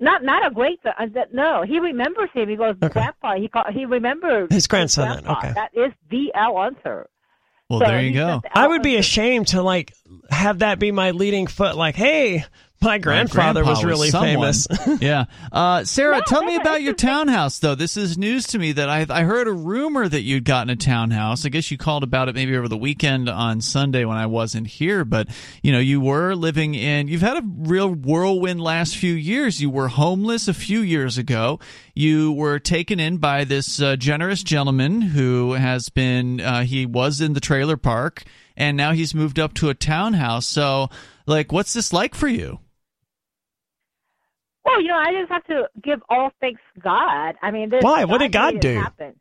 Not 0.00 0.24
not 0.24 0.44
a 0.46 0.50
great. 0.52 0.80
Uh, 0.84 1.06
that, 1.14 1.32
no, 1.32 1.62
he 1.62 1.78
remembers 1.78 2.28
him. 2.34 2.48
He 2.48 2.56
goes, 2.56 2.74
Okay. 2.82 2.92
Grandpa. 2.92 3.36
He 3.36 3.48
call, 3.48 3.64
he 3.72 3.84
remembers 3.86 4.48
His 4.52 4.66
grandson 4.66 5.08
then, 5.08 5.22
grandpa. 5.24 5.38
okay. 5.38 5.52
That 5.54 5.70
is 5.72 5.92
the 6.10 6.32
Al 6.34 6.56
Unser. 6.58 7.08
well, 7.70 7.78
So 7.80 7.86
there 7.86 8.02
you 8.02 8.12
go. 8.12 8.40
the 8.42 8.58
I 8.58 8.66
would 8.66 8.82
be 8.82 8.96
ashamed 8.96 9.48
to 9.48 9.62
like 9.62 9.94
have 10.30 10.58
that 10.58 10.78
be 10.80 10.90
my 10.90 11.12
leading 11.12 11.46
foot. 11.46 11.76
Like, 11.76 11.94
hey, 11.94 12.44
my 12.84 12.98
grandfather 12.98 13.62
grandpa 13.62 13.70
was 13.70 13.84
really 13.84 14.10
someone. 14.10 14.34
famous. 14.34 14.66
yeah, 15.00 15.24
uh, 15.50 15.84
Sarah, 15.84 16.22
tell 16.26 16.44
me 16.44 16.56
about 16.56 16.82
your 16.82 16.94
townhouse, 16.94 17.58
though. 17.58 17.74
This 17.74 17.96
is 17.96 18.16
news 18.16 18.46
to 18.48 18.58
me 18.58 18.72
that 18.72 18.88
I 18.88 19.06
I 19.08 19.22
heard 19.22 19.48
a 19.48 19.52
rumor 19.52 20.06
that 20.06 20.22
you'd 20.22 20.44
gotten 20.44 20.70
a 20.70 20.76
townhouse. 20.76 21.44
I 21.44 21.48
guess 21.48 21.70
you 21.70 21.78
called 21.78 22.02
about 22.02 22.28
it 22.28 22.34
maybe 22.34 22.56
over 22.56 22.68
the 22.68 22.76
weekend 22.76 23.28
on 23.28 23.60
Sunday 23.60 24.04
when 24.04 24.16
I 24.16 24.26
wasn't 24.26 24.66
here, 24.66 25.04
but 25.04 25.28
you 25.62 25.72
know 25.72 25.78
you 25.78 26.00
were 26.00 26.34
living 26.34 26.74
in. 26.74 27.08
You've 27.08 27.22
had 27.22 27.38
a 27.38 27.42
real 27.44 27.88
whirlwind 27.92 28.60
last 28.60 28.96
few 28.96 29.14
years. 29.14 29.60
You 29.60 29.70
were 29.70 29.88
homeless 29.88 30.48
a 30.48 30.54
few 30.54 30.80
years 30.80 31.18
ago. 31.18 31.58
You 31.94 32.32
were 32.32 32.58
taken 32.58 33.00
in 33.00 33.16
by 33.18 33.44
this 33.44 33.80
uh, 33.80 33.96
generous 33.96 34.42
gentleman 34.42 35.00
who 35.00 35.52
has 35.52 35.88
been. 35.88 36.40
Uh, 36.40 36.64
he 36.64 36.86
was 36.86 37.20
in 37.20 37.32
the 37.32 37.40
trailer 37.40 37.76
park, 37.76 38.24
and 38.56 38.76
now 38.76 38.92
he's 38.92 39.14
moved 39.14 39.38
up 39.38 39.54
to 39.54 39.68
a 39.68 39.74
townhouse. 39.74 40.46
So, 40.46 40.90
like, 41.26 41.52
what's 41.52 41.72
this 41.72 41.92
like 41.92 42.14
for 42.14 42.28
you? 42.28 42.60
Well, 44.64 44.80
you 44.80 44.88
know, 44.88 44.96
I 44.96 45.12
just 45.12 45.30
have 45.30 45.44
to 45.44 45.68
give 45.82 46.00
all 46.08 46.32
thanks 46.40 46.60
to 46.74 46.80
God. 46.80 47.34
I 47.42 47.50
mean, 47.50 47.70
Why? 47.80 48.04
What 48.04 48.18
did 48.18 48.32
God 48.32 48.60
do? 48.60 48.74
Happen. 48.74 49.14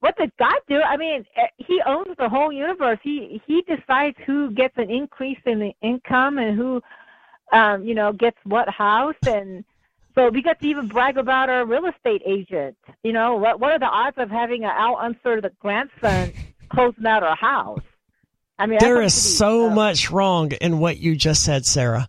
What 0.00 0.18
did 0.18 0.32
God 0.38 0.58
do? 0.68 0.82
I 0.82 0.98
mean, 0.98 1.24
eh, 1.36 1.46
He 1.56 1.80
owns 1.86 2.14
the 2.18 2.28
whole 2.28 2.52
universe. 2.52 2.98
He 3.02 3.40
He 3.46 3.62
decides 3.62 4.16
who 4.26 4.50
gets 4.50 4.76
an 4.76 4.90
increase 4.90 5.38
in 5.46 5.58
the 5.60 5.72
income 5.80 6.36
and 6.38 6.58
who, 6.58 6.82
um, 7.52 7.84
you 7.84 7.94
know, 7.94 8.12
gets 8.12 8.36
what 8.44 8.68
house, 8.68 9.16
and 9.26 9.64
so 10.14 10.28
we 10.28 10.42
get 10.42 10.60
to 10.60 10.66
even 10.66 10.88
brag 10.88 11.16
about 11.16 11.48
our 11.48 11.64
real 11.64 11.86
estate 11.86 12.22
agent. 12.26 12.76
You 13.02 13.12
know, 13.12 13.36
what 13.36 13.60
what 13.60 13.72
are 13.72 13.78
the 13.78 13.86
odds 13.86 14.18
of 14.18 14.30
having 14.30 14.64
an 14.64 14.70
Al 14.76 14.96
Unser, 14.96 15.40
the 15.40 15.52
grandson, 15.58 16.32
closing 16.68 17.06
out 17.06 17.22
our 17.22 17.36
house? 17.36 17.80
I 18.58 18.66
mean, 18.66 18.78
There 18.80 19.02
is 19.02 19.14
so 19.14 19.70
uh, 19.70 19.74
much 19.74 20.10
wrong 20.10 20.52
in 20.52 20.78
what 20.78 20.98
you 20.98 21.16
just 21.16 21.44
said, 21.44 21.66
Sarah. 21.66 22.08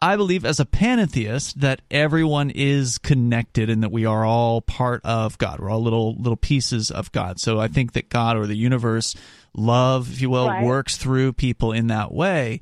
I 0.00 0.16
believe 0.16 0.44
as 0.44 0.60
a 0.60 0.64
pantheist 0.64 1.60
that 1.60 1.82
everyone 1.90 2.50
is 2.50 2.98
connected 2.98 3.68
and 3.68 3.82
that 3.82 3.90
we 3.90 4.04
are 4.06 4.24
all 4.24 4.60
part 4.60 5.00
of 5.04 5.36
God. 5.38 5.58
We're 5.58 5.70
all 5.70 5.82
little 5.82 6.14
little 6.16 6.36
pieces 6.36 6.90
of 6.90 7.10
God. 7.10 7.40
So 7.40 7.58
I 7.58 7.66
think 7.68 7.92
that 7.94 8.08
God 8.08 8.36
or 8.36 8.46
the 8.46 8.56
universe, 8.56 9.16
love, 9.54 10.12
if 10.12 10.20
you 10.20 10.30
will, 10.30 10.48
Right. 10.48 10.62
works 10.64 10.96
through 10.96 11.32
people 11.32 11.72
in 11.72 11.88
that 11.88 12.12
way. 12.12 12.60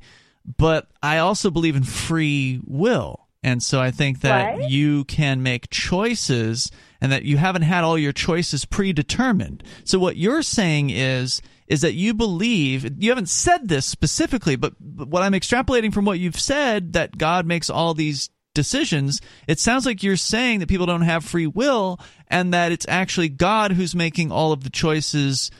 But 0.57 0.87
I 1.03 1.19
also 1.19 1.51
believe 1.51 1.75
in 1.75 1.83
free 1.83 2.59
will. 2.65 3.27
And 3.43 3.61
so 3.61 3.79
I 3.79 3.91
think 3.91 4.21
that 4.21 4.57
Right. 4.57 4.69
you 4.69 5.03
can 5.03 5.43
make 5.43 5.69
choices 5.69 6.71
and 6.99 7.11
that 7.11 7.23
you 7.23 7.37
haven't 7.37 7.61
had 7.61 7.83
all 7.83 7.99
your 7.99 8.13
choices 8.13 8.65
predetermined. 8.65 9.63
So 9.83 9.99
what 9.99 10.17
you're 10.17 10.41
saying 10.41 10.89
is 10.89 11.41
is 11.67 11.81
that 11.81 11.93
you 11.93 12.13
believe 12.13 12.89
you 13.03 13.09
haven't 13.09 13.29
said 13.29 13.67
this 13.67 13.85
specifically, 13.85 14.55
but, 14.55 14.73
but 14.79 15.07
what 15.07 15.23
I'm 15.23 15.33
extrapolating 15.33 15.93
from 15.93 16.05
what 16.05 16.19
you've 16.19 16.39
said 16.39 16.93
that 16.93 17.17
God 17.17 17.45
makes 17.45 17.69
all 17.69 17.93
these 17.93 18.29
decisions, 18.55 19.21
it 19.47 19.59
sounds 19.59 19.85
like 19.85 20.01
you're 20.01 20.15
saying 20.15 20.59
that 20.59 20.69
people 20.69 20.85
don't 20.85 21.01
have 21.01 21.23
free 21.23 21.45
will 21.47 21.99
and 22.27 22.53
that 22.53 22.71
it's 22.71 22.87
actually 22.87 23.29
God 23.29 23.71
who's 23.73 23.93
making 23.95 24.31
all 24.31 24.51
of 24.51 24.63
the 24.63 24.69
choices 24.69 25.51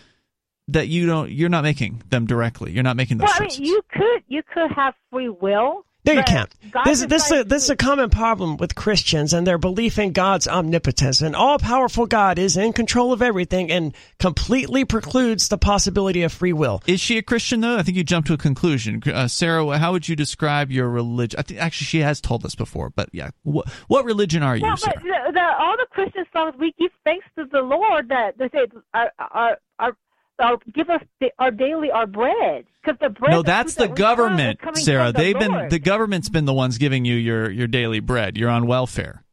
that 0.70 0.88
you 0.90 1.06
don't 1.06 1.32
you're 1.32 1.48
not 1.50 1.64
making 1.64 2.02
them 2.10 2.26
directly. 2.26 2.72
You're 2.72 2.84
not 2.84 2.98
making 2.98 3.20
those 3.20 3.28
Well, 3.28 3.36
I 3.36 3.46
choices. 3.46 3.60
mean, 3.62 3.70
you 3.70 3.82
could 3.90 4.24
you 4.28 4.42
could 4.54 4.72
have 4.72 4.94
free 5.12 5.30
will. 5.30 5.86
No, 6.08 6.14
you 6.14 6.24
can't. 6.24 6.54
God 6.72 6.84
This, 6.86 7.06
this, 7.06 7.26
is 7.26 7.32
a, 7.32 7.44
this 7.44 7.64
is 7.64 7.70
a 7.70 7.76
common 7.76 8.10
problem 8.10 8.58
with 8.58 8.76
Christians 8.76 9.34
and 9.34 9.46
their 9.46 9.58
belief 9.58 10.00
in 10.00 10.12
God's 10.12 10.48
omnipotence. 10.48 11.22
An 11.22 11.36
all 11.36 11.60
powerful 11.60 12.06
God 12.06 12.40
is 12.40 12.58
in 12.58 12.74
control 12.74 13.14
of 13.14 13.22
everything 13.22 13.72
and 13.72 13.94
completely 14.20 14.86
precludes 14.86 15.50
the 15.50 15.58
possibility 15.58 16.24
of 16.24 16.32
free 16.32 16.54
will. 16.54 16.82
Is 16.88 17.00
she 17.00 17.18
a 17.18 17.22
Christian 17.22 17.62
though? 17.62 17.78
I 17.78 17.84
think 17.84 17.98
you 17.98 18.04
jumped 18.04 18.28
to 18.28 18.34
a 18.34 18.38
conclusion. 18.38 19.02
Uh, 19.06 19.28
Sarah, 19.28 19.78
how 19.78 19.92
would 19.92 20.08
you 20.08 20.16
describe 20.16 20.72
your 20.72 20.90
religion? 20.90 21.40
I 21.40 21.44
think 21.44 21.60
actually 21.60 21.86
she 21.86 22.00
has 22.00 22.22
told 22.22 22.46
us 22.46 22.56
before, 22.56 22.90
but 22.90 23.10
yeah, 23.12 23.30
what, 23.44 23.70
what 23.88 24.06
religion 24.06 24.44
are 24.44 24.56
you, 24.56 24.66
Yeah, 24.66 24.76
Sarah? 24.76 24.94
but 24.96 25.04
the, 25.04 25.32
the, 25.34 25.46
all 25.60 25.76
the 25.78 25.88
Christian 25.92 26.26
songs 26.34 26.56
we 26.60 26.74
give 26.80 26.92
thanks 27.04 27.26
to 27.38 27.46
the 27.52 27.60
Lord 27.62 28.10
that 28.10 28.38
they 28.38 28.50
say 28.50 28.68
our 28.94 29.12
our 29.20 29.58
our, 29.80 29.98
our 30.40 30.58
give 30.74 30.90
us 30.90 31.02
the, 31.20 31.32
our 31.40 31.52
daily 31.52 31.92
our 31.92 32.08
bread 32.08 32.66
because 32.82 33.00
the 33.00 33.10
bread. 33.10 33.32
No, 33.32 33.42
that's 33.42 33.76
the 33.76 33.88
that 33.88 33.98
we 33.98 34.04
have 34.04 34.14
is 34.14 34.18
government, 34.18 34.60
Sarah. 34.78 35.12
They've 35.12 35.38
been 35.38 35.52
Lord. 35.52 35.70
the 35.70 35.80
government's 35.80 36.30
been 36.30 36.46
the 36.46 36.54
ones 36.54 36.78
giving 36.78 37.06
you 37.06 37.16
your 37.16 37.50
your 37.50 37.68
daily 37.68 38.00
bread. 38.00 38.38
You're 38.38 38.50
on 38.50 38.68
welfare. 38.68 39.24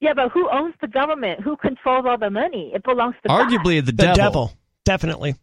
Yeah, 0.00 0.12
but 0.14 0.30
who 0.30 0.48
owns 0.50 0.74
the 0.80 0.88
government? 0.88 1.40
Who 1.40 1.56
controls 1.56 2.04
all 2.06 2.18
the 2.18 2.30
money? 2.30 2.70
It 2.74 2.84
belongs 2.84 3.14
to 3.22 3.28
God. 3.28 3.48
Arguably 3.48 3.84
the, 3.84 3.92
The 3.92 4.12
devil. 4.14 4.52
Definitely. 4.84 5.36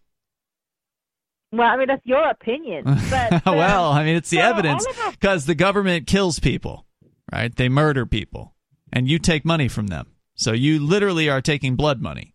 Well, 1.52 1.70
I 1.70 1.78
mean 1.78 1.88
that's 1.88 2.06
your 2.06 2.30
opinion. 2.30 2.84
But, 3.10 3.46
well, 3.46 3.92
I 3.92 4.04
mean 4.04 4.16
it's 4.16 4.30
the 4.30 4.38
so 4.38 4.44
evidence 4.44 4.86
because 5.12 5.46
the 5.46 5.56
government 5.56 6.08
kills 6.08 6.40
people, 6.40 6.86
right? 7.32 7.56
They 7.56 7.70
murder 7.70 8.06
people, 8.06 8.56
and 8.92 9.08
you 9.08 9.20
take 9.20 9.46
money 9.46 9.68
from 9.68 9.88
them. 9.88 10.08
So 10.36 10.52
you 10.52 10.80
literally 10.80 11.30
are 11.30 11.42
taking 11.42 11.76
blood 11.76 12.02
money. 12.02 12.33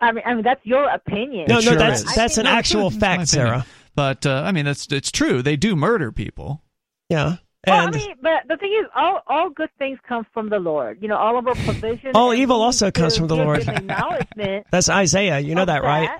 I 0.00 0.12
mean, 0.12 0.24
I 0.26 0.34
mean 0.34 0.44
that's 0.44 0.64
your 0.64 0.88
opinion. 0.88 1.46
No, 1.48 1.56
no, 1.56 1.60
sure 1.60 1.76
that's 1.76 2.02
is. 2.02 2.14
that's 2.14 2.38
an 2.38 2.44
No, 2.44 2.50
actual 2.50 2.90
good. 2.90 3.00
Fact. 3.00 3.28
Sarah. 3.28 3.66
But 3.94 4.26
uh, 4.26 4.42
I 4.44 4.52
mean 4.52 4.64
that's 4.66 4.86
it's 4.92 5.10
true. 5.10 5.42
They 5.42 5.56
do 5.56 5.74
murder 5.76 6.12
people. 6.12 6.62
Yeah. 7.08 7.36
Well, 7.66 7.86
And 7.86 7.96
I 7.96 7.98
mean, 7.98 8.14
but 8.22 8.42
the 8.48 8.56
thing 8.58 8.72
is, 8.80 8.86
all 8.94 9.22
all 9.26 9.50
good 9.50 9.70
things 9.78 9.98
come 10.06 10.24
from 10.32 10.50
the 10.50 10.58
Lord. 10.60 10.98
You 11.00 11.08
know, 11.08 11.16
all 11.16 11.36
of 11.38 11.48
our 11.48 11.54
provision. 11.54 12.12
All 12.14 12.32
evil 12.32 12.62
also 12.62 12.90
comes 12.92 13.16
from 13.16 13.26
the 13.26 13.34
Lord. 13.36 13.66
acknowledgement. 13.68 14.66
that's 14.70 14.88
Isaiah. 14.88 15.40
You 15.40 15.54
know 15.56 15.62
of 15.62 15.66
that, 15.68 15.82
right? 15.82 16.10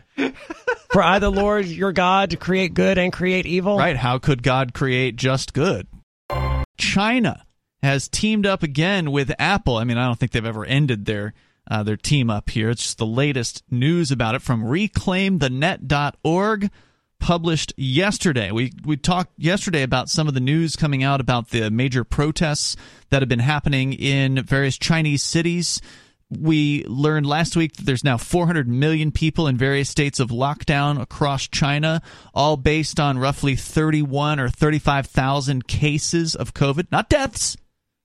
For 0.91 1.03
I, 1.03 1.19
the 1.21 1.31
Lord, 1.31 1.67
your 1.67 1.93
God, 1.93 2.31
to 2.31 2.37
create 2.37 2.75
good 2.75 2.99
and 2.99 3.13
create 3.13 3.47
evil. 3.47 3.77
Right? 3.79 3.97
How 3.97 4.19
could 4.19 4.43
God 4.43 4.73
create 4.75 5.15
just 5.17 5.53
good? 5.53 5.87
China 6.79 7.45
has 7.83 8.09
teamed 8.09 8.47
up 8.47 8.63
again 8.63 9.13
with 9.13 9.33
Apple. 9.39 9.77
I 9.77 9.85
mean, 9.85 9.99
I 9.99 10.07
don't 10.07 10.19
think 10.19 10.33
they've 10.33 10.45
ever 10.45 10.65
ended 10.65 11.05
their 11.05 11.35
uh, 11.71 11.83
their 11.83 11.97
team 11.97 12.31
up 12.31 12.51
here. 12.51 12.71
It's 12.71 12.83
just 12.83 12.99
the 12.99 13.07
latest 13.07 13.63
news 13.71 14.11
about 14.11 14.35
it 14.35 14.43
from 14.43 14.65
reclaimthenet.org 14.65 16.71
published 17.19 17.73
yesterday. 17.77 18.51
We 18.51 18.73
we 18.85 18.97
talked 18.97 19.33
yesterday 19.37 19.83
about 19.83 20.09
some 20.09 20.29
of 20.29 20.35
the 20.35 20.41
news 20.41 20.77
coming 20.77 21.03
out 21.03 21.21
about 21.21 21.51
the 21.51 21.71
major 21.71 22.05
protests 22.05 22.77
that 23.11 23.23
have 23.23 23.29
been 23.29 23.39
happening 23.39 23.93
in 23.93 24.43
various 24.45 24.79
Chinese 24.79 25.23
cities. 25.23 25.81
We 26.29 26.85
learned 26.87 27.27
last 27.27 27.55
week 27.55 27.77
that 27.77 27.87
there's 27.87 28.03
now 28.03 28.17
400 28.17 28.67
million 28.67 29.13
people 29.13 29.47
in 29.47 29.57
various 29.57 29.89
states 29.89 30.19
of 30.19 30.31
lockdown 30.31 31.01
across 31.01 31.47
China, 31.47 32.03
all 32.35 32.57
based 32.57 32.99
on 32.99 33.19
roughly 33.19 33.55
31 33.55 34.41
or 34.41 34.49
35,000 34.49 35.69
cases 35.69 36.35
of 36.35 36.53
COVID, 36.53 36.91
not 36.91 37.09
deaths, 37.09 37.57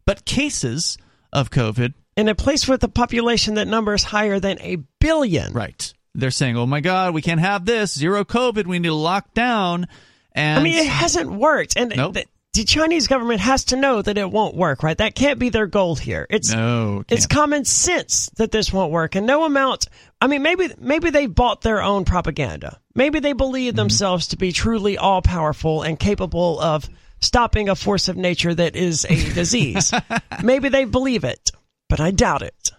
but 0.06 0.26
cases 0.26 1.00
of 1.34 1.50
COVID. 1.50 1.96
In 2.22 2.28
a 2.28 2.36
place 2.36 2.68
with 2.68 2.84
a 2.84 2.88
population 2.88 3.56
that 3.56 3.68
numbers 3.68 4.04
higher 4.04 4.40
than 4.40 4.60
a 4.62 4.76
billion. 5.00 5.54
Right. 5.54 5.92
They're 6.14 6.30
saying, 6.30 6.56
"Oh 6.56 6.68
my 6.68 6.80
God, 6.82 7.14
we 7.16 7.22
can't 7.24 7.40
have 7.40 7.66
this 7.66 7.98
zero 7.98 8.24
COVID. 8.24 8.68
We 8.68 8.78
need 8.80 8.90
to 8.90 8.94
lock 8.94 9.34
down." 9.34 9.88
And 10.34 10.60
I 10.60 10.64
mean, 10.64 10.78
it 10.78 10.86
hasn't 10.88 11.32
worked. 11.32 11.74
And 11.78 11.94
Nope. 11.96 12.14
the, 12.14 12.26
the 12.54 12.64
Chinese 12.64 13.08
government 13.08 13.40
has 13.42 13.64
to 13.66 13.76
know 13.76 14.02
that 14.02 14.18
it 14.18 14.30
won't 14.30 14.56
work, 14.56 14.84
right? 14.84 14.98
That 14.98 15.16
can't 15.16 15.40
be 15.40 15.50
their 15.50 15.66
goal 15.68 15.96
here. 15.96 16.28
It's 16.30 16.52
no, 16.52 17.04
it's 17.10 17.26
common 17.28 17.66
sense 17.66 18.30
that 18.36 18.52
this 18.52 18.72
won't 18.72 18.92
work, 18.92 19.16
and 19.16 19.26
no 19.26 19.44
amount. 19.46 19.88
I 20.22 20.28
mean, 20.28 20.44
maybe 20.44 20.70
maybe 20.78 21.10
they 21.10 21.26
bought 21.26 21.62
their 21.62 21.82
own 21.82 22.06
propaganda. 22.06 22.80
Maybe 22.94 23.20
they 23.20 23.34
believe 23.34 23.72
Mm-hmm. 23.74 23.78
themselves 23.78 24.28
to 24.28 24.38
be 24.38 24.52
truly 24.52 24.98
all 24.98 25.22
powerful 25.24 25.82
and 25.82 25.98
capable 25.98 26.60
of 26.60 26.88
stopping 27.20 27.70
a 27.70 27.76
force 27.76 28.10
of 28.10 28.18
nature 28.18 28.54
that 28.54 28.76
is 28.76 29.06
a 29.06 29.16
disease. 29.34 29.92
maybe 30.44 30.70
they 30.70 30.86
believe 30.86 31.24
it, 31.24 31.52
but 31.92 32.00
I 32.00 32.10
doubt 32.10 32.42
it. 32.42 32.72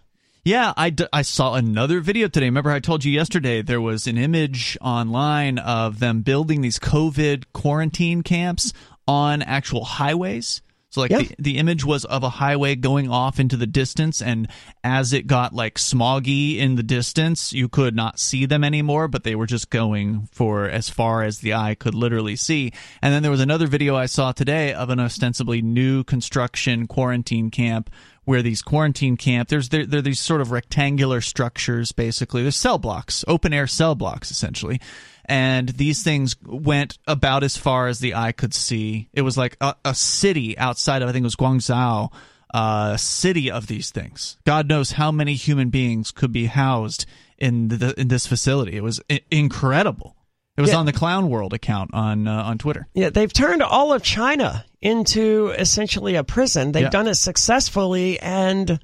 Yeah, 0.44 0.72
I, 0.76 0.90
d- 0.90 1.06
I 1.12 1.22
saw 1.22 1.54
another 1.54 2.00
video 2.00 2.26
today. 2.26 2.46
Remember, 2.46 2.70
I 2.72 2.80
told 2.80 3.04
you 3.04 3.12
yesterday 3.12 3.62
there 3.62 3.80
was 3.80 4.08
an 4.08 4.18
image 4.18 4.76
online 4.80 5.58
of 5.58 6.00
them 6.00 6.22
building 6.22 6.62
these 6.62 6.80
COVID 6.80 7.44
quarantine 7.52 8.22
camps 8.22 8.72
on 9.06 9.40
actual 9.42 9.84
highways. 9.84 10.62
So 10.90 11.00
like 11.00 11.10
Yeah. 11.10 11.18
the, 11.22 11.34
the 11.38 11.58
image 11.58 11.84
was 11.84 12.04
of 12.04 12.22
a 12.24 12.28
highway 12.28 12.74
going 12.74 13.08
off 13.08 13.38
into 13.40 13.56
the 13.56 13.66
distance 13.68 14.20
and 14.20 14.46
as 14.84 15.12
it 15.14 15.26
got 15.26 15.54
like 15.54 15.76
smoggy 15.76 16.58
in 16.58 16.74
the 16.74 16.82
distance, 16.82 17.52
you 17.52 17.68
could 17.68 17.94
not 17.94 18.18
see 18.18 18.44
them 18.44 18.62
anymore, 18.64 19.08
but 19.08 19.24
they 19.24 19.34
were 19.34 19.46
just 19.46 19.70
going 19.70 20.28
for 20.32 20.64
as 20.68 20.90
far 20.90 21.22
as 21.22 21.38
the 21.38 21.54
eye 21.54 21.76
could 21.76 21.94
literally 21.94 22.36
see. 22.36 22.72
And 23.00 23.14
then 23.14 23.22
there 23.22 23.30
was 23.30 23.40
another 23.40 23.66
video 23.68 23.96
I 23.96 24.06
saw 24.06 24.32
today 24.32 24.74
of 24.74 24.90
an 24.90 24.98
ostensibly 25.00 25.62
new 25.62 26.02
construction 26.04 26.86
quarantine 26.86 27.50
camp 27.50 27.88
where 28.24 28.42
these 28.42 28.62
quarantine 28.62 29.16
camp 29.16 29.48
there's 29.48 29.68
there, 29.70 29.84
there 29.86 29.98
are 29.98 30.02
these 30.02 30.20
sort 30.20 30.40
of 30.40 30.50
rectangular 30.50 31.20
structures 31.20 31.92
basically. 31.92 32.42
There's 32.42 32.56
cell 32.56 32.78
blocks, 32.78 33.24
open 33.28 33.52
air 33.52 33.66
cell 33.66 33.94
blocks 33.94 34.30
essentially 34.30 34.80
and 35.24 35.68
these 35.68 36.02
things 36.02 36.34
went 36.44 36.98
about 37.06 37.44
as 37.44 37.56
far 37.56 37.86
as 37.86 38.00
the 38.00 38.14
eye 38.14 38.32
could 38.32 38.52
see. 38.52 39.08
It 39.12 39.22
was 39.22 39.38
like 39.38 39.56
a, 39.60 39.76
a 39.84 39.94
city 39.94 40.58
outside 40.58 41.00
of, 41.02 41.08
I 41.08 41.12
think 41.12 41.22
it 41.22 41.26
was 41.26 41.36
Guangzhou, 41.36 42.12
uh, 42.52 42.90
a 42.94 42.98
city 42.98 43.50
of 43.50 43.66
these 43.68 43.90
things. 43.90 44.36
God 44.44 44.68
knows 44.68 44.92
how 44.92 45.12
many 45.12 45.34
human 45.34 45.70
beings 45.70 46.10
could 46.10 46.32
be 46.32 46.46
housed 46.46 47.06
in 47.38 47.68
the 47.68 47.98
in 47.98 48.08
this 48.08 48.26
facility. 48.26 48.76
It 48.76 48.82
was 48.82 49.00
I- 49.10 49.20
incredible. 49.30 50.16
It 50.56 50.60
was 50.60 50.70
Yeah. 50.70 50.76
on 50.78 50.86
the 50.86 50.92
Clown 50.92 51.30
World 51.30 51.54
account 51.54 51.90
on 51.94 52.26
uh, 52.28 52.42
on 52.42 52.58
Twitter. 52.58 52.88
Yeah, 52.92 53.10
they've 53.10 53.32
turned 53.32 53.62
all 53.62 53.92
of 53.92 54.02
China 54.02 54.64
into 54.82 55.54
essentially 55.58 56.16
a 56.16 56.24
prison. 56.24 56.72
They've 56.72 56.82
Yeah. 56.82 56.90
done 56.90 57.08
it 57.08 57.14
successfully, 57.14 58.18
and 58.20 58.78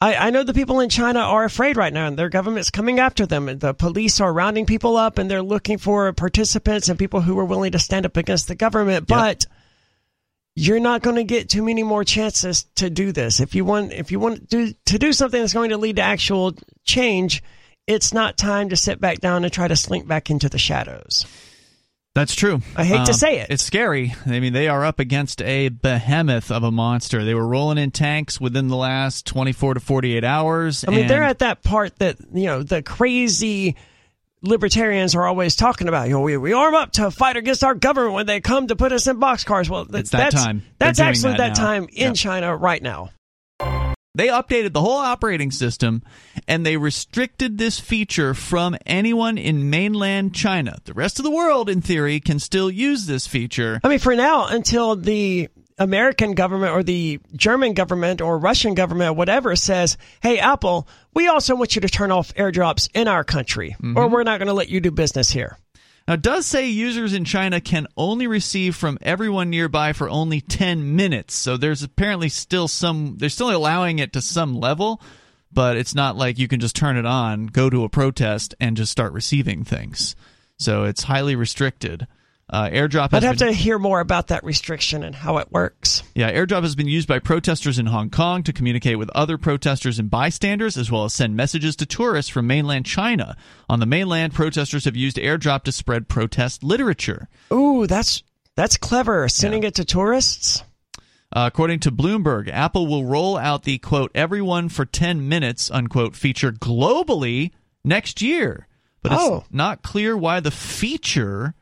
I, 0.00 0.14
I 0.14 0.30
know 0.30 0.42
the 0.42 0.52
people 0.52 0.80
in 0.80 0.90
China 0.90 1.20
are 1.20 1.44
afraid 1.44 1.76
right 1.76 1.92
now, 1.92 2.06
and 2.06 2.18
their 2.18 2.28
government's 2.28 2.68
coming 2.70 2.98
after 2.98 3.24
them. 3.24 3.48
And 3.48 3.60
The 3.60 3.72
police 3.72 4.20
are 4.20 4.32
rounding 4.32 4.66
people 4.66 4.96
up, 4.96 5.16
and 5.16 5.30
they're 5.30 5.42
looking 5.42 5.78
for 5.78 6.12
participants 6.12 6.88
and 6.88 6.98
people 6.98 7.22
who 7.22 7.38
are 7.38 7.44
willing 7.44 7.72
to 7.72 7.78
stand 7.78 8.04
up 8.04 8.16
against 8.18 8.48
the 8.48 8.54
government. 8.54 9.06
But 9.06 9.46
you're 10.54 10.80
not 10.80 11.02
going 11.02 11.16
to 11.16 11.24
get 11.24 11.48
too 11.48 11.62
many 11.62 11.82
more 11.82 12.04
chances 12.04 12.64
to 12.76 12.90
do 12.90 13.12
this. 13.12 13.40
If 13.40 13.54
you 13.54 13.64
want, 13.64 13.92
if 13.92 14.10
you 14.10 14.18
want 14.18 14.50
to 14.50 14.66
do, 14.66 14.74
to 14.86 14.98
do 14.98 15.12
something 15.12 15.40
that's 15.40 15.52
going 15.54 15.70
to 15.70 15.76
lead 15.78 15.96
to 15.96 16.02
actual 16.02 16.54
change, 16.84 17.42
it's 17.86 18.12
not 18.12 18.36
time 18.36 18.70
to 18.70 18.76
sit 18.76 19.00
back 19.00 19.20
down 19.20 19.44
and 19.44 19.52
try 19.52 19.68
to 19.68 19.76
slink 19.76 20.08
back 20.08 20.28
into 20.30 20.48
the 20.48 20.58
shadows. 20.58 21.24
That's 22.16 22.34
true. 22.34 22.62
I 22.74 22.84
hate 22.84 22.94
to 23.04 23.12
Um, 23.12 23.12
say 23.12 23.40
it. 23.40 23.48
It's 23.50 23.62
scary. 23.62 24.14
I 24.24 24.40
mean, 24.40 24.54
they 24.54 24.68
are 24.68 24.82
up 24.86 25.00
against 25.00 25.42
a 25.42 25.68
behemoth 25.68 26.50
of 26.50 26.62
a 26.62 26.70
monster. 26.70 27.22
They 27.26 27.34
were 27.34 27.46
rolling 27.46 27.76
in 27.76 27.90
tanks 27.90 28.40
within 28.40 28.68
the 28.68 28.76
last 28.76 29.26
24 29.26 29.74
to 29.74 29.80
48 29.80 30.24
hours. 30.24 30.82
I 30.88 30.92
mean, 30.92 31.08
they're 31.08 31.22
at 31.22 31.40
that 31.40 31.62
part 31.62 31.98
that 31.98 32.16
you 32.32 32.46
know 32.46 32.62
the 32.62 32.80
crazy 32.82 33.76
libertarians 34.40 35.14
are 35.14 35.26
always 35.26 35.56
talking 35.56 35.88
about. 35.88 36.08
You 36.08 36.14
know, 36.14 36.20
we, 36.22 36.38
we 36.38 36.54
arm 36.54 36.74
up 36.74 36.92
to 36.92 37.10
fight 37.10 37.36
against 37.36 37.62
our 37.62 37.74
government 37.74 38.14
when 38.14 38.26
they 38.26 38.40
come 38.40 38.68
to 38.68 38.76
put 38.76 38.92
us 38.92 39.06
in 39.06 39.18
boxcars. 39.20 39.68
Well, 39.68 39.84
th- 39.84 40.00
It's 40.00 40.10
that 40.10 40.30
that's 40.30 40.42
time. 40.42 40.62
That's 40.78 41.00
actually 41.00 41.32
that 41.32 41.38
that, 41.38 41.54
time 41.54 41.84
in 41.92 42.08
Yep. 42.08 42.14
China 42.14 42.56
right 42.56 42.82
now. 42.82 43.10
They 44.16 44.28
updated 44.28 44.72
the 44.72 44.80
whole 44.80 44.96
operating 44.96 45.50
system 45.50 46.02
and 46.48 46.64
they 46.64 46.76
restricted 46.76 47.58
this 47.58 47.78
feature 47.78 48.32
from 48.34 48.76
anyone 48.86 49.36
in 49.36 49.68
mainland 49.68 50.34
China. 50.34 50.78
The 50.84 50.94
rest 50.94 51.18
of 51.18 51.24
the 51.24 51.30
world, 51.30 51.68
in 51.68 51.82
theory, 51.82 52.18
can 52.20 52.38
still 52.38 52.70
use 52.70 53.06
this 53.06 53.26
feature. 53.26 53.80
I 53.84 53.88
mean, 53.88 53.98
for 53.98 54.16
now, 54.16 54.46
until 54.46 54.96
the 54.96 55.48
American 55.78 56.34
government 56.34 56.72
or 56.72 56.82
the 56.82 57.20
German 57.34 57.74
government 57.74 58.22
or 58.22 58.38
Russian 58.38 58.72
government 58.74 59.10
or 59.10 59.12
whatever 59.12 59.54
says, 59.56 59.98
"Hey, 60.22 60.38
Apple, 60.38 60.88
we 61.12 61.28
also 61.28 61.54
want 61.54 61.74
you 61.74 61.82
to 61.82 61.88
turn 61.88 62.10
off 62.10 62.32
airdrops 62.34 62.88
in 62.94 63.08
our 63.08 63.24
country, 63.24 63.76
Mm-hmm. 63.82 63.98
or 63.98 64.08
we're 64.08 64.22
not 64.22 64.38
going 64.38 64.48
to 64.48 64.54
let 64.54 64.70
you 64.70 64.80
do 64.80 64.90
business 64.90 65.28
here." 65.30 65.58
Now, 66.06 66.14
it 66.14 66.22
does 66.22 66.46
say 66.46 66.68
users 66.68 67.12
in 67.12 67.24
China 67.24 67.60
can 67.60 67.88
only 67.96 68.28
receive 68.28 68.76
from 68.76 68.98
everyone 69.02 69.50
nearby 69.50 69.92
for 69.92 70.08
only 70.08 70.40
10 70.40 70.94
minutes. 70.94 71.34
So 71.34 71.56
there's 71.56 71.82
apparently 71.82 72.28
still 72.28 72.68
some, 72.68 73.16
they're 73.18 73.28
still 73.28 73.50
allowing 73.50 73.98
it 73.98 74.12
to 74.12 74.20
some 74.20 74.54
level, 74.54 75.00
but 75.52 75.76
it's 75.76 75.94
not 75.96 76.16
like 76.16 76.38
you 76.38 76.46
can 76.46 76.60
just 76.60 76.76
turn 76.76 76.96
it 76.96 77.06
on, 77.06 77.46
go 77.46 77.68
to 77.68 77.82
a 77.82 77.88
protest, 77.88 78.54
and 78.60 78.76
just 78.76 78.92
start 78.92 79.12
receiving 79.12 79.64
things. 79.64 80.14
So 80.58 80.84
it's 80.84 81.02
highly 81.04 81.34
restricted. 81.34 82.06
Uh, 82.48 82.68
airdrop 82.70 83.10
has 83.10 83.24
I'd 83.24 83.26
have 83.26 83.38
been- 83.38 83.48
to 83.48 83.52
hear 83.54 83.76
more 83.76 83.98
about 83.98 84.28
that 84.28 84.44
restriction 84.44 85.02
and 85.02 85.16
how 85.16 85.38
it 85.38 85.50
works. 85.50 86.04
Yeah, 86.14 86.30
airdrop 86.32 86.62
has 86.62 86.76
been 86.76 86.86
used 86.86 87.08
by 87.08 87.18
protesters 87.18 87.76
in 87.78 87.86
Hong 87.86 88.08
Kong 88.08 88.44
to 88.44 88.52
communicate 88.52 88.98
with 88.98 89.10
other 89.16 89.36
protesters 89.36 89.98
and 89.98 90.08
bystanders, 90.08 90.76
as 90.76 90.88
well 90.88 91.04
as 91.04 91.12
send 91.12 91.34
messages 91.34 91.74
to 91.76 91.86
tourists 91.86 92.30
from 92.30 92.46
mainland 92.46 92.86
China. 92.86 93.36
On 93.68 93.80
the 93.80 93.86
mainland, 93.86 94.32
protesters 94.32 94.84
have 94.84 94.94
used 94.94 95.16
airdrop 95.16 95.64
to 95.64 95.72
spread 95.72 96.08
protest 96.08 96.62
literature. 96.62 97.28
Ooh, 97.52 97.86
that's 97.88 98.22
that's 98.54 98.76
clever. 98.76 99.28
Sending 99.28 99.64
it 99.64 99.74
to 99.74 99.84
tourists. 99.84 100.62
Uh, 101.32 101.50
according 101.52 101.80
to 101.80 101.90
Bloomberg, 101.90 102.48
Apple 102.48 102.86
will 102.86 103.04
roll 103.04 103.36
out 103.36 103.64
the 103.64 103.78
quote 103.78 104.12
"everyone 104.14 104.68
for 104.68 104.84
10 104.86 105.28
minutes" 105.28 105.68
unquote 105.68 106.14
feature 106.14 106.52
globally 106.52 107.50
next 107.84 108.22
year, 108.22 108.68
but 109.02 109.10
it's 109.10 109.20
Oh. 109.20 109.44
not 109.50 109.82
clear 109.82 110.16
why 110.16 110.38
the 110.38 110.52
feature 110.52 111.55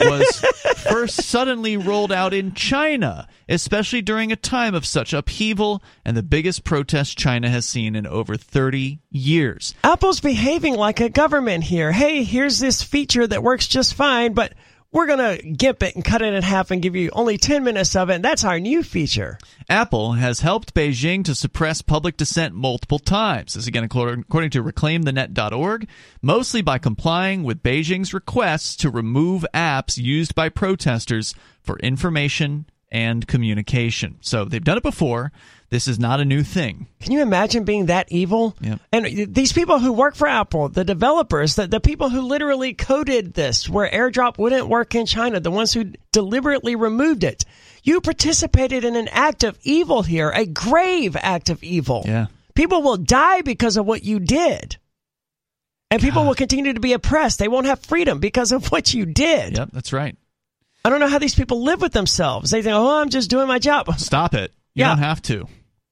was 0.00 0.44
first 0.76 1.22
suddenly 1.22 1.76
rolled 1.76 2.12
out 2.12 2.34
in 2.34 2.54
China, 2.54 3.28
especially 3.48 4.02
during 4.02 4.32
a 4.32 4.36
time 4.36 4.74
of 4.74 4.86
such 4.86 5.12
upheaval 5.12 5.82
and 6.04 6.16
the 6.16 6.22
biggest 6.22 6.64
protest 6.64 7.18
China 7.18 7.48
has 7.48 7.66
seen 7.66 7.96
in 7.96 8.06
over 8.06 8.36
30 8.36 9.00
years. 9.10 9.74
Apple's 9.82 10.20
behaving 10.20 10.74
like 10.74 11.00
a 11.00 11.08
government 11.08 11.64
here. 11.64 11.92
Hey, 11.92 12.24
here's 12.24 12.58
this 12.58 12.82
feature 12.82 13.26
that 13.26 13.42
works 13.42 13.66
just 13.66 13.94
fine, 13.94 14.34
but 14.34 14.52
we're 14.94 15.06
going 15.06 15.18
to 15.18 15.42
gimp 15.42 15.82
it 15.82 15.96
and 15.96 16.04
cut 16.04 16.22
it 16.22 16.32
in 16.32 16.42
half 16.42 16.70
and 16.70 16.80
give 16.80 16.94
you 16.94 17.10
only 17.12 17.36
10 17.36 17.64
minutes 17.64 17.96
of 17.96 18.10
it. 18.10 18.14
And 18.14 18.24
that's 18.24 18.44
our 18.44 18.60
new 18.60 18.84
feature. 18.84 19.38
Apple 19.68 20.12
has 20.12 20.40
helped 20.40 20.72
Beijing 20.72 21.24
to 21.24 21.34
suppress 21.34 21.82
public 21.82 22.16
dissent 22.16 22.54
multiple 22.54 23.00
times. 23.00 23.54
This 23.54 23.64
is 23.64 23.66
again 23.66 23.82
according 23.82 24.50
to 24.50 24.62
reclaimthenet.org, 24.62 25.88
mostly 26.22 26.62
by 26.62 26.78
complying 26.78 27.42
with 27.42 27.62
Beijing's 27.62 28.14
requests 28.14 28.76
to 28.76 28.88
remove 28.88 29.44
apps 29.52 29.98
used 29.98 30.36
by 30.36 30.48
protesters 30.48 31.34
for 31.60 31.76
information 31.80 32.66
and 32.94 33.26
communication. 33.26 34.16
So 34.20 34.44
they've 34.44 34.62
done 34.62 34.78
it 34.78 34.84
before. 34.84 35.32
This 35.68 35.88
is 35.88 35.98
not 35.98 36.20
a 36.20 36.24
new 36.24 36.44
thing. 36.44 36.86
Can 37.00 37.12
you 37.12 37.22
imagine 37.22 37.64
being 37.64 37.86
that 37.86 38.12
evil? 38.12 38.54
Yep. 38.60 38.80
And 38.92 39.34
these 39.34 39.52
people 39.52 39.80
who 39.80 39.92
work 39.92 40.14
for 40.14 40.28
Apple, 40.28 40.68
the 40.68 40.84
developers, 40.84 41.56
the, 41.56 41.66
the 41.66 41.80
people 41.80 42.08
who 42.08 42.20
literally 42.20 42.72
coded 42.72 43.34
this, 43.34 43.68
where 43.68 43.90
AirDrop 43.90 44.38
wouldn't 44.38 44.68
work 44.68 44.94
in 44.94 45.06
China, 45.06 45.40
the 45.40 45.50
ones 45.50 45.72
who 45.72 45.92
deliberately 46.12 46.76
removed 46.76 47.24
it, 47.24 47.44
you 47.82 48.00
participated 48.00 48.84
in 48.84 48.94
an 48.94 49.08
act 49.08 49.42
of 49.42 49.58
evil 49.64 50.02
here, 50.02 50.30
a 50.30 50.46
grave 50.46 51.16
act 51.16 51.50
of 51.50 51.64
evil. 51.64 52.04
Yeah. 52.06 52.26
People 52.54 52.82
will 52.82 52.96
die 52.96 53.42
because 53.42 53.76
of 53.76 53.84
what 53.84 54.04
you 54.04 54.20
did. 54.20 54.76
And 55.90 56.00
people 56.00 56.24
will 56.24 56.34
continue 56.34 56.72
to 56.72 56.80
be 56.80 56.92
oppressed. 56.92 57.40
They 57.40 57.48
won't 57.48 57.66
have 57.66 57.80
freedom 57.80 58.20
because 58.20 58.52
of 58.52 58.70
what 58.70 58.94
you 58.94 59.06
did. 59.06 59.56
Yep, 59.56 59.70
that's 59.72 59.92
right. 59.92 60.16
I 60.84 60.90
don't 60.90 61.00
know 61.00 61.08
how 61.08 61.18
these 61.18 61.34
people 61.34 61.62
live 61.62 61.80
with 61.80 61.92
themselves. 61.92 62.50
They 62.50 62.62
think, 62.62 62.74
oh, 62.74 63.00
I'm 63.00 63.08
just 63.08 63.30
doing 63.30 63.48
my 63.48 63.58
job. 63.58 63.86
Stop 63.98 64.34
it. 64.34 64.52
You 64.74 64.80
Yeah. 64.82 64.88
don't 64.90 64.98
have 64.98 65.22
to. 65.22 65.46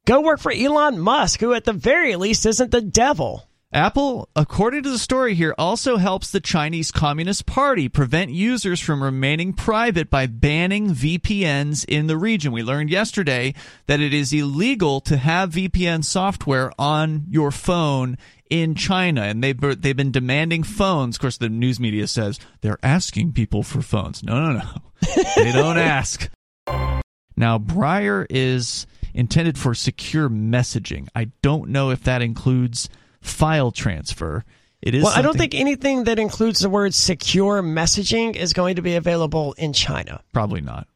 Go 0.04 0.20
work 0.20 0.40
for 0.40 0.52
Elon 0.52 0.98
Musk, 0.98 1.40
who 1.40 1.54
at 1.54 1.64
the 1.64 1.72
very 1.72 2.16
least 2.16 2.44
isn't 2.44 2.70
the 2.72 2.80
devil. 2.80 3.48
Apple, 3.74 4.28
according 4.36 4.82
to 4.82 4.90
the 4.90 4.98
story 4.98 5.34
here, 5.34 5.54
also 5.56 5.96
helps 5.96 6.30
the 6.30 6.40
Chinese 6.40 6.90
Communist 6.90 7.46
Party 7.46 7.88
prevent 7.88 8.30
users 8.30 8.80
from 8.80 9.02
remaining 9.02 9.54
private 9.54 10.10
by 10.10 10.26
banning 10.26 10.90
VPNs 10.90 11.86
in 11.88 12.06
the 12.06 12.18
region. 12.18 12.52
We 12.52 12.62
learned 12.62 12.90
yesterday 12.90 13.54
that 13.86 13.98
it 13.98 14.12
is 14.12 14.30
illegal 14.30 15.00
to 15.02 15.16
have 15.16 15.52
VPN 15.52 16.04
software 16.04 16.70
on 16.78 17.24
your 17.30 17.50
phone 17.50 18.18
in 18.50 18.74
China, 18.74 19.22
and 19.22 19.42
they've 19.42 19.58
they've 19.58 19.96
been 19.96 20.12
demanding 20.12 20.64
phones. 20.64 21.16
Of 21.16 21.22
course, 21.22 21.38
the 21.38 21.48
news 21.48 21.80
media 21.80 22.06
says 22.08 22.38
they're 22.60 22.78
asking 22.82 23.32
people 23.32 23.62
for 23.62 23.80
phones. 23.80 24.22
No, 24.22 24.34
no, 24.34 24.58
no, 24.58 24.82
they 25.36 25.50
don't 25.50 25.78
ask. 25.78 26.30
Now, 27.38 27.58
Briar 27.58 28.26
is 28.28 28.86
intended 29.14 29.56
for 29.56 29.74
secure 29.74 30.28
messaging. 30.28 31.08
I 31.14 31.30
don't 31.40 31.70
know 31.70 31.88
if 31.88 32.02
that 32.04 32.20
includes 32.20 32.90
file 33.22 33.70
transfer. 33.70 34.44
It 34.82 34.94
is. 34.94 35.04
Well, 35.04 35.12
I 35.14 35.22
don't 35.22 35.38
think 35.38 35.54
anything 35.54 36.04
that 36.04 36.18
includes 36.18 36.60
the 36.60 36.68
word 36.68 36.92
secure 36.92 37.62
messaging 37.62 38.36
is 38.36 38.52
going 38.52 38.76
to 38.76 38.82
be 38.82 38.96
available 38.96 39.54
in 39.56 39.72
China. 39.72 40.22
probably 40.32 40.60
not. 40.60 40.88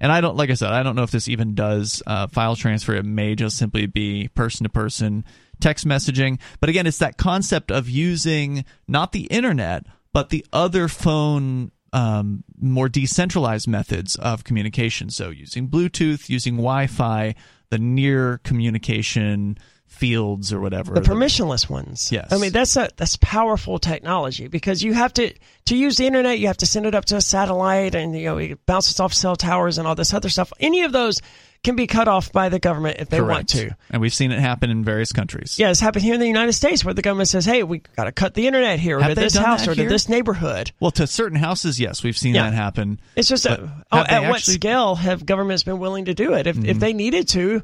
And 0.00 0.12
I 0.12 0.20
don't, 0.20 0.36
like 0.36 0.50
I 0.50 0.54
said, 0.54 0.72
I 0.72 0.82
don't 0.82 0.94
know 0.94 1.02
if 1.02 1.10
this 1.10 1.28
even 1.28 1.54
does 1.54 2.02
uh, 2.06 2.28
file 2.28 2.54
transfer. 2.54 2.94
It 2.94 3.04
may 3.04 3.34
just 3.34 3.56
simply 3.56 3.86
be 3.86 4.28
person 4.28 4.64
to 4.64 4.70
person 4.70 5.24
text 5.60 5.86
messaging. 5.86 6.38
But 6.60 6.70
again, 6.70 6.86
it's 6.86 6.98
that 6.98 7.16
concept 7.16 7.70
of 7.70 7.88
using 7.88 8.64
not 8.86 9.10
the 9.10 9.24
internet, 9.24 9.86
but 10.12 10.30
the 10.30 10.46
other 10.52 10.86
phone, 10.86 11.72
um, 11.92 12.44
more 12.60 12.88
decentralized 12.88 13.66
methods 13.66 14.14
of 14.16 14.44
communication. 14.44 15.10
So 15.10 15.30
using 15.30 15.68
Bluetooth, 15.68 16.28
using 16.28 16.54
Wi 16.54 16.86
Fi, 16.86 17.34
the 17.70 17.78
near 17.78 18.38
communication 18.44 19.58
fields 19.86 20.52
or 20.52 20.60
whatever. 20.60 20.94
The 20.94 21.00
permissionless 21.00 21.68
ones. 21.68 22.12
Yes. 22.12 22.32
I 22.32 22.38
mean 22.38 22.52
that's 22.52 22.76
a 22.76 22.88
that's 22.96 23.16
powerful 23.16 23.78
technology 23.78 24.46
because 24.46 24.82
you 24.82 24.92
have 24.92 25.12
to 25.14 25.32
to 25.66 25.76
use 25.76 25.96
the 25.96 26.06
internet 26.06 26.38
you 26.38 26.46
have 26.46 26.58
to 26.58 26.66
send 26.66 26.86
it 26.86 26.94
up 26.94 27.06
to 27.06 27.16
a 27.16 27.20
satellite 27.20 27.94
and 27.94 28.16
you 28.16 28.26
know 28.26 28.38
it 28.38 28.64
bounces 28.66 29.00
off 29.00 29.12
cell 29.14 29.34
towers 29.34 29.78
and 29.78 29.88
all 29.88 29.94
this 29.94 30.14
other 30.14 30.28
stuff. 30.28 30.52
Any 30.60 30.82
of 30.82 30.92
those 30.92 31.20
can 31.64 31.74
be 31.76 31.86
cut 31.86 32.08
off 32.08 32.32
by 32.32 32.48
the 32.48 32.58
government 32.58 32.98
if 33.00 33.08
they 33.08 33.18
Correct. 33.18 33.28
want 33.30 33.48
to. 33.50 33.76
And 33.90 34.00
we've 34.00 34.14
seen 34.14 34.30
it 34.32 34.38
happen 34.38 34.70
in 34.70 34.84
various 34.84 35.12
countries. 35.12 35.58
Yeah, 35.58 35.70
it's 35.70 35.80
happened 35.80 36.04
here 36.04 36.14
in 36.14 36.20
the 36.20 36.26
United 36.26 36.52
States 36.52 36.84
where 36.84 36.94
the 36.94 37.02
government 37.02 37.28
says, 37.28 37.44
"Hey, 37.44 37.62
we 37.62 37.78
got 37.96 38.04
to 38.04 38.12
cut 38.12 38.34
the 38.34 38.46
internet 38.46 38.78
here, 38.78 38.98
or 38.98 39.02
to 39.08 39.14
this 39.14 39.36
house, 39.36 39.66
or 39.66 39.74
to 39.74 39.88
this 39.88 40.08
neighborhood." 40.08 40.70
Well, 40.80 40.90
to 40.92 41.06
certain 41.06 41.38
houses, 41.38 41.80
yes, 41.80 42.02
we've 42.02 42.16
seen 42.16 42.34
Yeah. 42.34 42.44
that 42.44 42.54
happen. 42.54 43.00
It's 43.16 43.28
just 43.28 43.44
a, 43.46 43.70
oh, 43.90 43.96
have 43.96 44.08
at 44.24 44.30
what 44.30 44.40
scale 44.42 44.94
have 44.94 45.26
governments 45.26 45.62
been 45.64 45.78
willing 45.78 46.04
to 46.06 46.14
do 46.14 46.34
it? 46.34 46.46
If 46.46 46.56
Mm-hmm. 46.56 46.66
if 46.68 46.78
they 46.78 46.92
needed 46.92 47.28
to, 47.28 47.62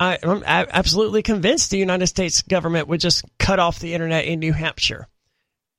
I, 0.00 0.18
I'm 0.22 0.42
absolutely 0.46 1.22
convinced 1.22 1.70
the 1.70 1.78
United 1.78 2.06
States 2.08 2.42
government 2.42 2.88
would 2.88 3.00
just 3.00 3.24
cut 3.38 3.58
off 3.58 3.78
the 3.78 3.92
internet 3.94 4.24
in 4.24 4.40
New 4.40 4.52
Hampshire. 4.52 5.06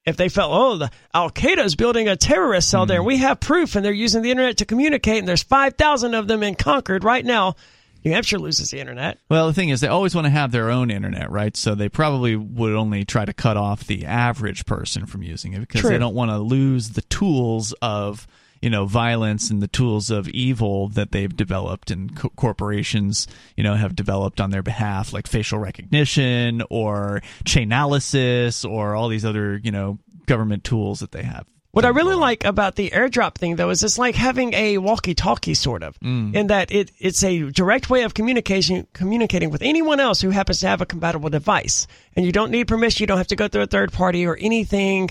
If 0.06 0.18
they 0.18 0.30
felt, 0.30 0.52
oh, 0.52 0.78
the 0.78 0.92
Al 1.14 1.30
Qaeda 1.30 1.64
is 1.64 1.76
building 1.76 2.08
a 2.08 2.16
terrorist 2.16 2.70
cell 2.70 2.82
Mm-hmm. 2.84 2.88
there, 2.88 3.04
we 3.04 3.18
have 3.18 3.40
proof, 3.40 3.76
and 3.76 3.86
they're 3.86 3.92
using 3.92 4.24
the 4.24 4.32
internet 4.32 4.58
to 4.58 4.66
communicate, 4.66 5.20
and 5.20 5.28
there's 5.28 5.44
five 5.44 5.76
thousand 5.76 6.16
of 6.16 6.28
them 6.28 6.42
in 6.44 6.56
Concord 6.56 7.04
right 7.04 7.24
now. 7.24 7.56
New 8.04 8.12
Hampshire 8.12 8.40
loses 8.40 8.72
the 8.72 8.80
internet. 8.80 9.20
Well, 9.30 9.46
the 9.46 9.54
thing 9.54 9.70
is, 9.70 9.80
they 9.80 9.88
always 9.88 10.16
want 10.16 10.26
to 10.26 10.32
have 10.32 10.52
their 10.52 10.72
own 10.72 10.90
internet, 10.90 11.30
right? 11.30 11.56
So 11.56 11.76
they 11.76 11.88
probably 11.88 12.36
would 12.36 12.74
only 12.74 13.06
try 13.06 13.26
to 13.26 13.34
cut 13.34 13.58
off 13.58 13.86
the 13.86 14.08
average 14.08 14.66
person 14.66 15.06
from 15.06 15.22
using 15.22 15.54
it 15.54 15.60
because 15.60 15.82
True. 15.82 15.92
they 15.92 16.00
don't 16.00 16.16
want 16.16 16.32
to 16.32 16.40
lose 16.40 16.90
the 16.90 17.04
tools 17.04 17.76
of 17.80 18.26
you 18.62 18.70
know 18.70 18.86
violence 18.86 19.50
and 19.50 19.62
the 19.62 19.68
tools 19.68 20.10
of 20.12 20.28
evil 20.30 20.88
that 20.90 21.12
they've 21.12 21.36
developed 21.36 21.90
and 21.92 22.16
co- 22.16 22.30
corporations 22.30 23.28
you 23.58 23.64
know 23.64 23.76
have 23.76 23.96
developed 23.96 24.40
on 24.40 24.52
their 24.52 24.62
behalf 24.64 25.14
like 25.14 25.28
facial 25.28 25.60
recognition 25.60 26.62
or 26.70 27.22
chainalysis 27.44 28.70
or 28.70 28.96
all 28.96 29.08
these 29.10 29.26
other 29.26 29.60
you 29.64 29.72
know 29.72 29.98
government 30.26 30.64
tools 30.64 31.00
that 31.00 31.12
they 31.12 31.24
have 31.24 31.46
What 31.72 31.86
I 31.86 31.90
really 31.90 32.16
like 32.16 32.44
about 32.46 32.76
the 32.76 32.90
airdrop 32.92 33.36
thing, 33.36 33.56
though, 33.56 33.70
is 33.70 33.82
it's 33.82 33.98
like 33.98 34.14
having 34.16 34.54
a 34.54 34.78
walkie-talkie, 34.78 35.54
sort 35.56 35.84
of, 35.84 35.98
Mm. 36.02 36.36
in 36.36 36.48
that 36.48 36.70
it 36.72 36.92
it's 37.00 37.24
a 37.24 37.50
direct 37.50 37.90
way 37.90 38.04
of 38.04 38.14
communication 38.14 38.88
communicating 38.94 39.50
with 39.52 39.62
anyone 39.62 40.00
else 40.02 40.20
who 40.22 40.30
happens 40.32 40.60
to 40.60 40.68
have 40.68 40.82
a 40.82 40.86
compatible 40.86 41.30
device, 41.30 41.88
and 42.16 42.26
you 42.26 42.32
don't 42.34 42.52
need 42.52 42.68
permission. 42.68 43.04
You 43.04 43.08
don't 43.08 43.18
have 43.24 43.28
to 43.34 43.38
go 43.38 43.48
through 43.48 43.64
a 43.64 43.68
third 43.68 43.92
party 43.94 44.26
or 44.28 44.36
anything 44.38 45.10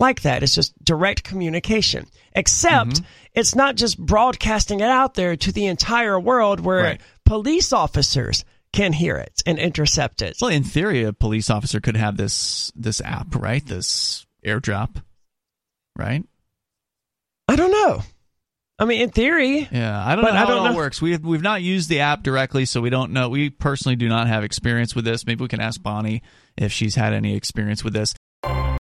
like 0.00 0.22
that. 0.22 0.42
It's 0.42 0.54
just 0.54 0.72
direct 0.82 1.22
communication. 1.22 2.06
Except 2.32 2.90
Mm-hmm. 2.90 3.04
it's 3.34 3.54
not 3.54 3.76
just 3.76 3.98
broadcasting 3.98 4.80
it 4.80 4.88
out 4.88 5.14
there 5.14 5.36
to 5.36 5.52
the 5.52 5.66
entire 5.66 6.18
world 6.18 6.60
where 6.60 6.82
Right. 6.82 7.00
police 7.26 7.72
officers 7.72 8.44
can 8.72 8.92
hear 8.92 9.16
it 9.16 9.42
and 9.46 9.58
intercept 9.58 10.22
it. 10.22 10.36
well 10.40 10.50
in 10.50 10.62
theory 10.62 11.02
a 11.02 11.12
police 11.12 11.50
officer 11.50 11.80
could 11.80 11.96
have 11.96 12.16
this 12.16 12.70
this 12.76 13.00
app 13.00 13.34
right 13.34 13.66
this 13.66 14.24
airdrop 14.46 15.02
right 15.98 16.24
I 17.48 17.56
don't 17.56 17.72
know. 17.72 18.02
I 18.78 18.84
mean, 18.84 19.02
in 19.02 19.10
theory, 19.10 19.68
Yeah, 19.72 20.02
I 20.06 20.14
don't 20.14 20.24
know 20.24 20.30
I 20.30 20.36
how 20.36 20.46
don't 20.46 20.56
it 20.56 20.60
all 20.60 20.68
know- 20.70 20.76
works. 20.76 21.02
We 21.02 21.12
have, 21.12 21.22
we've 21.22 21.42
not 21.42 21.62
used 21.62 21.88
the 21.90 22.00
app 22.00 22.22
directly, 22.22 22.64
so 22.64 22.80
we 22.80 22.88
don't 22.90 23.10
know. 23.12 23.28
We 23.28 23.50
personally 23.50 23.96
do 23.96 24.08
not 24.08 24.28
have 24.28 24.42
experience 24.44 24.94
with 24.94 25.04
this. 25.04 25.26
Maybe 25.26 25.42
we 25.42 25.48
can 25.48 25.60
ask 25.60 25.82
Bonnie 25.82 26.22
if 26.56 26.72
she's 26.72 26.94
had 26.94 27.12
any 27.12 27.34
experience 27.36 27.82
with 27.84 27.92
this. 27.92 28.14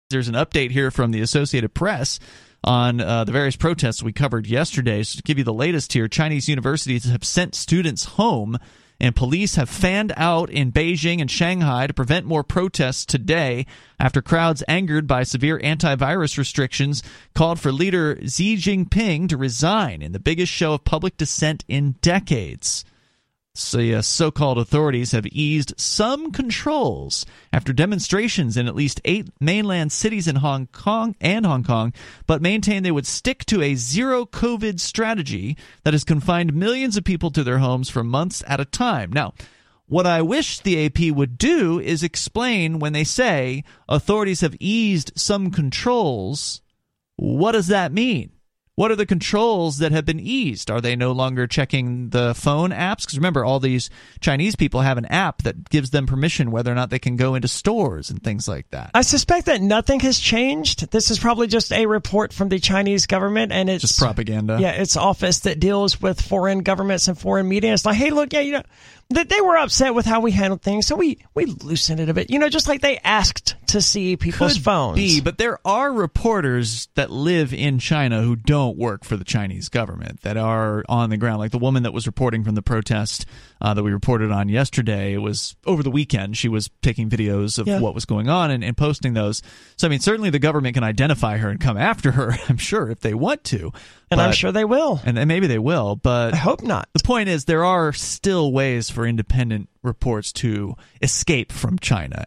There's 0.09 0.29
an 0.29 0.35
update 0.35 0.71
here 0.71 0.93
from 0.93 1.11
the 1.11 1.21
Associated 1.21 1.75
Press 1.75 2.21
on 2.63 3.01
uh, 3.01 3.25
the 3.25 3.33
various 3.33 3.57
protests 3.57 4.05
we 4.05 4.13
covered 4.13 4.47
yesterday. 4.47 5.03
So 5.03 5.17
to 5.17 5.23
give 5.25 5.37
you 5.37 5.43
the 5.43 5.53
latest 5.53 5.95
here, 5.95 6.07
Chinese 6.07 6.49
universities 6.49 7.07
have 7.07 7.25
sent 7.25 7.57
students 7.57 8.05
home. 8.05 8.57
And 9.01 9.17
police 9.17 9.57
have 9.57 9.69
fanned 9.69 10.13
out 10.17 10.49
in 10.49 10.71
Beijing 10.71 11.21
and 11.21 11.31
Shanghai 11.31 11.89
to 11.89 11.93
prevent 11.93 12.25
more 12.25 12.45
protests 12.45 13.05
today 13.05 13.67
after 13.99 14.23
crowds 14.23 14.63
angered 14.69 15.09
by 15.09 15.25
severe 15.25 15.59
antivirus 15.59 16.39
restrictions 16.39 17.03
called 17.35 17.59
for 17.59 17.73
leader 17.73 18.17
Xi 18.27 18.57
Jinping 18.57 19.29
to 19.29 19.37
resign 19.37 20.03
in 20.03 20.13
the 20.13 20.21
biggest 20.21 20.53
show 20.53 20.73
of 20.73 20.85
public 20.85 21.17
dissent 21.17 21.65
in 21.67 21.97
decades. 22.01 22.85
So, 23.59 23.79
yeah, 23.79 24.03
so-called 24.03 24.59
authorities 24.59 25.13
have 25.13 25.27
eased 25.29 25.75
some 25.79 26.31
controls 26.31 27.25
after 27.53 27.73
demonstrations 27.73 28.57
in 28.57 28.67
at 28.69 28.75
least 28.75 29.01
eight 29.05 29.29
mainland 29.41 29.93
cities 29.93 30.29
in 30.29 30.37
Hong 30.37 30.67
Kong 30.67 31.17
and 31.21 31.47
Hong 31.47 31.65
Kong, 31.65 31.93
but 32.27 32.43
maintain 32.43 32.83
they 32.83 32.91
would 32.91 33.07
stick 33.07 33.47
to 33.47 33.63
a 33.63 33.75
zero 33.75 34.27
COVID 34.27 34.79
strategy 34.79 35.57
that 35.85 35.95
has 35.95 36.05
confined 36.05 36.55
millions 36.55 36.97
of 36.97 37.05
people 37.05 37.31
to 37.31 37.43
their 37.43 37.59
homes 37.59 37.89
for 37.89 38.05
months 38.05 38.45
at 38.47 38.61
a 38.61 38.67
time. 38.67 39.11
Now, 39.11 39.33
what 39.87 40.07
I 40.07 40.21
wish 40.21 40.61
the 40.61 40.85
AP 40.85 41.17
would 41.17 41.39
do 41.39 41.81
is 41.81 42.03
explain 42.03 42.79
when 42.79 42.93
they 42.93 43.05
say 43.05 43.65
authorities 43.89 44.43
have 44.43 44.57
eased 44.61 45.13
some 45.17 45.51
controls, 45.51 46.61
what 47.17 47.53
does 47.53 47.69
that 47.69 47.93
mean? 47.93 48.33
What 48.77 48.91
are 48.91 48.97
the 48.97 49.07
controls 49.07 49.79
that 49.79 49.93
have 49.93 50.05
been 50.05 50.21
eased? 50.21 50.71
Are 50.71 50.83
they 50.83 50.97
no 50.97 51.13
longer 51.13 51.47
checking 51.47 52.11
the 52.11 52.35
phone 52.35 52.73
apps? 52.73 53.07
Because 53.07 53.17
remember, 53.17 53.43
all 53.43 53.59
these 53.59 53.89
Chinese 54.21 54.55
people 54.55 54.83
have 54.83 54.99
an 54.99 55.07
app 55.07 55.43
that 55.45 55.71
gives 55.71 55.91
them 55.91 56.07
permission 56.07 56.51
whether 56.51 56.71
or 56.71 56.75
not 56.75 56.91
they 56.91 56.99
can 56.99 57.17
go 57.17 57.35
into 57.35 57.49
stores 57.49 58.11
and 58.11 58.23
things 58.23 58.47
like 58.47 58.69
that. 58.73 58.91
I 58.93 59.01
suspect 59.01 59.47
that 59.47 59.63
nothing 59.63 60.01
has 60.01 60.19
changed. 60.19 60.91
This 60.91 61.11
is 61.11 61.19
probably 61.19 61.47
just 61.47 61.73
a 61.73 61.87
report 61.87 62.35
from 62.35 62.51
the 62.51 62.59
Chinese 62.59 63.07
government, 63.07 63.51
and 63.51 63.71
it's 63.71 63.81
Just 63.81 63.99
propaganda. 63.99 64.59
Yeah, 64.61 64.73
it's 64.73 64.99
office 64.99 65.41
that 65.41 65.59
deals 65.59 66.03
with 66.03 66.21
foreign 66.21 66.59
governments 66.59 67.09
and 67.09 67.19
foreign 67.19 67.49
media. 67.49 67.73
It's 67.73 67.87
like, 67.87 67.97
hey, 67.97 68.11
look, 68.11 68.35
yeah, 68.35 68.41
you 68.41 68.53
know, 68.53 68.63
that 69.11 69.29
they 69.29 69.41
were 69.41 69.57
upset 69.57 69.95
with 69.95 70.05
how 70.05 70.21
we 70.21 70.33
handled 70.33 70.63
things, 70.63 70.87
so 70.87 70.97
we 70.97 71.19
we 71.35 71.47
loosened 71.47 72.01
it 72.01 72.09
a 72.09 72.15
bit. 72.15 72.31
You 72.31 72.39
know, 72.39 72.49
just 72.49 72.67
like 72.69 72.81
they 72.81 72.99
asked 72.99 73.55
to 73.69 73.81
see 73.81 74.17
people's 74.17 74.55
Could 74.55 74.63
phones. 74.63 74.97
be, 74.97 75.21
but 75.21 75.39
there 75.39 75.59
are 75.65 75.93
reporters 75.93 76.89
that 76.95 77.11
live 77.11 77.53
in 77.55 77.79
China 77.79 78.23
who 78.23 78.35
don't 78.37 78.77
work 78.77 79.05
for 79.05 79.17
the 79.17 79.25
Chinese 79.25 79.69
government 79.69 80.23
that 80.23 80.37
are 80.37 80.85
on 80.89 81.11
the 81.11 81.17
ground. 81.17 81.39
Like 81.39 81.53
the 81.53 81.59
woman 81.59 81.85
that 81.85 81.93
was 81.93 82.07
reporting 82.07 82.43
from 82.43 82.55
the 82.55 82.63
protest 82.63 83.27
uh, 83.61 83.73
that 83.75 83.83
we 83.83 83.93
reported 83.93 84.31
on 84.31 84.49
yesterday. 84.49 85.15
It 85.15 85.19
was 85.19 85.57
over 85.67 85.83
the 85.83 85.91
weekend. 85.91 86.37
She 86.37 86.49
was 86.49 86.71
taking 86.83 87.09
videos 87.09 87.59
of 87.59 87.67
Yeah. 87.67 87.81
what 87.81 87.95
was 87.95 88.05
going 88.05 88.29
on 88.29 88.51
and, 88.51 88.63
and 88.63 88.77
posting 88.77 89.15
those. 89.15 89.43
So 89.77 89.87
I 89.87 89.91
mean, 89.91 90.01
certainly 90.01 90.31
the 90.31 90.39
government 90.39 90.75
can 90.75 90.85
identify 90.85 91.39
her 91.39 91.49
and 91.49 91.61
come 91.61 91.77
after 91.77 92.13
her. 92.13 92.37
I'm 92.49 92.59
sure 92.59 92.91
if 92.91 93.01
they 93.01 93.15
want 93.15 93.45
to, 93.45 93.73
and 94.11 94.21
I'm 94.21 94.33
sure 94.33 94.53
they 94.53 94.65
will. 94.65 95.01
and, 95.05 95.19
and 95.19 95.29
maybe 95.29 95.47
they 95.47 95.59
will. 95.59 95.97
But 95.97 96.35
I 96.35 96.39
hope 96.39 96.63
not. 96.63 96.89
the 96.93 97.03
point 97.03 97.29
is, 97.29 97.45
there 97.47 97.65
are 97.65 97.93
still 97.93 98.53
ways 98.53 98.91
for 98.91 99.07
independent 99.07 99.69
reports 99.83 100.33
to 100.35 100.77
escape 101.01 101.53
from 101.53 101.79
China. 101.79 102.25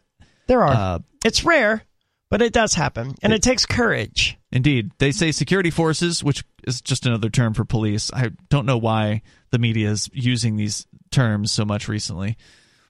There 0.48 0.64
are. 0.64 0.70
Uh, 0.96 1.00
it's 1.24 1.44
rare, 1.44 1.84
but 2.32 2.42
it 2.42 2.54
does 2.54 2.74
happen, 2.74 3.14
and 3.22 3.34
it 3.34 3.44
takes 3.44 3.66
courage. 3.66 4.38
Indeed. 4.52 4.90
They 4.98 5.12
say 5.12 5.32
security 5.32 5.70
forces, 5.70 6.24
which 6.24 6.44
is 6.66 6.82
just 6.82 7.06
another 7.06 7.30
term 7.30 7.54
for 7.54 7.66
police. 7.66 8.10
I 8.12 8.32
don't 8.50 8.66
know 8.66 8.80
why 8.80 9.22
the 9.52 9.60
media 9.60 9.92
is 9.92 10.10
using 10.12 10.56
these 10.56 10.88
terms 11.12 11.52
so 11.52 11.66
much 11.66 11.88
recently. 11.88 12.38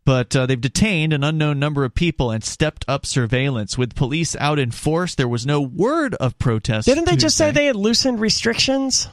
But 0.06 0.36
uh, 0.36 0.46
they've 0.46 0.60
detained 0.60 1.14
an 1.14 1.24
unknown 1.24 1.60
number 1.60 1.84
of 1.84 1.94
people 1.94 2.32
and 2.32 2.44
stepped 2.44 2.84
up 2.88 3.06
surveillance. 3.06 3.78
With 3.78 3.96
police 3.96 4.36
out 4.38 4.58
in 4.58 4.72
force, 4.72 5.14
there 5.14 5.28
was 5.28 5.46
no 5.46 5.62
word 5.62 6.16
of 6.16 6.40
protest. 6.40 6.88
Didn't 6.88 7.06
they 7.06 7.16
just 7.16 7.38
say 7.38 7.52
they 7.52 7.68
had 7.68 7.76
loosened 7.76 8.20
restrictions? 8.20 9.08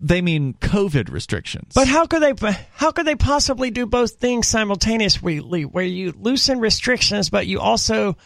They 0.00 0.20
mean 0.20 0.54
COVID 0.54 1.12
restrictions. 1.12 1.72
But 1.74 1.86
how 1.86 2.06
could 2.06 2.20
they? 2.20 2.56
How 2.74 2.90
could 2.90 3.06
they 3.06 3.14
possibly 3.14 3.70
do 3.70 3.86
both 3.86 4.14
things 4.14 4.48
simultaneously? 4.48 5.38
Where 5.64 5.84
you 5.84 6.12
loosen 6.18 6.58
restrictions, 6.58 7.30
but 7.30 7.46
you 7.46 7.60
also 7.60 8.16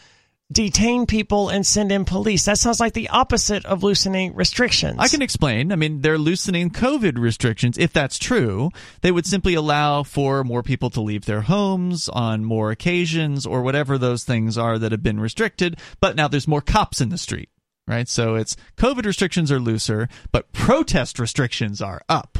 detain 0.51 1.05
people 1.05 1.49
and 1.49 1.65
send 1.65 1.91
in 1.91 2.05
police. 2.05 2.45
That 2.45 2.57
sounds 2.57 2.79
like 2.79 2.93
the 2.93 3.09
opposite 3.09 3.65
of 3.65 3.83
loosening 3.83 4.33
restrictions. 4.33 4.95
I 4.97 5.07
can 5.07 5.21
explain. 5.21 5.71
I 5.71 5.75
mean, 5.75 6.01
they're 6.01 6.17
loosening 6.17 6.69
COVID 6.69 7.17
restrictions. 7.17 7.77
If 7.77 7.91
that's 7.91 8.17
true, 8.17 8.69
they 9.01 9.11
would 9.11 9.25
simply 9.25 9.55
allow 9.55 10.03
for 10.03 10.43
more 10.43 10.63
people 10.63 10.89
to 10.91 11.01
leave 11.01 11.25
their 11.25 11.41
homes 11.41 12.07
on 12.09 12.45
more 12.45 12.71
occasions 12.71 13.45
or 13.45 13.61
whatever 13.61 13.97
those 13.97 14.23
things 14.23 14.57
are 14.57 14.79
that 14.79 14.91
have 14.91 15.03
been 15.03 15.19
restricted. 15.19 15.79
But 15.99 16.15
now 16.15 16.27
there's 16.27 16.47
more 16.47 16.61
cops 16.61 17.01
in 17.01 17.09
the 17.09 17.17
street, 17.17 17.49
right? 17.87 18.07
So 18.07 18.35
it's 18.35 18.55
COVID 18.77 19.05
restrictions 19.05 19.51
are 19.51 19.59
looser, 19.59 20.07
but 20.31 20.53
protest 20.53 21.19
restrictions 21.19 21.81
are 21.81 22.01
up. 22.07 22.39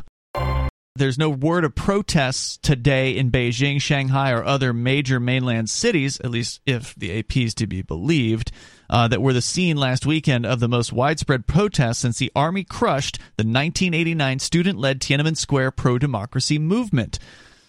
There's 0.98 1.18
no 1.18 1.30
word 1.30 1.64
of 1.64 1.76
protests 1.76 2.58
today 2.58 3.16
in 3.16 3.32
Beijing, 3.32 3.82
Shanghai, 3.82 4.32
or 4.32 4.44
other 4.44 4.74
major 4.74 5.20
mainland 5.20 5.70
cities, 5.70 6.20
at 6.22 6.32
least 6.32 6.62
if 6.66 6.96
the 6.96 7.20
AP 7.20 7.38
is 7.38 7.54
to 7.56 7.68
be 7.68 7.82
believed, 7.82 8.52
uh, 8.90 9.08
that 9.08 9.22
were 9.22 9.34
the 9.34 9.42
scene 9.42 9.78
last 9.78 10.06
weekend 10.06 10.46
of 10.46 10.60
the 10.60 10.68
most 10.68 10.92
widespread 10.92 11.46
protests 11.46 12.00
since 12.00 12.18
the 12.18 12.32
army 12.36 12.64
crushed 12.64 13.18
the 13.38 13.44
1989 13.44 14.40
student 14.40 14.80
led 14.80 15.00
Tiananmen 15.00 15.38
Square 15.38 15.72
pro 15.72 16.00
democracy 16.00 16.58
movement. 16.58 17.20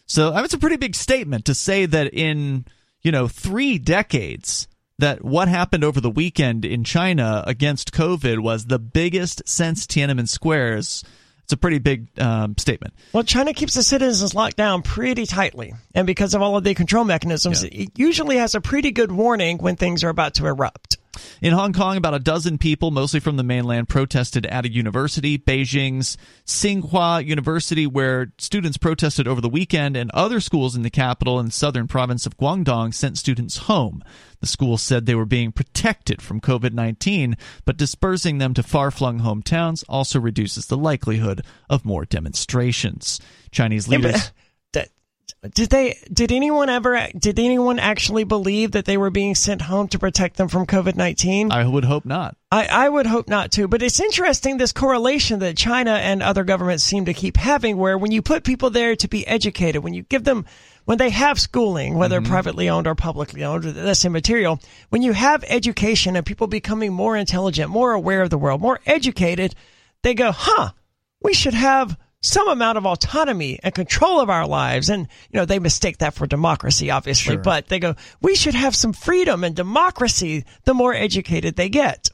So 0.06 0.32
I 0.32 0.36
mean, 0.36 0.44
it's 0.44 0.54
a 0.54 0.58
pretty 0.58 0.76
big 0.76 0.94
statement 0.94 1.44
to 1.44 1.54
say 1.54 1.86
that 1.86 2.14
in, 2.14 2.64
you 3.02 3.12
know, 3.12 3.28
three 3.28 3.78
decades, 3.78 4.68
that 4.98 5.24
what 5.24 5.48
happened 5.48 5.84
over 5.84 6.00
the 6.00 6.10
weekend 6.10 6.64
in 6.64 6.82
China 6.84 7.44
against 7.46 7.92
COVID 7.92 8.40
was 8.40 8.66
the 8.66 8.78
biggest 8.78 9.42
since 9.46 9.86
Tiananmen 9.86 10.28
Square's 10.28 11.04
It's 11.48 11.54
a 11.54 11.56
pretty 11.56 11.78
big 11.78 12.08
um, 12.20 12.58
statement. 12.58 12.92
Well, 13.14 13.22
China 13.22 13.54
keeps 13.54 13.72
the 13.72 13.82
citizens 13.82 14.34
locked 14.34 14.58
down 14.58 14.82
pretty 14.82 15.24
tightly. 15.24 15.72
And 15.94 16.06
because 16.06 16.34
of 16.34 16.42
all 16.42 16.58
of 16.58 16.64
the 16.64 16.74
control 16.74 17.04
mechanisms, 17.04 17.64
yeah. 17.64 17.84
it 17.84 17.98
usually 17.98 18.36
has 18.36 18.54
a 18.54 18.60
pretty 18.60 18.90
good 18.90 19.10
warning 19.10 19.56
when 19.56 19.74
things 19.74 20.04
are 20.04 20.10
about 20.10 20.34
to 20.34 20.46
erupt. 20.46 20.97
In 21.40 21.52
Hong 21.52 21.72
Kong, 21.72 21.96
about 21.96 22.14
a 22.14 22.18
dozen 22.18 22.58
people, 22.58 22.90
mostly 22.90 23.20
from 23.20 23.36
the 23.36 23.42
mainland, 23.42 23.88
protested 23.88 24.46
at 24.46 24.64
a 24.64 24.72
university, 24.72 25.38
Beijing's 25.38 26.16
Tsinghua 26.46 27.24
University, 27.24 27.86
where 27.86 28.32
students 28.38 28.78
protested 28.78 29.28
over 29.28 29.40
the 29.40 29.48
weekend, 29.48 29.96
and 29.96 30.10
other 30.12 30.40
schools 30.40 30.76
in 30.76 30.82
the 30.82 30.90
capital 30.90 31.38
and 31.38 31.52
southern 31.52 31.88
province 31.88 32.26
of 32.26 32.36
Guangdong 32.36 32.92
sent 32.92 33.18
students 33.18 33.58
home. 33.58 34.02
The 34.40 34.46
school 34.46 34.78
said 34.78 35.06
they 35.06 35.14
were 35.14 35.24
being 35.24 35.52
protected 35.52 36.22
from 36.22 36.40
COVID 36.40 36.72
19, 36.72 37.36
but 37.64 37.76
dispersing 37.76 38.38
them 38.38 38.54
to 38.54 38.62
far 38.62 38.90
flung 38.90 39.20
hometowns 39.20 39.84
also 39.88 40.20
reduces 40.20 40.66
the 40.66 40.76
likelihood 40.76 41.44
of 41.68 41.84
more 41.84 42.04
demonstrations. 42.04 43.20
Chinese 43.50 43.88
leaders. 43.88 44.32
Did 45.54 45.70
they? 45.70 45.96
Did 46.12 46.32
anyone 46.32 46.68
ever? 46.68 47.06
Did 47.16 47.38
anyone 47.38 47.78
actually 47.78 48.24
believe 48.24 48.72
that 48.72 48.86
they 48.86 48.96
were 48.96 49.10
being 49.10 49.36
sent 49.36 49.62
home 49.62 49.86
to 49.88 49.98
protect 49.98 50.36
them 50.36 50.48
from 50.48 50.66
COVID 50.66 50.96
nineteen? 50.96 51.52
I 51.52 51.64
would 51.64 51.84
hope 51.84 52.04
not. 52.04 52.36
I, 52.50 52.66
I 52.66 52.88
would 52.88 53.06
hope 53.06 53.28
not 53.28 53.52
too. 53.52 53.68
But 53.68 53.82
it's 53.82 54.00
interesting 54.00 54.56
this 54.56 54.72
correlation 54.72 55.38
that 55.38 55.56
China 55.56 55.92
and 55.92 56.24
other 56.24 56.42
governments 56.42 56.82
seem 56.82 57.04
to 57.04 57.14
keep 57.14 57.36
having, 57.36 57.76
where 57.76 57.96
when 57.96 58.10
you 58.10 58.20
put 58.20 58.42
people 58.42 58.70
there 58.70 58.96
to 58.96 59.06
be 59.06 59.24
educated, 59.28 59.84
when 59.84 59.94
you 59.94 60.02
give 60.02 60.24
them, 60.24 60.44
when 60.86 60.98
they 60.98 61.10
have 61.10 61.38
schooling, 61.38 61.94
whether 61.94 62.20
mm-hmm. 62.20 62.32
privately 62.32 62.68
owned 62.68 62.88
or 62.88 62.96
publicly 62.96 63.44
owned, 63.44 63.62
that's 63.62 64.04
immaterial. 64.04 64.58
When 64.88 65.02
you 65.02 65.12
have 65.12 65.44
education 65.46 66.16
and 66.16 66.26
people 66.26 66.48
becoming 66.48 66.92
more 66.92 67.16
intelligent, 67.16 67.70
more 67.70 67.92
aware 67.92 68.22
of 68.22 68.30
the 68.30 68.38
world, 68.38 68.60
more 68.60 68.80
educated, 68.86 69.54
they 70.02 70.14
go, 70.14 70.32
huh, 70.32 70.70
we 71.22 71.32
should 71.32 71.54
have 71.54 71.96
some 72.22 72.48
amount 72.48 72.78
of 72.78 72.86
autonomy 72.86 73.58
and 73.62 73.74
control 73.74 74.20
of 74.20 74.30
our 74.30 74.46
lives. 74.46 74.88
And, 74.88 75.08
you 75.30 75.38
know, 75.38 75.44
they 75.44 75.58
mistake 75.58 75.98
that 75.98 76.14
for 76.14 76.26
democracy, 76.26 76.90
obviously, 76.90 77.34
sure. 77.34 77.42
but 77.42 77.68
they 77.68 77.78
go, 77.78 77.94
we 78.20 78.34
should 78.34 78.54
have 78.54 78.74
some 78.74 78.92
freedom 78.92 79.44
and 79.44 79.54
democracy 79.54 80.44
the 80.64 80.74
more 80.74 80.94
educated 80.94 81.56
they 81.56 81.68
get. 81.68 82.08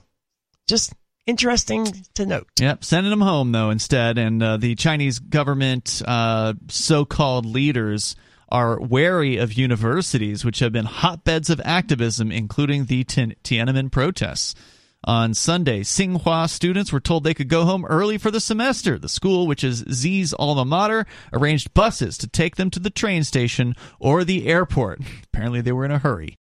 Just 0.66 0.94
interesting 1.26 1.86
to 2.14 2.26
note. 2.26 2.48
Yep, 2.58 2.84
sending 2.84 3.10
them 3.10 3.20
home, 3.20 3.52
though, 3.52 3.70
instead. 3.70 4.18
And 4.18 4.42
uh, 4.42 4.56
the 4.56 4.74
Chinese 4.74 5.18
government 5.18 6.02
uh, 6.06 6.54
so 6.68 7.04
called 7.04 7.46
leaders 7.46 8.16
are 8.50 8.78
wary 8.80 9.38
of 9.38 9.54
universities, 9.54 10.44
which 10.44 10.58
have 10.58 10.72
been 10.72 10.84
hotbeds 10.84 11.50
of 11.50 11.60
activism, 11.64 12.30
including 12.30 12.84
the 12.84 13.04
Tiananmen 13.04 13.90
protests. 13.90 14.54
On 15.06 15.34
Sunday, 15.34 15.80
Tsinghua 15.82 16.48
students 16.48 16.90
were 16.90 17.00
told 17.00 17.24
they 17.24 17.34
could 17.34 17.48
go 17.48 17.64
home 17.64 17.84
early 17.84 18.16
for 18.16 18.30
the 18.30 18.40
semester. 18.40 18.98
The 18.98 19.08
school, 19.08 19.46
which 19.46 19.62
is 19.62 19.84
Xi's 19.86 20.32
alma 20.32 20.64
mater, 20.64 21.06
arranged 21.32 21.74
buses 21.74 22.16
to 22.18 22.26
take 22.26 22.56
them 22.56 22.70
to 22.70 22.80
the 22.80 22.88
train 22.88 23.22
station 23.22 23.74
or 23.98 24.24
the 24.24 24.46
airport. 24.46 25.00
Apparently, 25.24 25.60
they 25.60 25.72
were 25.72 25.84
in 25.84 25.90
a 25.90 25.98
hurry. 25.98 26.38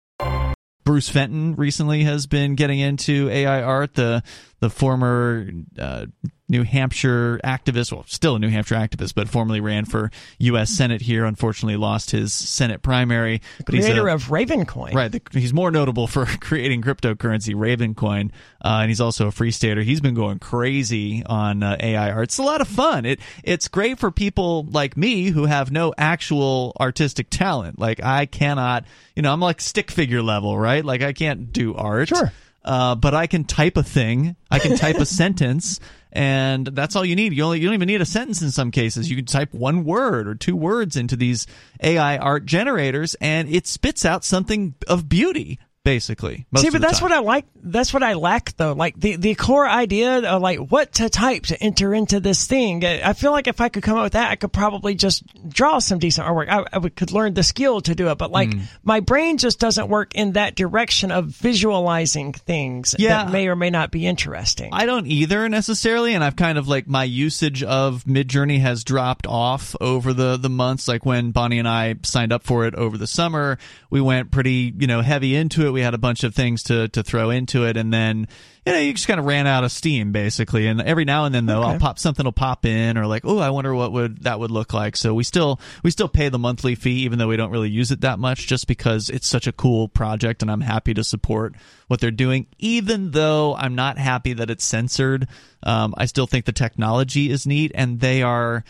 Bruce 0.83 1.09
Fenton 1.09 1.55
recently 1.55 2.03
has 2.03 2.27
been 2.27 2.55
getting 2.55 2.79
into 2.79 3.29
AI 3.29 3.63
art. 3.63 3.95
The 3.95 4.23
the 4.59 4.69
former 4.69 5.47
uh, 5.79 6.05
New 6.51 6.63
Hampshire 6.63 7.39
activist, 7.45 7.93
well, 7.93 8.03
still 8.07 8.35
a 8.35 8.39
New 8.39 8.49
Hampshire 8.49 8.75
activist, 8.75 9.15
but 9.15 9.29
formerly 9.29 9.61
ran 9.61 9.85
for 9.85 10.11
U.S. 10.39 10.69
Senate 10.69 11.01
here. 11.01 11.23
Unfortunately, 11.23 11.77
lost 11.77 12.11
his 12.11 12.33
Senate 12.33 12.81
primary. 12.81 13.41
Creator 13.65 14.09
a, 14.09 14.13
of 14.13 14.25
Ravencoin, 14.25 14.93
right? 14.93 15.09
The, 15.09 15.21
he's 15.31 15.53
more 15.53 15.71
notable 15.71 16.07
for 16.07 16.25
creating 16.41 16.81
cryptocurrency 16.81 17.55
Ravencoin, 17.55 18.31
uh, 18.63 18.79
and 18.81 18.89
he's 18.89 18.99
also 18.99 19.27
a 19.27 19.31
free 19.31 19.51
stater. 19.51 19.81
He's 19.81 20.01
been 20.01 20.13
going 20.13 20.39
crazy 20.39 21.23
on 21.25 21.63
uh, 21.63 21.77
AI 21.79 22.11
art. 22.11 22.25
It's 22.25 22.37
a 22.37 22.43
lot 22.43 22.59
of 22.59 22.67
fun. 22.67 23.05
It 23.05 23.21
it's 23.45 23.69
great 23.69 23.97
for 23.97 24.11
people 24.11 24.63
like 24.69 24.97
me 24.97 25.27
who 25.29 25.45
have 25.45 25.71
no 25.71 25.93
actual 25.97 26.75
artistic 26.81 27.29
talent. 27.29 27.79
Like 27.79 28.03
I 28.03 28.25
cannot, 28.25 28.83
you 29.15 29.21
know, 29.21 29.31
I'm 29.31 29.39
like 29.39 29.61
stick 29.61 29.89
figure 29.89 30.21
level, 30.21 30.57
right? 30.57 30.83
Like 30.83 31.01
I 31.01 31.13
can't 31.13 31.53
do 31.53 31.75
art. 31.75 32.09
Sure. 32.09 32.33
Uh, 32.63 32.95
but 32.95 33.13
I 33.13 33.27
can 33.27 33.43
type 33.43 33.77
a 33.77 33.83
thing. 33.83 34.35
I 34.49 34.59
can 34.59 34.77
type 34.77 34.97
a 34.97 35.05
sentence 35.05 35.79
and 36.11 36.67
that's 36.67 36.95
all 36.95 37.05
you 37.05 37.15
need. 37.15 37.33
You 37.33 37.43
only 37.43 37.59
you 37.59 37.67
don't 37.67 37.73
even 37.73 37.87
need 37.87 38.01
a 38.01 38.05
sentence 38.05 38.41
in 38.41 38.51
some 38.51 38.71
cases. 38.71 39.09
You 39.09 39.15
can 39.15 39.25
type 39.25 39.53
one 39.53 39.85
word 39.85 40.27
or 40.27 40.35
two 40.35 40.55
words 40.55 40.97
into 40.97 41.15
these 41.15 41.47
AI 41.81 42.17
art 42.17 42.45
generators, 42.45 43.15
and 43.21 43.49
it 43.49 43.65
spits 43.67 44.05
out 44.05 44.23
something 44.23 44.75
of 44.87 45.07
beauty 45.07 45.59
basically. 45.83 46.45
See, 46.57 46.69
but 46.69 46.81
that's 46.81 46.99
time. 46.99 47.09
what 47.09 47.17
I 47.17 47.19
like. 47.19 47.45
That's 47.55 47.93
what 47.93 48.03
I 48.03 48.13
lack, 48.13 48.55
though. 48.57 48.73
Like 48.73 48.99
the 48.99 49.15
the 49.15 49.35
core 49.35 49.67
idea 49.67 50.19
of 50.19 50.41
like 50.41 50.59
what 50.59 50.93
to 50.93 51.09
type 51.09 51.43
to 51.43 51.61
enter 51.61 51.93
into 51.93 52.19
this 52.19 52.45
thing. 52.45 52.85
I 52.85 53.13
feel 53.13 53.31
like 53.31 53.47
if 53.47 53.61
I 53.61 53.69
could 53.69 53.83
come 53.83 53.97
up 53.97 54.03
with 54.03 54.13
that, 54.13 54.31
I 54.31 54.35
could 54.35 54.53
probably 54.53 54.95
just 54.95 55.23
draw 55.49 55.79
some 55.79 55.99
decent 55.99 56.27
artwork. 56.27 56.49
I, 56.49 56.65
I 56.71 56.77
would, 56.77 56.95
could 56.95 57.11
learn 57.11 57.33
the 57.33 57.43
skill 57.43 57.81
to 57.81 57.95
do 57.95 58.09
it, 58.09 58.17
but 58.17 58.31
like 58.31 58.49
mm. 58.49 58.61
my 58.83 58.99
brain 58.99 59.37
just 59.37 59.59
doesn't 59.59 59.87
work 59.87 60.13
in 60.15 60.33
that 60.33 60.55
direction 60.55 61.11
of 61.11 61.27
visualizing 61.27 62.33
things 62.33 62.95
yeah. 62.97 63.23
that 63.23 63.31
may 63.31 63.47
or 63.47 63.55
may 63.55 63.69
not 63.69 63.91
be 63.91 64.05
interesting. 64.05 64.69
I 64.73 64.85
don't 64.85 65.07
either 65.07 65.49
necessarily, 65.49 66.13
and 66.13 66.23
I've 66.23 66.35
kind 66.35 66.57
of 66.57 66.67
like 66.67 66.87
my 66.87 67.03
usage 67.03 67.63
of 67.63 68.03
Midjourney 68.03 68.59
has 68.59 68.83
dropped 68.83 69.25
off 69.27 69.75
over 69.81 70.13
the 70.13 70.37
the 70.37 70.49
months. 70.49 70.87
Like 70.87 71.05
when 71.05 71.31
Bonnie 71.31 71.59
and 71.59 71.67
I 71.67 71.95
signed 72.03 72.31
up 72.31 72.43
for 72.43 72.65
it 72.65 72.75
over 72.75 72.97
the 72.97 73.07
summer, 73.07 73.57
we 73.89 74.01
went 74.01 74.31
pretty 74.31 74.73
you 74.77 74.87
know 74.87 75.01
heavy 75.01 75.35
into 75.35 75.65
it 75.65 75.70
we 75.71 75.81
had 75.81 75.93
a 75.93 75.97
bunch 75.97 76.23
of 76.23 76.35
things 76.35 76.63
to 76.63 76.87
to 76.89 77.03
throw 77.03 77.29
into 77.29 77.65
it, 77.65 77.77
and 77.77 77.93
then 77.93 78.27
you 78.65 78.73
know 78.73 78.79
you 78.79 78.93
just 78.93 79.07
kind 79.07 79.19
of 79.19 79.25
ran 79.25 79.47
out 79.47 79.63
of 79.63 79.71
steam 79.71 80.11
basically. 80.11 80.67
And 80.67 80.81
every 80.81 81.05
now 81.05 81.25
and 81.25 81.33
then 81.33 81.45
though, 81.45 81.61
okay. 81.61 81.71
I'll 81.71 81.79
pop 81.79 81.99
something 81.99 82.23
will 82.23 82.31
pop 82.31 82.65
in, 82.65 82.97
or 82.97 83.07
like, 83.07 83.23
oh, 83.25 83.39
I 83.39 83.49
wonder 83.49 83.73
what 83.73 83.91
would 83.91 84.23
that 84.23 84.39
would 84.39 84.51
look 84.51 84.73
like. 84.73 84.95
So 84.97 85.13
we 85.13 85.23
still 85.23 85.59
we 85.83 85.91
still 85.91 86.07
pay 86.07 86.29
the 86.29 86.39
monthly 86.39 86.75
fee, 86.75 87.03
even 87.03 87.19
though 87.19 87.27
we 87.27 87.37
don't 87.37 87.51
really 87.51 87.69
use 87.69 87.91
it 87.91 88.01
that 88.01 88.19
much, 88.19 88.47
just 88.47 88.67
because 88.67 89.09
it's 89.09 89.27
such 89.27 89.47
a 89.47 89.51
cool 89.51 89.87
project, 89.87 90.41
and 90.41 90.51
I'm 90.51 90.61
happy 90.61 90.93
to 90.93 91.03
support 91.03 91.55
what 91.87 91.99
they're 91.99 92.11
doing. 92.11 92.47
Even 92.59 93.11
though 93.11 93.55
I'm 93.55 93.75
not 93.75 93.97
happy 93.97 94.33
that 94.33 94.49
it's 94.49 94.65
censored, 94.65 95.27
um, 95.63 95.93
I 95.97 96.05
still 96.05 96.27
think 96.27 96.45
the 96.45 96.51
technology 96.51 97.29
is 97.29 97.45
neat, 97.45 97.71
and 97.75 97.99
they 97.99 98.23
are 98.23 98.63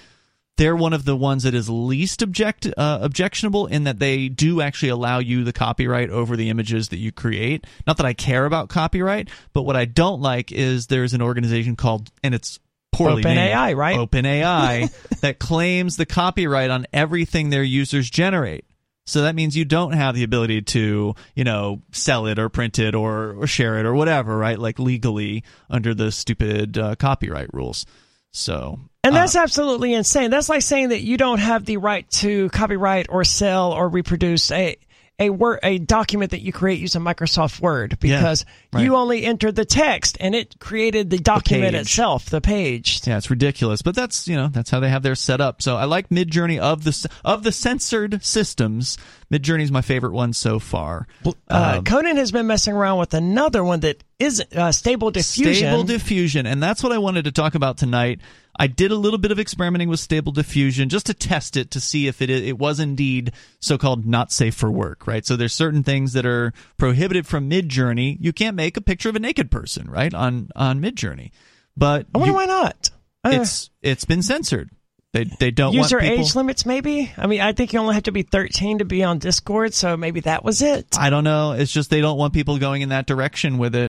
they're 0.61 0.75
one 0.75 0.93
of 0.93 1.05
the 1.05 1.15
ones 1.15 1.41
that 1.41 1.55
is 1.55 1.71
least 1.71 2.21
object 2.21 2.67
uh, 2.77 2.99
objectionable 3.01 3.65
in 3.65 3.85
that 3.85 3.97
they 3.97 4.29
do 4.29 4.61
actually 4.61 4.89
allow 4.89 5.17
you 5.17 5.43
the 5.43 5.51
copyright 5.51 6.11
over 6.11 6.37
the 6.37 6.51
images 6.51 6.89
that 6.89 6.99
you 6.99 7.11
create. 7.11 7.65
Not 7.87 7.97
that 7.97 8.05
I 8.05 8.13
care 8.13 8.45
about 8.45 8.69
copyright, 8.69 9.29
but 9.53 9.63
what 9.63 9.75
I 9.75 9.85
don't 9.85 10.21
like 10.21 10.51
is 10.51 10.85
there's 10.85 11.15
an 11.15 11.21
organization 11.23 11.75
called 11.75 12.11
and 12.23 12.35
it's 12.35 12.59
poorly 12.91 13.23
Open 13.23 13.33
named, 13.33 13.49
AI, 13.49 13.73
right? 13.73 13.97
OpenAI 13.97 15.19
that 15.21 15.39
claims 15.39 15.97
the 15.97 16.05
copyright 16.05 16.69
on 16.69 16.85
everything 16.93 17.49
their 17.49 17.63
users 17.63 18.07
generate. 18.07 18.63
So 19.07 19.23
that 19.23 19.33
means 19.33 19.57
you 19.57 19.65
don't 19.65 19.93
have 19.93 20.13
the 20.13 20.23
ability 20.23 20.61
to, 20.61 21.15
you 21.33 21.43
know, 21.43 21.81
sell 21.91 22.27
it 22.27 22.37
or 22.37 22.49
print 22.49 22.77
it 22.77 22.93
or, 22.93 23.33
or 23.33 23.47
share 23.47 23.79
it 23.79 23.87
or 23.87 23.95
whatever, 23.95 24.37
right? 24.37 24.59
Like 24.59 24.77
legally 24.77 25.43
under 25.71 25.95
the 25.95 26.11
stupid 26.11 26.77
uh, 26.77 26.95
copyright 26.97 27.51
rules. 27.51 27.87
So 28.31 28.79
and 29.03 29.15
that's 29.15 29.35
uh, 29.35 29.39
absolutely 29.39 29.93
insane. 29.93 30.29
That's 30.29 30.49
like 30.49 30.61
saying 30.61 30.89
that 30.89 31.01
you 31.01 31.17
don't 31.17 31.39
have 31.39 31.65
the 31.65 31.77
right 31.77 32.09
to 32.11 32.49
copyright 32.49 33.07
or 33.09 33.23
sell 33.23 33.73
or 33.73 33.89
reproduce 33.89 34.51
a 34.51 34.77
a 35.21 35.29
word 35.29 35.59
a 35.61 35.77
document 35.77 36.31
that 36.31 36.41
you 36.41 36.51
create 36.51 36.79
using 36.79 37.01
Microsoft 37.01 37.61
Word 37.61 37.97
because 37.99 38.43
yeah, 38.43 38.79
right. 38.79 38.83
you 38.83 38.95
only 38.95 39.23
entered 39.23 39.55
the 39.55 39.65
text 39.65 40.17
and 40.19 40.33
it 40.33 40.59
created 40.59 41.11
the 41.11 41.19
document 41.19 41.73
the 41.73 41.79
itself, 41.81 42.25
the 42.25 42.41
page. 42.41 43.01
Yeah, 43.05 43.17
it's 43.17 43.29
ridiculous, 43.29 43.83
but 43.83 43.95
that's 43.95 44.27
you 44.27 44.35
know 44.35 44.47
that's 44.47 44.71
how 44.71 44.79
they 44.79 44.89
have 44.89 45.03
their 45.03 45.15
set 45.15 45.39
up. 45.39 45.61
So 45.61 45.77
I 45.77 45.85
like 45.85 46.09
Midjourney 46.09 46.57
of 46.57 46.83
the 46.83 47.09
of 47.23 47.43
the 47.43 47.51
censored 47.51 48.23
systems. 48.25 48.97
Midjourney 49.31 49.61
is 49.61 49.71
my 49.71 49.81
favorite 49.81 50.13
one 50.13 50.33
so 50.33 50.59
far. 50.59 51.07
Uh, 51.25 51.75
um, 51.77 51.85
Conan 51.85 52.17
has 52.17 52.31
been 52.31 52.47
messing 52.47 52.73
around 52.73 52.97
with 52.97 53.13
another 53.13 53.63
one 53.63 53.81
that 53.81 54.03
is 54.17 54.43
uh, 54.55 54.71
Stable 54.71 55.11
Diffusion. 55.11 55.53
Stable 55.53 55.83
Diffusion, 55.83 56.47
and 56.47 56.61
that's 56.61 56.81
what 56.81 56.91
I 56.91 56.97
wanted 56.97 57.25
to 57.25 57.31
talk 57.31 57.53
about 57.53 57.77
tonight. 57.77 58.21
I 58.61 58.67
did 58.67 58.91
a 58.91 58.95
little 58.95 59.17
bit 59.17 59.31
of 59.31 59.39
experimenting 59.39 59.89
with 59.89 59.99
Stable 59.99 60.31
Diffusion 60.31 60.87
just 60.87 61.07
to 61.07 61.15
test 61.15 61.57
it 61.57 61.71
to 61.71 61.79
see 61.79 62.05
if 62.05 62.21
it 62.21 62.29
it 62.29 62.59
was 62.59 62.79
indeed 62.79 63.31
so-called 63.59 64.05
not 64.05 64.31
safe 64.31 64.53
for 64.53 64.71
work, 64.71 65.07
right? 65.07 65.25
So 65.25 65.35
there's 65.35 65.51
certain 65.51 65.81
things 65.81 66.13
that 66.13 66.27
are 66.27 66.53
prohibited 66.77 67.25
from 67.25 67.49
Midjourney. 67.49 68.17
You 68.19 68.31
can't 68.31 68.55
make 68.55 68.77
a 68.77 68.81
picture 68.81 69.09
of 69.09 69.15
a 69.15 69.19
naked 69.19 69.49
person, 69.49 69.89
right, 69.89 70.13
on 70.13 70.49
on 70.55 70.79
Midjourney. 70.79 71.31
But 71.75 72.05
I 72.13 72.19
wonder 72.19 72.33
you, 72.33 72.35
why 72.35 72.45
not. 72.45 72.91
Uh, 73.23 73.31
it's 73.33 73.71
it's 73.81 74.05
been 74.05 74.21
censored. 74.21 74.69
They 75.13 75.23
they 75.39 75.49
don't 75.49 75.73
user 75.73 75.99
people... 75.99 76.19
age 76.23 76.35
limits. 76.35 76.63
Maybe 76.63 77.11
I 77.17 77.25
mean 77.25 77.41
I 77.41 77.53
think 77.53 77.73
you 77.73 77.79
only 77.79 77.95
have 77.95 78.03
to 78.03 78.11
be 78.11 78.21
13 78.21 78.77
to 78.77 78.85
be 78.85 79.03
on 79.03 79.17
Discord, 79.17 79.73
so 79.73 79.97
maybe 79.97 80.19
that 80.19 80.45
was 80.45 80.61
it. 80.61 80.85
I 80.99 81.09
don't 81.09 81.23
know. 81.23 81.53
It's 81.53 81.71
just 81.71 81.89
they 81.89 82.01
don't 82.01 82.19
want 82.19 82.35
people 82.35 82.59
going 82.59 82.83
in 82.83 82.89
that 82.89 83.07
direction 83.07 83.57
with 83.57 83.73
it. 83.73 83.89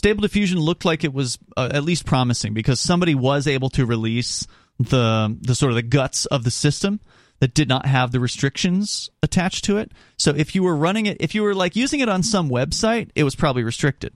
Stable 0.00 0.22
Diffusion 0.22 0.58
looked 0.58 0.86
like 0.86 1.04
it 1.04 1.12
was 1.12 1.38
uh, 1.58 1.68
at 1.74 1.84
least 1.84 2.06
promising 2.06 2.54
because 2.54 2.80
somebody 2.80 3.14
was 3.14 3.46
able 3.46 3.68
to 3.68 3.84
release 3.84 4.46
the 4.78 5.36
the 5.42 5.54
sort 5.54 5.72
of 5.72 5.76
the 5.76 5.82
guts 5.82 6.24
of 6.24 6.42
the 6.42 6.50
system 6.50 7.00
that 7.40 7.52
did 7.52 7.68
not 7.68 7.84
have 7.84 8.10
the 8.10 8.18
restrictions 8.18 9.10
attached 9.22 9.62
to 9.64 9.76
it. 9.76 9.92
So 10.16 10.30
if 10.34 10.54
you 10.54 10.62
were 10.62 10.74
running 10.74 11.04
it, 11.04 11.18
if 11.20 11.34
you 11.34 11.42
were 11.42 11.54
like 11.54 11.76
using 11.76 12.00
it 12.00 12.08
on 12.08 12.22
some 12.22 12.48
website, 12.48 13.10
it 13.14 13.24
was 13.24 13.34
probably 13.34 13.62
restricted 13.62 14.14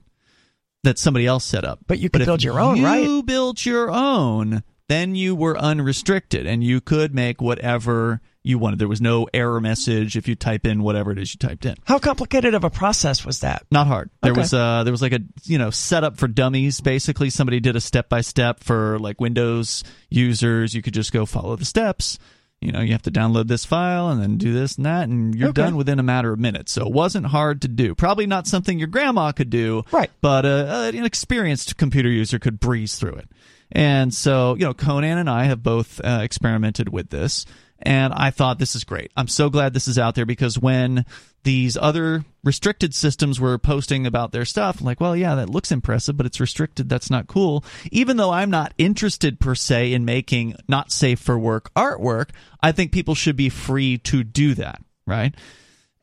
that 0.81 0.97
somebody 0.97 1.27
else 1.27 1.45
set 1.45 1.63
up. 1.63 1.81
But 1.85 1.99
you 1.99 2.09
could 2.09 2.17
but 2.17 2.25
build 2.25 2.43
your 2.43 2.59
own, 2.59 2.77
you 2.77 2.85
right? 2.85 3.03
You 3.03 3.21
built 3.21 3.63
your 3.63 3.91
own 3.91 4.63
then 4.87 5.15
you 5.15 5.35
were 5.35 5.57
unrestricted 5.57 6.45
and 6.45 6.63
you 6.63 6.81
could 6.81 7.13
make 7.13 7.41
whatever 7.41 8.21
you 8.45 8.57
wanted. 8.59 8.79
There 8.79 8.87
was 8.87 9.01
no 9.01 9.27
error 9.33 9.59
message 9.59 10.15
if 10.15 10.27
you 10.27 10.35
type 10.35 10.65
in 10.65 10.83
whatever 10.83 11.11
it 11.11 11.17
is 11.17 11.33
you 11.33 11.39
typed 11.39 11.65
in. 11.65 11.75
How 11.85 11.99
complicated 11.99 12.53
of 12.53 12.63
a 12.63 12.69
process 12.69 13.25
was 13.25 13.39
that? 13.39 13.65
Not 13.71 13.87
hard. 13.87 14.09
There 14.21 14.31
Okay. 14.31 14.41
was 14.41 14.53
uh 14.53 14.83
there 14.83 14.91
was 14.93 15.01
like 15.01 15.13
a 15.13 15.19
you 15.43 15.57
know 15.57 15.69
setup 15.71 16.17
for 16.17 16.27
dummies. 16.27 16.79
Basically, 16.81 17.29
somebody 17.29 17.59
did 17.59 17.75
a 17.75 17.81
step 17.81 18.07
by 18.09 18.21
step 18.21 18.63
for 18.63 18.99
like 18.99 19.19
Windows 19.19 19.83
users. 20.09 20.73
You 20.73 20.81
could 20.81 20.93
just 20.93 21.11
go 21.11 21.25
follow 21.25 21.55
the 21.55 21.65
steps. 21.65 22.17
You 22.61 22.71
know, 22.71 22.79
you 22.79 22.93
have 22.93 23.01
to 23.03 23.11
download 23.11 23.47
this 23.47 23.65
file 23.65 24.09
and 24.09 24.19
then 24.21 24.37
do 24.37 24.53
this 24.53 24.77
and 24.77 24.85
that, 24.85 25.09
and 25.09 25.35
you're 25.35 25.49
Okay. 25.49 25.61
done 25.63 25.75
within 25.75 25.99
a 25.99 26.03
matter 26.03 26.31
of 26.31 26.39
minutes. 26.39 26.71
So 26.71 26.87
it 26.87 26.91
wasn't 26.93 27.27
hard 27.27 27.61
to 27.63 27.67
do. 27.67 27.93
Probably 27.93 28.25
not 28.25 28.47
something 28.47 28.79
your 28.79 28.87
grandma 28.87 29.33
could 29.33 29.49
do, 29.49 29.83
Right. 29.91 30.09
But 30.21 30.45
uh, 30.45 30.91
an 30.95 31.03
experienced 31.05 31.77
computer 31.77 32.09
user 32.09 32.39
could 32.39 32.59
breeze 32.59 32.95
through 32.95 33.15
it. 33.15 33.29
And 33.71 34.13
so, 34.13 34.55
you 34.55 34.63
know, 34.65 34.73
Conan 34.73 35.17
and 35.17 35.29
I 35.29 35.43
have 35.43 35.61
both 35.61 35.99
uh, 36.03 36.19
experimented 36.23 36.89
with 36.89 37.09
this, 37.09 37.45
and 37.85 38.13
I 38.13 38.31
thought 38.31 38.57
this 38.57 38.75
is 38.75 38.83
great. 38.83 39.11
I'm 39.15 39.27
so 39.27 39.49
glad 39.49 39.73
this 39.73 39.87
is 39.87 39.99
out 39.99 40.15
there 40.15 40.25
because 40.25 40.57
when 40.57 41.05
these 41.43 41.77
other 41.77 42.25
restricted 42.43 42.95
systems 42.95 43.39
were 43.39 43.59
posting 43.59 44.07
about 44.07 44.31
their 44.31 44.45
stuff, 44.45 44.81
like, 44.81 44.99
well, 44.99 45.15
yeah, 45.15 45.35
that 45.35 45.49
looks 45.49 45.71
impressive, 45.71 46.17
but 46.17 46.25
it's 46.25 46.39
restricted. 46.39 46.89
That's 46.89 47.11
not 47.11 47.27
cool. 47.27 47.63
Even 47.91 48.17
though 48.17 48.31
I'm 48.31 48.49
not 48.49 48.73
interested 48.79 49.39
per 49.39 49.53
se 49.53 49.93
in 49.93 50.03
making 50.03 50.55
not 50.67 50.91
safe 50.91 51.19
for 51.19 51.37
work 51.37 51.71
artwork, 51.75 52.31
I 52.61 52.71
think 52.71 52.91
people 52.91 53.13
should 53.13 53.35
be 53.35 53.49
free 53.49 53.99
to 53.99 54.23
do 54.23 54.55
that, 54.55 54.81
right? 55.05 55.35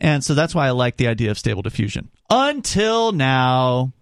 And 0.00 0.22
so 0.22 0.34
that's 0.34 0.54
why 0.54 0.68
I 0.68 0.70
like 0.70 0.96
the 0.96 1.08
idea 1.08 1.32
of 1.32 1.38
stable 1.38 1.62
diffusion. 1.62 2.10
Until 2.30 3.12
now. 3.12 3.92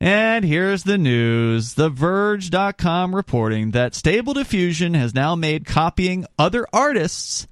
And 0.00 0.44
here's 0.44 0.84
the 0.84 0.98
news. 0.98 1.74
The 1.74 1.90
Verge.com 1.90 3.14
reporting 3.14 3.72
that 3.72 3.94
Stable 3.96 4.32
Diffusion 4.32 4.94
has 4.94 5.12
now 5.14 5.34
made 5.34 5.66
copying 5.66 6.24
other 6.38 6.66
artists 6.72 7.48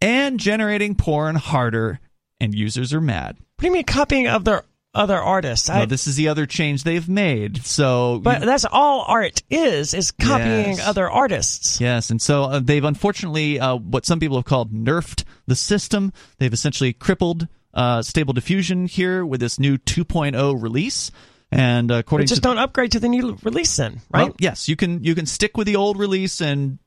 and 0.00 0.38
generating 0.38 0.94
porn 0.94 1.34
harder, 1.34 1.98
and 2.40 2.54
users 2.54 2.94
are 2.94 3.00
mad. 3.00 3.36
What 3.56 3.62
do 3.62 3.66
you 3.66 3.72
mean 3.72 3.82
copying 3.82 4.28
of 4.28 4.44
their 4.44 4.62
other 4.94 5.16
artists? 5.20 5.68
I, 5.68 5.86
this 5.86 6.06
is 6.06 6.14
the 6.14 6.28
other 6.28 6.46
change 6.46 6.84
they've 6.84 7.08
made. 7.08 7.64
So, 7.66 8.20
but 8.22 8.42
that's 8.42 8.64
all 8.70 9.04
art 9.08 9.42
is, 9.50 9.92
is 9.92 10.12
copying 10.12 10.76
Yes. 10.76 10.86
other 10.86 11.10
artists. 11.10 11.80
Yes, 11.80 12.10
and 12.10 12.22
so 12.22 12.44
uh, 12.44 12.60
they've 12.60 12.84
unfortunately 12.84 13.58
uh, 13.58 13.74
what 13.74 14.06
some 14.06 14.20
people 14.20 14.36
have 14.38 14.44
called 14.44 14.72
nerfed 14.72 15.24
the 15.48 15.56
system. 15.56 16.12
They've 16.38 16.52
essentially 16.52 16.92
crippled 16.92 17.48
uh, 17.74 18.02
Stable 18.02 18.34
Diffusion 18.34 18.86
here 18.86 19.26
with 19.26 19.40
this 19.40 19.58
new 19.58 19.78
2.0 19.78 20.62
release. 20.62 21.10
And 21.50 21.90
uh, 21.90 21.94
according 21.96 22.26
But 22.26 22.28
just 22.28 22.42
to 22.42 22.48
don't 22.48 22.58
upgrade 22.58 22.92
to 22.92 23.00
the 23.00 23.08
new 23.08 23.38
release 23.42 23.74
then, 23.76 24.00
right? 24.12 24.28
Well, 24.28 24.36
yes, 24.38 24.68
you 24.68 24.76
can 24.76 25.02
you 25.02 25.14
can 25.14 25.26
stick 25.26 25.56
with 25.56 25.66
the 25.66 25.76
old 25.76 25.98
release 25.98 26.40
and 26.42 26.78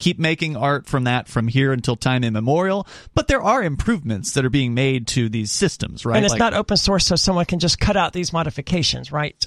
keep 0.00 0.18
making 0.18 0.56
art 0.56 0.86
from 0.86 1.04
that 1.04 1.28
from 1.28 1.48
here 1.48 1.72
until 1.72 1.96
time 1.96 2.22
immemorial. 2.24 2.86
But 3.14 3.26
there 3.28 3.42
are 3.42 3.62
improvements 3.62 4.32
that 4.34 4.44
are 4.44 4.50
being 4.50 4.74
made 4.74 5.06
to 5.08 5.28
these 5.28 5.50
systems, 5.50 6.04
right? 6.06 6.16
and 6.16 6.24
it's 6.24 6.32
Like- 6.32 6.38
not 6.38 6.54
open 6.54 6.76
source, 6.76 7.06
so 7.06 7.16
someone 7.16 7.44
can 7.46 7.58
just 7.58 7.78
cut 7.80 7.96
out 7.96 8.12
these 8.12 8.32
modifications, 8.32 9.10
right? 9.10 9.44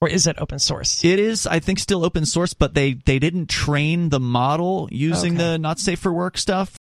Or 0.00 0.08
is 0.08 0.26
it 0.26 0.36
open 0.38 0.58
source? 0.58 1.04
It 1.04 1.18
is, 1.18 1.46
I 1.46 1.58
think, 1.60 1.78
still 1.78 2.04
open 2.04 2.24
source, 2.24 2.54
but 2.54 2.72
they 2.74 2.94
they 2.94 3.18
didn't 3.18 3.48
train 3.48 4.08
the 4.08 4.18
model 4.20 4.88
using 4.90 5.34
Okay. 5.34 5.42
the 5.52 5.58
not 5.58 5.78
safe 5.78 5.98
for 6.00 6.12
work 6.12 6.38
stuff. 6.38 6.74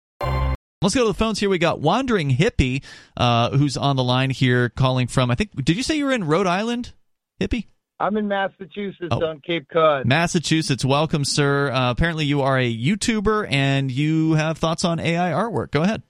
Let's 0.81 0.93
go 0.93 1.01
to 1.01 1.07
the 1.07 1.13
phones 1.15 1.39
here. 1.39 1.49
We 1.49 1.57
got 1.57 1.81
Wandering 1.81 2.29
Hippie, 2.37 2.83
uh, 3.17 3.49
who's 3.57 3.75
on 3.75 3.95
the 3.95 4.03
line 4.03 4.29
here, 4.29 4.69
calling 4.69 5.07
from. 5.07 5.31
I 5.31 5.35
think. 5.35 5.49
Did 5.65 5.75
you 5.75 5.83
say 5.83 5.97
you 5.97 6.05
were 6.05 6.11
in 6.13 6.25
Rhode 6.25 6.45
Island, 6.45 6.93
Hippie? 7.39 7.67
I'm 7.99 8.15
in 8.17 8.27
Massachusetts 8.27 9.09
Oh. 9.11 9.25
on 9.25 9.39
Cape 9.41 9.67
Cod. 9.71 10.05
Massachusetts. 10.05 10.85
Welcome, 10.85 11.25
sir. 11.25 11.71
Uh, 11.71 11.89
apparently, 11.91 12.25
you 12.25 12.41
are 12.41 12.57
a 12.59 12.71
YouTuber 12.71 13.51
and 13.51 13.91
you 13.91 14.33
have 14.33 14.57
thoughts 14.59 14.85
on 14.85 14.99
AI 14.99 15.31
artwork. 15.31 15.71
Go 15.71 15.81
ahead. 15.81 16.03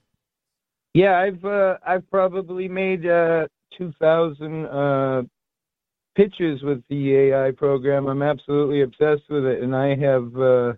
Yeah, 0.94 1.18
I've 1.18 1.44
uh, 1.46 1.78
I've 1.86 2.10
probably 2.10 2.68
made 2.68 3.06
uh, 3.06 3.48
2,000 3.78 4.66
uh, 4.66 5.22
pictures 6.16 6.62
with 6.64 6.84
the 6.90 7.16
AI 7.16 7.52
program. 7.52 8.08
I'm 8.08 8.24
absolutely 8.24 8.82
obsessed 8.82 9.30
with 9.30 9.46
it, 9.46 9.62
and 9.62 9.76
I 9.76 9.96
have 9.96 10.36
uh, 10.38 10.74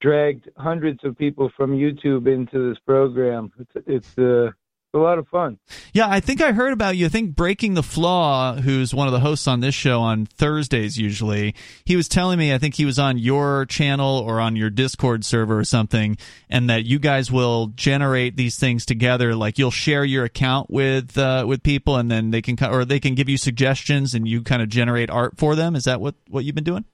dragged 0.00 0.48
hundreds 0.58 1.02
of 1.04 1.16
people 1.16 1.50
from 1.56 1.72
YouTube 1.72 2.32
into 2.32 2.68
this 2.70 2.78
program. 2.86 3.50
It's 3.58 3.86
it's 3.86 4.18
uh, 4.18 4.50
a 4.94 4.98
lot 4.98 5.18
of 5.18 5.28
fun. 5.28 5.58
Yeah, 5.92 6.08
I 6.08 6.20
think 6.20 6.40
I 6.40 6.52
heard 6.52 6.72
about 6.72 6.96
you. 6.96 7.06
I 7.06 7.08
think 7.08 7.34
Breaking 7.34 7.74
the 7.74 7.82
Flaw, 7.82 8.54
who's 8.54 8.94
one 8.94 9.06
of 9.08 9.12
the 9.12 9.20
hosts 9.20 9.46
on 9.48 9.60
this 9.60 9.74
show 9.74 10.00
on 10.00 10.26
Thursdays 10.26 10.96
usually, 10.96 11.54
he 11.84 11.96
was 11.96 12.08
telling 12.08 12.38
me 12.38 12.54
I 12.54 12.58
think 12.58 12.74
he 12.74 12.84
was 12.84 12.98
on 12.98 13.18
your 13.18 13.66
channel 13.66 14.18
or 14.18 14.40
on 14.40 14.56
your 14.56 14.70
Discord 14.70 15.24
server 15.24 15.58
or 15.58 15.64
something, 15.64 16.16
and 16.48 16.70
that 16.70 16.84
you 16.84 16.98
guys 16.98 17.30
will 17.30 17.68
generate 17.68 18.36
these 18.36 18.56
things 18.56 18.86
together. 18.86 19.34
Like 19.34 19.58
you'll 19.58 19.70
share 19.70 20.04
your 20.04 20.24
account 20.24 20.70
with 20.70 21.18
uh, 21.18 21.44
with 21.46 21.62
people, 21.62 21.96
and 21.96 22.10
then 22.10 22.30
they 22.30 22.42
can 22.42 22.56
or 22.64 22.84
they 22.84 23.00
can 23.00 23.14
give 23.14 23.28
you 23.28 23.36
suggestions, 23.36 24.14
and 24.14 24.28
you 24.28 24.42
kind 24.42 24.62
of 24.62 24.68
generate 24.68 25.10
art 25.10 25.36
for 25.36 25.54
them. 25.54 25.76
Is 25.76 25.84
that 25.84 26.00
what 26.00 26.14
what 26.28 26.44
you've 26.44 26.54
been 26.54 26.64
doing? 26.64 26.84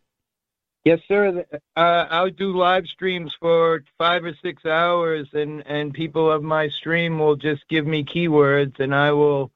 Yes, 0.85 0.99
sir. 1.09 1.45
Uh, 1.76 1.81
I'll 2.11 2.31
do 2.31 2.57
live 2.57 2.87
streams 2.87 3.33
for 3.39 3.83
five 3.99 4.24
or 4.24 4.35
six 4.43 4.64
hours, 4.64 5.28
and, 5.35 5.62
and 5.66 5.93
people 5.93 6.31
of 6.31 6.43
my 6.43 6.68
stream 6.68 7.18
will 7.18 7.37
just 7.37 7.68
give 7.68 7.87
me 7.87 8.03
keywords, 8.03 8.81
and 8.81 8.95
I 8.95 9.12
will 9.12 9.51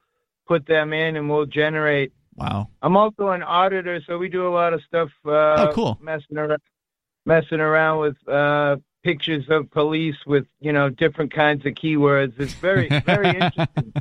put 0.47 0.67
them 0.67 0.93
in, 0.93 1.15
and 1.15 1.27
we'll 1.29 1.47
generate. 1.47 2.13
Wow. 2.35 2.69
I'm 2.83 2.95
also 2.95 3.29
an 3.29 3.41
auditor, 3.41 4.01
so 4.05 4.17
we 4.19 4.29
do 4.29 4.47
a 4.47 4.53
lot 4.53 4.73
of 4.73 4.81
stuff. 4.87 5.09
Uh, 5.25 5.29
Oh, 5.57 5.71
cool. 5.73 5.97
Messing 6.01 6.37
around, 6.37 6.61
messing 7.25 7.59
around 7.59 8.01
with 8.01 8.27
uh, 8.27 8.75
pictures 9.05 9.45
of 9.51 9.69
police 9.69 10.15
with 10.25 10.45
you 10.59 10.73
know 10.73 10.89
different 10.89 11.31
kinds 11.31 11.63
of 11.65 11.73
keywords. 11.73 12.33
It's 12.39 12.55
very 12.55 12.89
very 13.05 13.29
interesting. 13.39 13.93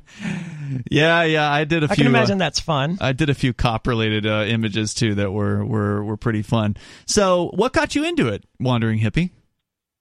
Yeah, 0.91 1.23
yeah. 1.25 1.51
I 1.51 1.65
did 1.65 1.85
a 1.85 1.87
I 1.91 1.95
few. 1.95 2.05
I 2.05 2.07
can 2.07 2.07
uh, 2.07 2.19
imagine 2.19 2.39
that's 2.39 2.59
fun. 2.59 2.97
I 3.01 3.13
did 3.13 3.29
a 3.29 3.35
few 3.35 3.53
cop 3.53 3.87
related 3.87 4.27
uh, 4.27 4.45
images 4.49 4.95
too 4.95 5.15
that 5.17 5.31
were, 5.33 5.65
were 5.65 6.03
were 6.03 6.17
pretty 6.17 6.41
fun. 6.43 6.77
So, 7.07 7.51
what 7.55 7.75
got 7.75 7.95
you 7.95 8.05
into 8.05 8.29
it, 8.29 8.45
Wandering 8.59 8.99
Hippie? 8.99 9.31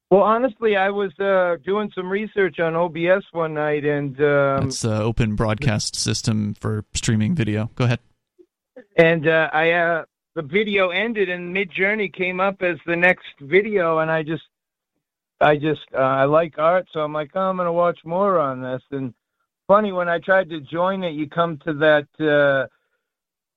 Well, 0.10 0.22
honestly, 0.22 0.78
I 0.78 0.90
was 0.92 1.12
uh, 1.20 1.58
doing 1.66 1.92
some 1.94 2.10
research 2.10 2.60
on 2.60 2.76
OBS 2.76 3.26
one 3.32 3.56
night, 3.56 3.84
and 3.84 4.16
um, 4.22 4.70
That's 4.70 4.86
uh, 4.86 5.04
open 5.04 5.36
broadcast 5.36 5.96
system 5.96 6.54
for 6.54 6.86
streaming 6.94 7.36
video. 7.36 7.70
Go 7.76 7.84
ahead. 7.86 8.00
and 8.98 9.28
uh, 9.28 9.50
I 9.52 9.72
uh, 9.72 10.04
the 10.36 10.44
video 10.44 10.90
ended 10.90 11.30
and 11.30 11.56
Midjourney 11.56 12.14
came 12.14 12.40
up 12.40 12.62
as 12.62 12.78
the 12.86 12.96
next 12.96 13.34
video, 13.42 14.00
and 14.00 14.10
I 14.10 14.24
just 14.24 14.44
I 15.44 15.58
just 15.58 15.82
uh, 15.94 15.98
I 15.98 16.26
like 16.26 16.58
art, 16.58 16.88
so 16.92 17.02
I'm 17.02 17.14
like, 17.14 17.32
oh, 17.36 17.42
I'm 17.42 17.58
gonna 17.58 17.74
watch 17.74 18.00
more 18.06 18.40
on 18.40 18.62
this. 18.62 18.82
And 18.92 19.14
funny 19.68 19.92
when 19.92 20.08
I 20.10 20.20
tried 20.20 20.50
to 20.50 20.62
join 20.62 21.04
it, 21.04 21.12
you 21.14 21.28
come 21.28 21.58
to 21.66 21.74
that 21.74 22.08
uh, 22.20 22.68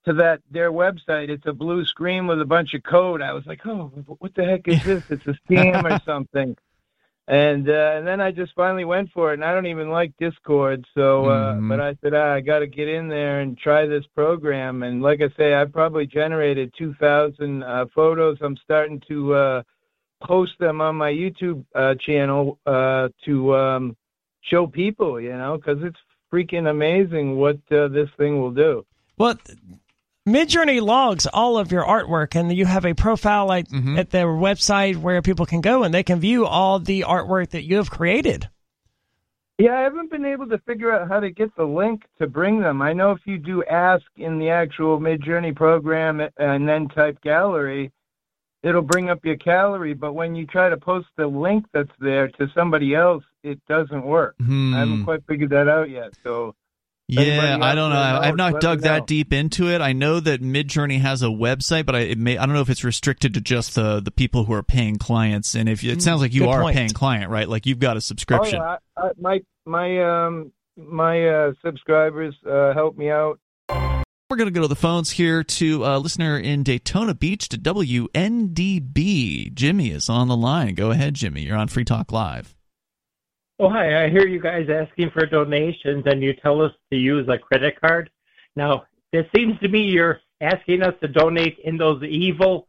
to 0.06 0.12
that 0.14 0.40
their 0.50 0.72
website. 0.72 1.28
It's 1.28 1.46
a 1.46 1.52
blue 1.52 1.84
screen 1.84 2.26
with 2.26 2.40
a 2.40 2.44
bunch 2.44 2.74
of 2.74 2.82
code. 2.82 3.22
I 3.22 3.32
was 3.32 3.46
like, 3.46 3.60
oh, 3.66 3.92
what 4.18 4.34
the 4.34 4.44
heck 4.44 4.66
is 4.68 4.82
this? 4.84 5.02
It's 5.10 5.26
a 5.26 5.38
scam 5.48 5.84
or 5.84 6.00
something. 6.04 6.56
And 7.28 7.68
uh, 7.68 7.94
and 7.96 8.06
then 8.06 8.20
I 8.20 8.30
just 8.30 8.54
finally 8.54 8.84
went 8.84 9.10
for 9.12 9.30
it, 9.32 9.34
and 9.34 9.44
I 9.44 9.52
don't 9.52 9.66
even 9.66 9.90
like 9.90 10.12
Discord. 10.18 10.84
So, 10.94 11.26
uh, 11.26 11.54
Mhm. 11.54 11.68
but 11.68 11.80
I 11.80 11.96
said 12.02 12.14
ah, 12.14 12.34
I 12.34 12.40
got 12.40 12.60
to 12.60 12.68
get 12.68 12.88
in 12.88 13.08
there 13.08 13.40
and 13.40 13.58
try 13.58 13.84
this 13.86 14.06
program. 14.14 14.84
And 14.84 15.02
like 15.02 15.20
I 15.20 15.28
say, 15.36 15.54
I 15.54 15.64
probably 15.64 16.06
generated 16.06 16.72
two 16.78 16.94
thousand 16.94 17.64
uh, 17.64 17.86
photos. 17.94 18.38
I'm 18.40 18.56
starting 18.56 19.00
to 19.08 19.34
uh, 19.34 19.62
post 20.26 20.52
them 20.58 20.80
on 20.80 20.96
my 20.96 21.10
YouTube 21.10 21.64
uh, 21.74 21.94
channel 21.94 22.58
uh, 22.66 23.08
to 23.24 23.54
um, 23.56 23.96
show 24.42 24.66
people, 24.66 25.20
you 25.20 25.32
know, 25.32 25.56
because 25.56 25.82
it's 25.82 25.98
freaking 26.32 26.68
amazing 26.68 27.36
what 27.36 27.58
uh, 27.70 27.88
this 27.88 28.08
thing 28.16 28.40
will 28.40 28.50
do. 28.50 28.84
Well, 29.18 29.36
Midjourney 30.28 30.80
logs 30.82 31.26
all 31.32 31.56
of 31.56 31.70
your 31.70 31.84
artwork, 31.84 32.34
and 32.34 32.52
you 32.52 32.66
have 32.66 32.84
a 32.84 32.94
profile 32.94 33.46
like 33.46 33.68
Mhm. 33.68 33.96
at 33.96 34.10
their 34.10 34.26
website 34.26 34.96
where 34.96 35.22
people 35.22 35.46
can 35.46 35.60
go 35.60 35.84
and 35.84 35.94
they 35.94 36.02
can 36.02 36.18
view 36.18 36.44
all 36.44 36.80
the 36.80 37.02
artwork 37.02 37.50
that 37.50 37.62
you 37.62 37.76
have 37.76 37.90
created. 37.90 38.48
Yeah, 39.58 39.78
I 39.78 39.82
haven't 39.82 40.10
been 40.10 40.26
able 40.26 40.48
to 40.48 40.58
figure 40.58 40.92
out 40.92 41.08
how 41.08 41.20
to 41.20 41.30
get 41.30 41.54
the 41.56 41.64
link 41.64 42.02
to 42.18 42.26
bring 42.26 42.60
them. 42.60 42.82
I 42.82 42.92
know 42.92 43.12
if 43.12 43.20
you 43.24 43.38
do 43.38 43.64
ask 43.64 44.04
in 44.16 44.38
the 44.38 44.50
actual 44.50 44.98
Midjourney 44.98 45.54
program 45.54 46.20
and 46.36 46.68
then 46.68 46.88
type 46.88 47.20
gallery, 47.22 47.92
it'll 48.66 48.82
bring 48.82 49.08
up 49.10 49.24
your 49.24 49.36
calorie, 49.36 49.94
But 49.94 50.12
when 50.14 50.34
you 50.34 50.44
try 50.46 50.68
to 50.68 50.76
post 50.76 51.06
the 51.16 51.26
link 51.26 51.64
that's 51.72 51.96
there 52.00 52.28
to 52.38 52.48
somebody 52.54 52.94
else, 52.94 53.24
it 53.42 53.58
doesn't 53.68 54.04
work. 54.04 54.34
Hmm. 54.38 54.74
I 54.74 54.78
haven't 54.80 55.04
quite 55.04 55.22
figured 55.28 55.50
that 55.50 55.68
out 55.68 55.88
yet. 55.88 56.10
So 56.24 56.54
Yeah, 57.08 57.58
I 57.62 57.74
don't 57.76 57.90
know. 57.90 57.96
I- 57.96 58.26
I've 58.26 58.36
not 58.36 58.60
dug 58.60 58.80
that 58.80 59.06
deep 59.06 59.32
into 59.32 59.68
it. 59.70 59.80
I 59.80 59.92
know 59.92 60.18
that 60.18 60.42
Midjourney 60.42 61.00
has 61.00 61.22
a 61.22 61.26
website, 61.26 61.86
but 61.86 61.94
I 61.94 62.00
it 62.00 62.18
may 62.18 62.36
I 62.36 62.44
don't 62.46 62.54
know 62.56 62.60
if 62.62 62.68
it's 62.70 62.82
restricted 62.82 63.34
to 63.34 63.40
just 63.40 63.76
the 63.76 64.00
the 64.00 64.10
people 64.10 64.44
who 64.46 64.52
are 64.54 64.64
paying 64.64 64.96
clients. 64.96 65.54
And 65.54 65.68
if 65.68 65.84
it 65.84 66.02
sounds 66.02 66.20
like 66.20 66.34
you 66.34 66.40
Good 66.40 66.48
are 66.50 66.62
point. 66.62 66.74
a 66.76 66.78
paying 66.78 66.90
client, 66.90 67.30
right? 67.30 67.48
Like 67.48 67.64
you've 67.66 67.78
got 67.78 67.96
a 67.96 67.98
Oh 67.98 68.00
subscription. 68.00 68.58
yeah, 68.58 68.76
I, 68.96 69.06
I, 69.06 69.10
my 69.20 69.40
my 69.64 69.88
um 70.26 70.52
my 70.76 71.26
uh, 71.28 71.52
subscribers 71.64 72.34
uh, 72.44 72.74
help 72.74 72.98
me 72.98 73.08
out 73.10 73.38
We're 74.28 74.38
going 74.38 74.52
to 74.52 74.54
go 74.54 74.62
to 74.62 74.68
the 74.68 74.74
phones 74.74 75.12
here 75.12 75.44
to 75.44 75.84
a 75.84 75.98
listener 76.00 76.36
in 76.36 76.64
Daytona 76.64 77.14
Beach 77.14 77.48
to 77.50 77.56
WNDB. 77.56 79.54
Jimmy 79.54 79.90
is 79.92 80.08
on 80.08 80.26
the 80.26 80.36
line. 80.36 80.74
Go 80.74 80.90
ahead, 80.90 81.14
Jimmy. 81.14 81.42
You're 81.42 81.56
on 81.56 81.68
Free 81.68 81.84
Talk 81.84 82.10
Live. 82.10 82.56
Oh, 83.60 83.70
hi. 83.70 84.02
I 84.02 84.10
hear 84.10 84.26
you 84.26 84.40
guys 84.40 84.66
asking 84.68 85.10
for 85.10 85.26
donations 85.26 86.02
and 86.06 86.24
you 86.24 86.32
tell 86.42 86.60
us 86.60 86.72
to 86.90 86.98
use 86.98 87.28
a 87.28 87.38
credit 87.38 87.80
card. 87.80 88.10
Now, 88.56 88.86
it 89.12 89.30
seems 89.34 89.60
to 89.60 89.68
me 89.68 89.82
you're 89.82 90.18
asking 90.40 90.82
us 90.82 90.94
to 91.02 91.06
donate 91.06 91.60
in 91.60 91.76
those 91.76 92.02
evil, 92.02 92.66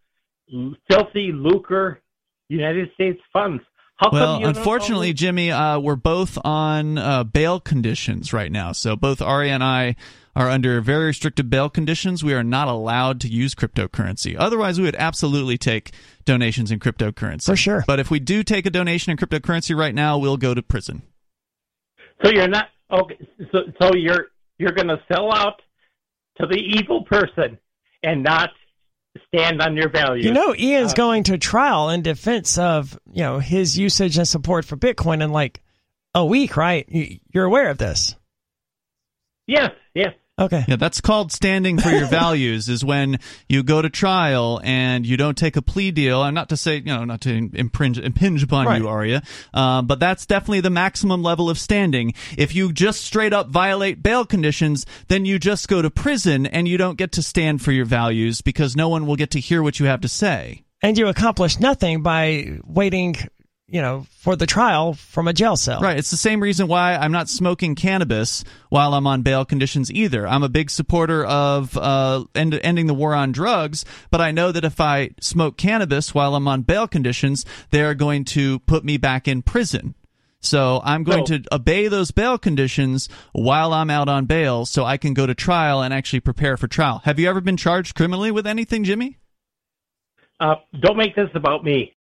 filthy 0.88 1.32
lucre 1.32 2.04
United 2.50 2.94
States 2.94 3.20
funds. 3.34 3.64
How 3.96 4.12
come 4.12 4.42
you 4.42 4.46
well, 4.46 4.56
unfortunately, 4.56 5.14
Jimmy, 5.14 5.52
uh, 5.52 5.80
we're 5.80 5.96
both 5.96 6.38
on 6.46 7.00
uh, 7.00 7.24
bail 7.24 7.60
conditions 7.60 8.32
right 8.32 8.52
now. 8.52 8.74
So 8.74 8.96
both 8.96 9.24
Ari 9.24 9.50
and 9.50 9.64
I 9.64 9.96
are 10.38 10.50
under 10.50 10.80
very 10.82 11.08
restrictive 11.08 11.50
bail 11.50 11.68
conditions. 11.68 12.24
We 12.24 12.36
are 12.36 12.44
not 12.44 12.68
allowed 12.68 13.20
to 13.22 13.28
use 13.28 13.56
cryptocurrency. 13.56 14.36
Otherwise, 14.38 14.78
we 14.78 14.86
would 14.86 14.96
absolutely 14.96 15.58
take 15.58 15.92
donations 16.26 16.70
in 16.70 16.80
cryptocurrency. 16.80 17.46
For 17.46 17.56
sure. 17.56 17.84
But 17.88 18.00
if 18.00 18.12
we 18.12 18.20
do 18.20 18.44
take 18.44 18.68
a 18.68 18.70
donation 18.70 19.10
in 19.10 19.18
cryptocurrency 19.18 19.76
right 19.76 19.96
now, 19.96 20.20
we'll 20.20 20.38
go 20.38 20.54
to 20.54 20.62
prison. 20.62 21.02
So 22.24 22.30
you're 22.32 22.48
not 22.48 22.70
okay. 22.92 23.18
So 23.52 23.64
so 23.82 23.96
you're 23.96 24.28
you're 24.60 24.74
going 24.74 24.90
to 24.90 25.02
sell 25.12 25.34
out 25.34 25.60
to 26.40 26.46
the 26.46 26.58
evil 26.58 27.04
person 27.04 27.58
and 28.04 28.22
not 28.22 28.52
stand 29.34 29.60
on 29.60 29.76
your 29.76 29.90
values. 29.90 30.24
You 30.24 30.34
know, 30.34 30.54
Ian's 30.56 30.92
uh, 30.92 30.96
going 30.96 31.24
to 31.24 31.40
trial 31.40 31.90
in 31.90 32.04
defense 32.04 32.60
of 32.60 33.00
you 33.12 33.24
know 33.24 33.40
his 33.40 33.76
usage 33.76 34.20
and 34.20 34.28
support 34.28 34.66
for 34.66 34.78
Bitcoin 34.78 35.24
in 35.24 35.32
like 35.32 35.64
a 36.14 36.24
week, 36.24 36.56
right? 36.58 36.88
You're 37.34 37.46
aware 37.46 37.72
of 37.72 37.80
this? 37.80 38.16
Yes, 39.48 39.72
yes. 39.96 40.14
Okay. 40.40 40.66
Yeah, 40.68 40.76
that's 40.76 41.02
called 41.02 41.32
standing 41.32 41.80
for 41.80 41.90
your 41.90 42.06
values. 42.10 42.70
Is 42.70 42.86
when 42.86 43.20
you 43.50 43.64
go 43.64 43.82
to 43.82 43.90
trial 43.90 44.62
and 44.64 45.06
you 45.06 45.18
don't 45.18 45.38
take 45.38 45.56
a 45.56 45.62
plea 45.64 45.90
deal. 45.90 46.22
I'm 46.22 46.36
not 46.36 46.50
to 46.50 46.58
say, 46.58 46.78
you 46.78 46.86
know, 46.86 47.06
not 47.06 47.22
to 47.22 47.50
impinge, 47.54 47.98
impinge 47.98 48.44
upon 48.44 48.68
right. 48.68 48.80
you, 48.80 48.88
Aria, 48.88 49.24
uh, 49.54 49.82
but 49.82 50.00
that's 50.00 50.28
definitely 50.28 50.62
the 50.62 50.70
maximum 50.70 51.24
level 51.24 51.50
of 51.50 51.58
standing. 51.58 52.14
If 52.38 52.54
you 52.54 52.72
just 52.72 53.02
straight 53.02 53.34
up 53.34 53.50
violate 53.50 54.04
bail 54.04 54.26
conditions, 54.26 54.86
then 55.08 55.26
you 55.26 55.40
just 55.40 55.68
go 55.68 55.82
to 55.82 55.90
prison 55.90 56.46
and 56.46 56.68
you 56.68 56.78
don't 56.78 56.98
get 56.98 57.12
to 57.14 57.24
stand 57.24 57.64
for 57.64 57.72
your 57.72 57.86
values 57.86 58.42
because 58.42 58.76
no 58.76 58.90
one 58.90 59.08
will 59.08 59.16
get 59.16 59.32
to 59.32 59.40
hear 59.40 59.64
what 59.64 59.80
you 59.80 59.88
have 59.88 60.02
to 60.02 60.08
say. 60.08 60.64
And 60.84 60.96
you 60.98 61.08
accomplish 61.08 61.60
nothing 61.60 62.04
by 62.04 62.60
waiting 62.64 63.16
you 63.70 63.82
know, 63.82 64.06
for 64.12 64.36
the 64.38 64.46
trial 64.46 64.94
from 64.94 65.28
a 65.28 65.34
jail 65.34 65.58
cell. 65.58 65.82
Right. 65.82 65.98
It's 65.98 66.12
the 66.12 66.18
same 66.18 66.42
reason 66.42 66.68
why 66.68 66.96
I'm 66.96 67.12
not 67.12 67.28
smoking 67.28 67.76
cannabis 67.76 68.46
while 68.70 68.94
I'm 68.94 69.06
on 69.06 69.24
bail 69.24 69.44
conditions 69.44 69.92
either. 69.92 70.26
I'm 70.26 70.44
a 70.44 70.50
big 70.50 70.70
supporter 70.70 71.26
of 71.26 71.78
uh, 71.78 72.24
end- 72.34 72.60
ending 72.64 72.88
the 72.88 72.94
war 72.94 73.14
on 73.14 73.34
drugs, 73.34 73.84
but 74.10 74.22
I 74.22 74.32
know 74.32 74.54
that 74.54 74.64
if 74.64 74.80
I 74.80 75.10
smoke 75.20 75.58
cannabis 75.58 76.16
while 76.16 76.36
I'm 76.36 76.48
on 76.48 76.62
bail 76.62 76.88
conditions, 76.88 77.46
they're 77.72 77.94
going 77.94 78.24
to 78.26 78.60
put 78.60 78.86
me 78.86 78.98
back 78.98 79.28
in 79.28 79.42
prison. 79.42 79.96
So 80.40 80.82
I'm 80.86 81.04
going 81.04 81.26
no. 81.28 81.38
to 81.38 81.44
obey 81.52 81.90
those 81.90 82.12
bail 82.12 82.38
conditions 82.38 83.10
while 83.34 83.74
I'm 83.74 83.90
out 83.90 84.08
on 84.08 84.26
bail 84.28 84.66
so 84.66 84.86
I 84.86 84.96
can 84.96 85.14
go 85.14 85.26
to 85.26 85.36
trial 85.36 85.82
and 85.82 85.94
actually 85.94 86.22
prepare 86.22 86.56
for 86.56 86.68
trial. 86.68 87.02
Have 87.04 87.20
you 87.20 87.28
ever 87.28 87.42
been 87.42 87.58
charged 87.58 87.96
criminally 87.96 88.32
with 88.32 88.48
anything, 88.48 88.86
Jimmy? 88.86 89.18
Uh, 90.40 90.56
don't 90.80 90.96
make 90.98 91.16
this 91.16 91.30
about 91.34 91.66
me. 91.66 91.97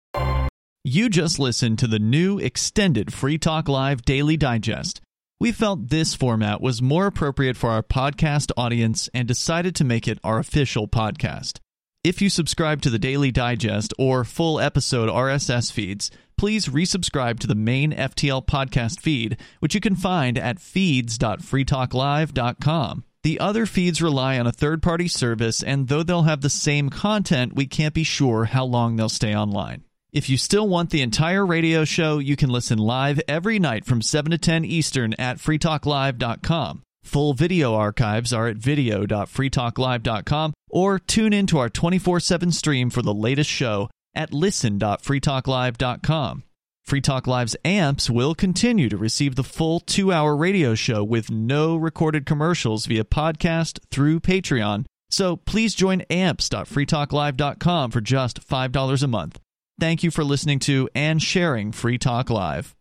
You 0.83 1.09
just 1.09 1.37
listened 1.37 1.77
to 1.79 1.85
the 1.85 1.99
new 1.99 2.39
extended 2.39 3.13
Free 3.13 3.37
Talk 3.37 3.69
Live 3.69 4.01
Daily 4.01 4.35
Digest. 4.35 4.99
We 5.39 5.51
felt 5.51 5.89
this 5.89 6.15
format 6.15 6.59
was 6.59 6.81
more 6.81 7.05
appropriate 7.05 7.55
for 7.55 7.69
our 7.69 7.83
podcast 7.83 8.51
audience 8.57 9.07
and 9.13 9.27
decided 9.27 9.75
to 9.75 9.83
make 9.83 10.07
it 10.07 10.17
our 10.23 10.39
official 10.39 10.87
podcast. 10.87 11.59
If 12.03 12.19
you 12.19 12.31
subscribe 12.31 12.81
to 12.81 12.89
the 12.89 12.97
Daily 12.97 13.29
Digest 13.29 13.93
or 13.99 14.23
full 14.23 14.59
episode 14.59 15.07
RSS 15.07 15.71
feeds, 15.71 16.09
please 16.35 16.65
resubscribe 16.65 17.37
to 17.41 17.47
the 17.47 17.53
main 17.53 17.91
FTL 17.91 18.47
podcast 18.47 19.01
feed, 19.01 19.37
which 19.59 19.75
you 19.75 19.81
can 19.81 19.95
find 19.95 20.35
at 20.35 20.59
feeds.freetalklive.com. 20.59 23.03
The 23.21 23.39
other 23.39 23.67
feeds 23.67 24.01
rely 24.01 24.39
on 24.39 24.47
a 24.47 24.51
third 24.51 24.81
party 24.81 25.07
service, 25.07 25.61
and 25.61 25.89
though 25.89 26.01
they'll 26.01 26.23
have 26.23 26.41
the 26.41 26.49
same 26.49 26.89
content, 26.89 27.53
we 27.53 27.67
can't 27.67 27.93
be 27.93 28.03
sure 28.03 28.45
how 28.45 28.65
long 28.65 28.95
they'll 28.95 29.09
stay 29.09 29.35
online. 29.35 29.83
If 30.13 30.29
you 30.29 30.37
still 30.37 30.67
want 30.67 30.89
the 30.89 31.01
entire 31.01 31.45
radio 31.45 31.85
show, 31.85 32.17
you 32.19 32.35
can 32.35 32.49
listen 32.49 32.77
live 32.77 33.21
every 33.29 33.59
night 33.59 33.85
from 33.85 34.01
7 34.01 34.29
to 34.31 34.37
10 34.37 34.65
Eastern 34.65 35.13
at 35.13 35.37
freetalklive.com. 35.37 36.81
Full 37.03 37.33
video 37.33 37.75
archives 37.75 38.33
are 38.33 38.47
at 38.47 38.57
video.freetalklive.com 38.57 40.53
or 40.69 40.99
tune 40.99 41.31
into 41.31 41.57
our 41.57 41.69
24 41.69 42.19
7 42.19 42.51
stream 42.51 42.89
for 42.89 43.01
the 43.01 43.13
latest 43.13 43.49
show 43.49 43.89
at 44.13 44.33
listen.freetalklive.com. 44.33 46.43
Free 46.83 47.01
Talk 47.01 47.27
Live's 47.27 47.55
amps 47.63 48.09
will 48.09 48.35
continue 48.35 48.89
to 48.89 48.97
receive 48.97 49.35
the 49.35 49.45
full 49.45 49.79
two 49.79 50.11
hour 50.11 50.35
radio 50.35 50.75
show 50.75 51.05
with 51.05 51.31
no 51.31 51.77
recorded 51.77 52.25
commercials 52.25 52.85
via 52.85 53.05
podcast 53.05 53.79
through 53.91 54.19
Patreon. 54.19 54.83
So 55.09 55.37
please 55.37 55.73
join 55.73 56.01
amps.freetalklive.com 56.09 57.91
for 57.91 58.01
just 58.01 58.45
$5 58.45 59.03
a 59.03 59.07
month. 59.07 59.39
Thank 59.81 60.03
you 60.03 60.11
for 60.11 60.23
listening 60.23 60.59
to 60.59 60.89
and 60.93 61.19
sharing 61.19 61.71
Free 61.71 61.97
Talk 61.97 62.29
Live. 62.29 62.75